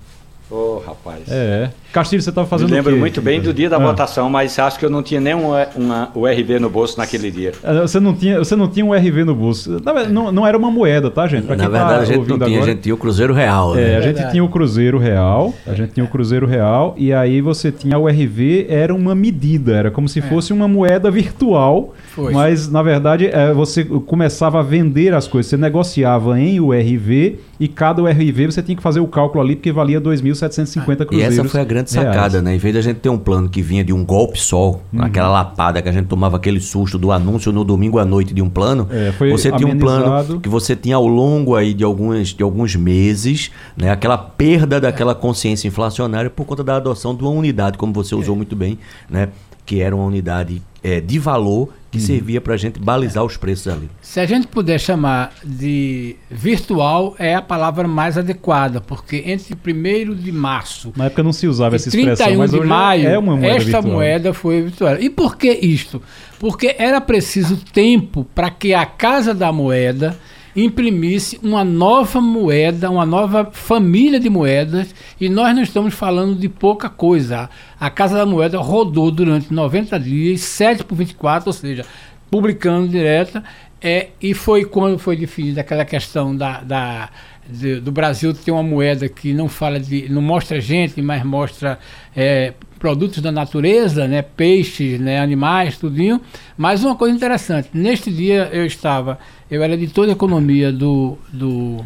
[0.52, 1.32] Ô, oh, rapaz.
[1.32, 1.72] É.
[1.92, 3.78] Castilho, você estava fazendo Me lembro muito bem do dia da ah.
[3.78, 7.52] votação, mas acho que eu não tinha nem um, uma, URV no bolso naquele dia.
[7.62, 9.80] É, você não tinha, você não tinha um URV no bolso.
[10.10, 11.46] Não, não era uma moeda, tá, gente?
[11.46, 13.74] Pra Na verdade, tá a gente não tinha, agora, a gente tinha o Cruzeiro Real.
[13.74, 13.92] Né?
[13.92, 17.40] É, a gente tinha o Cruzeiro Real, a gente tinha o Cruzeiro Real, e aí
[17.40, 20.22] você tinha o URV, era uma medida, era como se é.
[20.22, 22.32] fosse uma moeda virtual, Foi.
[22.32, 27.68] mas na verdade é, você começava a vender as coisas, você negociava em URV e
[27.68, 30.82] cada URV você tinha que fazer o cálculo ali porque valia 2.750.
[30.82, 31.38] 50 E cruzeiros.
[31.38, 32.42] essa foi a grande sacada, reais.
[32.42, 32.54] né?
[32.54, 35.02] Em vez de a gente ter um plano que vinha de um golpe só, Uhum.
[35.02, 38.40] aquela lapada que a gente tomava aquele susto do anúncio no domingo à noite de
[38.42, 42.28] um plano, É, você tinha um plano que você tinha ao longo aí de alguns,
[42.28, 43.90] de alguns meses, né?
[43.90, 48.36] Aquela perda daquela consciência inflacionária por conta da adoção de uma unidade, como você usou
[48.36, 48.78] muito bem,
[49.08, 49.28] né?
[49.64, 52.04] Que era uma unidade é, de valor que Uhum.
[52.04, 53.88] servia para a gente balizar os preços ali.
[54.00, 60.14] Se a gente puder chamar de virtual, é a palavra mais adequada, porque entre 1
[60.14, 63.18] de março Na época não se usava essa expressão, 31 mas de hoje maio, é
[63.18, 63.82] uma moeda esta virtual.
[63.94, 64.96] moeda foi virtual.
[64.98, 66.02] E por que isto?
[66.40, 70.16] Porque era preciso tempo para que a Casa da Moeda
[70.54, 76.48] imprimisse uma nova moeda, uma nova família de moedas, e nós não estamos falando de
[76.48, 77.48] pouca coisa.
[77.80, 81.84] A Casa da Moeda rodou durante 90 dias, 7 por 24, ou seja,
[82.30, 83.42] publicando direta,
[83.80, 87.10] é, e foi quando foi definida aquela questão da, da-
[87.48, 90.08] de- do Brasil ter uma moeda que não fala de.
[90.08, 91.78] não mostra gente, mas mostra
[92.14, 96.20] é, produtos da natureza, né, peixes, né, animais, tudinho.
[96.56, 99.18] Mas uma coisa interessante, neste dia eu estava,
[99.52, 101.84] eu era editor de economia do, do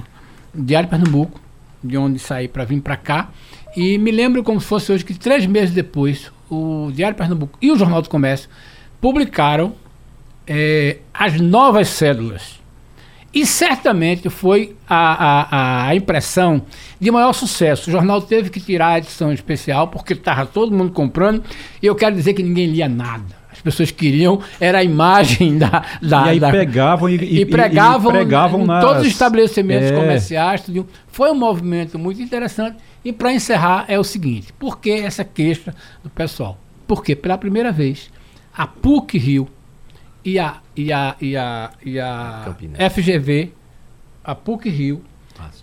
[0.55, 1.41] Diário Pernambuco,
[1.83, 3.31] de onde saí para vir para cá,
[3.77, 7.73] e me lembro como se fosse hoje que três meses depois, o Diário Pernambuco e
[7.73, 8.49] o Jornal do Comércio
[9.01, 9.75] publicaram
[10.47, 12.61] eh, as novas cédulas.
[13.35, 16.63] E certamente foi a, a, a impressão
[17.01, 17.91] de maior sucesso.
[17.91, 21.43] O jornal teve que tirar a edição especial porque estava todo mundo comprando.
[21.83, 23.46] E eu quero dizer que ninguém lia nada.
[23.67, 25.85] As pessoas queriam, era a imagem da.
[26.01, 28.85] da E aí da- pegavam e, e, pregavam, pregavam em nas...
[28.85, 29.95] todos os estabelecimentos É.
[29.95, 30.63] comerciais.
[30.63, 30.87] Tudo.
[31.09, 32.77] Foi um movimento muito interessante.
[33.05, 35.75] E para encerrar, é o seguinte: por que essa queixa
[36.05, 36.59] do pessoal?
[36.87, 38.09] Porque pela primeira vez,
[38.57, 39.49] a PUC Rio
[40.25, 42.93] e a, e a, e a, e a Campinas.
[42.93, 43.53] FGV,
[44.25, 45.03] a PUC Rio,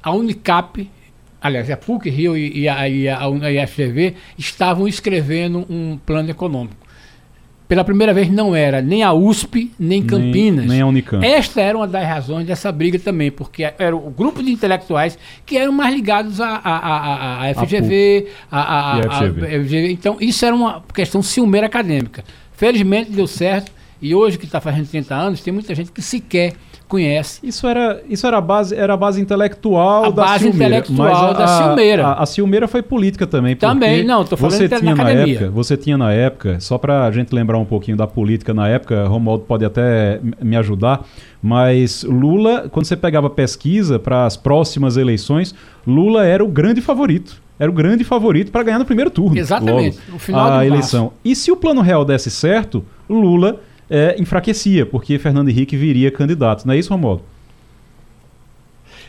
[0.01, 0.89] a Unicap,
[1.41, 3.19] aliás, a PUC Rio e, e a, e a,
[3.49, 6.82] e a FGV estavam escrevendo um plano econômico.
[7.73, 10.67] Pela primeira vez não era nem a USP, nem Campinas.
[10.67, 11.25] nem a Unicamp.
[11.25, 15.57] Esta era uma das razões dessa briga também, porque era o grupo de intelectuais que
[15.57, 19.91] eram mais ligados à à- à- à FGV, a à FGV.
[19.91, 22.23] Então, isso era uma questão ciumeira acadêmica.
[22.55, 26.53] Felizmente deu certo, e hoje que está fazendo 30 anos, tem muita gente que sequer
[26.93, 30.77] conhece Isso era, isso era a base, era a base intelectual A da base Silmeira.
[30.77, 32.05] intelectual a, da Silmeira.
[32.05, 33.55] A, a Silmeira foi política também.
[33.55, 37.33] Também, não, tô falando você tinha na época, Você tinha na época, só pra gente
[37.33, 41.03] lembrar um pouquinho da política na época, Romualdo pode até me ajudar,
[41.41, 45.55] mas Lula, quando você pegava pesquisa para as próximas eleições,
[45.87, 47.41] Lula era o grande favorito.
[47.57, 49.37] Era o grande favorito para ganhar no primeiro turno.
[49.37, 51.13] Exatamente, logo, no final a eleição.
[51.23, 53.59] E se o plano real desse certo, Lula
[53.95, 56.65] é, enfraquecia, porque Fernando Henrique viria candidato.
[56.65, 57.21] Não é isso, Romualdo?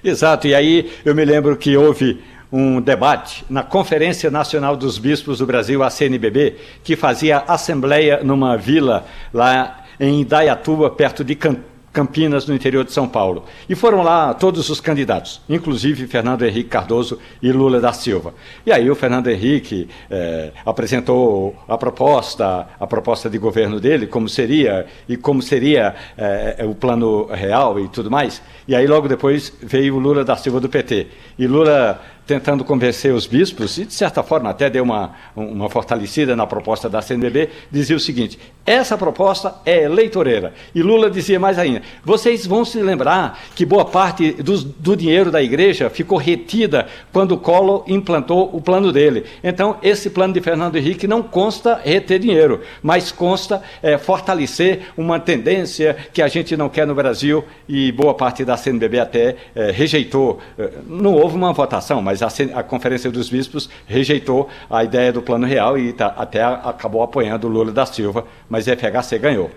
[0.05, 2.21] Exato, e aí eu me lembro que houve
[2.53, 8.57] um debate na Conferência Nacional dos Bispos do Brasil, a CNBB, que fazia assembleia numa
[8.59, 11.57] vila lá em Indaiatuba, perto de Cam-
[11.95, 13.45] Campinas, no interior de São Paulo.
[13.69, 18.35] E foram lá todos os candidatos, inclusive Fernando Henrique Cardoso e Lula da Silva.
[18.67, 24.29] E aí o Fernando Henrique eh, apresentou a proposta, a proposta de governo dele, como
[24.29, 28.43] seria e como seria eh, o plano real e tudo mais.
[28.67, 31.07] E aí logo depois veio o Lula da Silva do PT.
[31.39, 36.35] E Lula tentando convencer os bispos, e de certa forma até deu uma, uma fortalecida
[36.35, 40.55] na proposta da CNBB, dizia o seguinte: essa proposta é eleitoreira.
[40.75, 45.31] E Lula dizia mais ainda: vocês vão se lembrar que boa parte dos- do dinheiro
[45.31, 49.25] da igreja ficou retida quando o Collor implantou o plano dele.
[49.43, 55.21] Então, esse plano de Fernando Henrique não consta reter dinheiro, mas consta eh, fortalecer uma
[55.21, 59.71] tendência que a gente não quer no Brasil e boa parte da CNBB até eh,
[59.73, 60.39] rejeitou.
[60.59, 65.13] Eh, não houve uma votação, mas a, CN a Conferência dos Bispos rejeitou a ideia
[65.13, 69.19] do plano real e tá- até a- acabou apoiando o Lula da Silva, mas FHC
[69.19, 69.51] ganhou.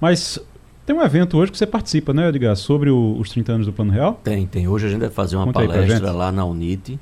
[0.00, 0.38] Mas
[0.84, 3.72] tem um evento hoje que você participa, né, Edgar, sobre o- os 30 anos do
[3.72, 4.20] Plano Real?
[4.22, 4.68] Tem, tem.
[4.68, 6.98] Hoje a gente vai fazer uma Conta palestra lá na Unite,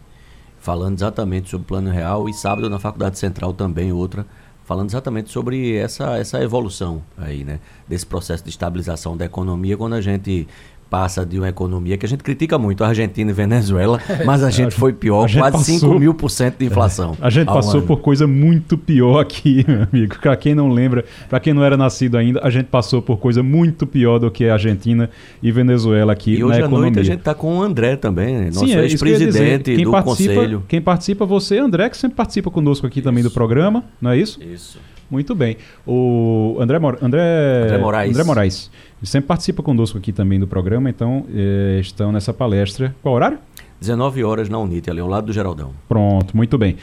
[0.58, 4.24] falando exatamente sobre o Plano Real, e sábado na Faculdade Central também outra,
[4.64, 7.58] falando exatamente sobre essa, essa evolução aí, né?
[7.88, 10.46] Desse processo de estabilização da economia, quando a gente
[10.88, 14.50] passa de uma economia que a gente critica muito, a Argentina e Venezuela, mas a
[14.50, 17.16] gente foi pior, gente quase passou- 5 mil por cento de inflação.
[17.20, 17.86] A gente passou ano.
[17.86, 20.16] por coisa muito pior aqui, meu amigo.
[20.20, 23.42] Pra quem não lembra, pra quem não era nascido ainda, a gente passou por coisa
[23.42, 25.10] muito pior do que a Argentina
[25.42, 26.82] e Venezuela aqui E na hoje à economia.
[26.92, 28.44] noite a gente está com o André também, né?
[28.46, 30.64] nosso é isso ex-presidente do participa, Conselho.
[30.68, 34.38] Quem participa, você, André, que sempre participa conosco aqui também do programa, não é isso?
[34.40, 34.78] Isso.
[35.10, 35.56] Muito bem.
[35.86, 37.20] O André, Mor André...
[37.64, 38.10] André Moraes.
[38.10, 38.70] André Moraes.
[39.00, 42.94] Ele sempre participa conosco aqui também do programa, então eh, estão nessa palestra.
[43.02, 43.38] Qual horário?
[43.80, 45.72] 19 horas na Unite, ali ao lado do Geraldão.
[45.88, 46.76] Pronto, muito bem.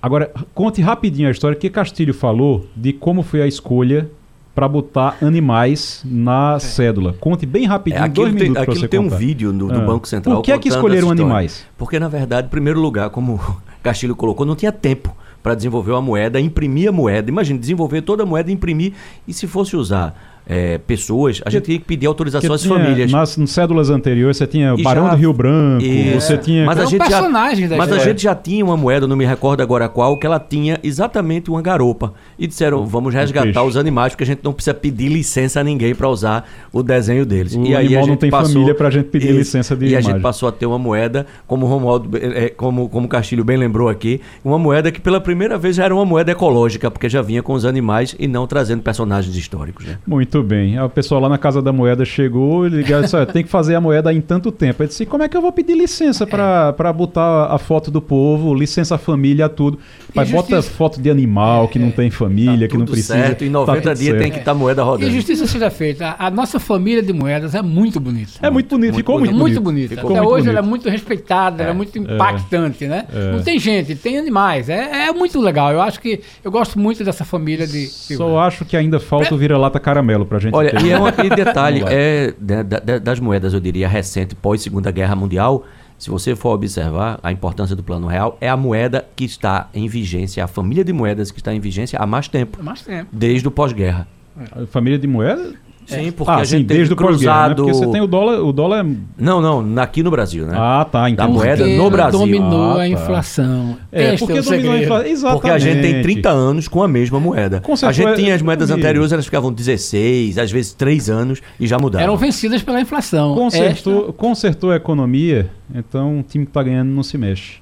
[0.00, 4.08] Agora, conte rapidinho a história que Castilho falou de como foi a escolha
[4.54, 7.12] para botar animais na cédula.
[7.20, 9.16] Conte bem rapidinho, É, dois aquilo tem, minutos para aquilo você tem um contar.
[9.16, 9.84] vídeo no, do Ah.
[9.84, 10.36] Banco Central.
[10.36, 11.64] Por que é que escolheram animais?
[11.76, 15.92] Porque, na verdade, em primeiro lugar, como o Castilho colocou, não tinha tempo para desenvolver
[15.92, 17.30] uma moeda, imprimir a moeda.
[17.30, 18.92] Imagine, desenvolver toda a moeda, imprimir.
[19.26, 22.74] E se fosse usar eh, pessoas, a gente tinha que pedir autorização Porque às tinha-
[22.78, 23.12] famílias.
[23.12, 26.20] Nas, nas cédulas anteriores você tinha o E Barão já- do Rio Branco, Isso.
[26.26, 26.64] você tinha...
[26.64, 29.26] Mas a gente já, personagens da mas a gente já tinha uma moeda, não me
[29.26, 32.14] recordo agora qual, que ela tinha exatamente uma garopa.
[32.38, 35.94] E disseram, vamos resgatar os animais, porque a gente não precisa pedir licença a ninguém
[35.94, 37.54] para usar o desenho deles.
[37.54, 39.84] O e aí animal a não gente tem passou, família pra gente pedir licença de
[39.84, 40.12] E a imagem.
[40.14, 43.56] gente passou a ter uma moeda, como o Romualdo, eh, como, como o Castilho bem
[43.56, 47.20] lembrou aqui, uma moeda que pela primeira vez já era uma moeda ecológica, porque já
[47.20, 49.84] vinha com os animais e não trazendo personagens históricos.
[49.86, 49.98] Né?
[50.06, 50.78] Muito bem.
[50.78, 53.74] Aí o pessoal lá na Casa da Moeda chegou e disse, "Olha, tem que fazer
[53.74, 54.82] a moeda em tanto tempo.
[54.82, 58.54] Eu disse, como é que eu vou pedir licença para botar a foto do povo,
[58.54, 59.78] licença família, tudo?
[60.18, 63.14] Pai, E bota justiça- foto de animal que não tem família, que não precisa.
[63.14, 64.22] certo, em Tá 90 tudo dias certo.
[64.22, 65.10] tem que estar a moeda E rodando.
[65.12, 66.06] justiça seja feita.
[66.18, 68.32] A, a nossa família de moedas é muito bonita.
[68.42, 69.94] É muito bonito, ficou muito, É muito bonita.
[69.94, 70.56] Ficou Até muito hoje bonito.
[70.58, 73.04] ela é muito respeitada, ela é muito impactante, né?
[73.32, 74.68] Não tem gente, tem animais.
[74.68, 75.72] É, é muito legal.
[75.72, 77.86] Eu acho que eu gosto muito dessa família de.
[77.86, 80.82] Só acho que ainda falta o vira-lata caramelo pra gente Olha, ter.
[80.82, 85.64] e, é e detalhe, é, da- da- das moedas, eu diria, recente, pós-Segunda Guerra Mundial,
[85.98, 89.88] se você for observar a importância do Plano Real, é a moeda que está em
[89.88, 93.08] vigência, a família de moedas que está em vigência há mais tempo, Há mais tempo.
[93.12, 94.06] desde o pós-guerra.
[94.52, 95.54] A Família de moeda?
[95.88, 97.08] Sim, porque ah, a sim, gente desde teve o né?
[97.08, 97.64] cruzado...
[97.64, 98.88] Porque você tem o dólar, o dólar é...
[99.16, 100.52] Não, não, aqui no Brasil, né?
[100.54, 101.32] Ah, tá, da entendi.
[101.32, 102.18] moeda Porque no Brasil.
[102.20, 102.80] dominou Ah, tá.
[102.82, 103.76] a inflação.
[103.90, 104.84] É, Este porque o dominou a segredo.
[104.84, 105.06] inflação.
[105.10, 105.40] Exatamente.
[105.40, 107.60] Porque a gente tem 30 anos com a mesma moeda.
[107.60, 111.40] Consertou a gente é- tinha as moedas anteriores, elas ficavam 16, às vezes 3 anos
[111.58, 112.04] e já mudaram.
[112.04, 113.34] Eram vencidas pela inflação.
[113.34, 117.54] Consertou, consertou a economia, então o time que tá ganhando não se mexe.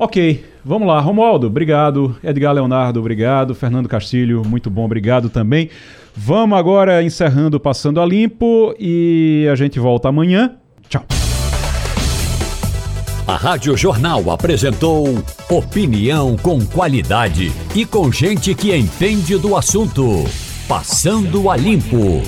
[0.00, 1.00] Ok, vamos lá.
[1.00, 2.14] Romualdo, obrigado.
[2.22, 3.52] Edgar Leonardo, obrigado.
[3.54, 5.70] Fernando Castilho, muito bom, obrigado também.
[6.20, 10.56] Vamos agora encerrando Passando a Limpo e a gente volta amanhã.
[10.88, 11.04] Tchau.
[13.24, 15.06] A Rádio Jornal apresentou
[15.48, 20.24] opinião com qualidade e com gente que entende do assunto.
[20.66, 22.20] Passando a Limpo.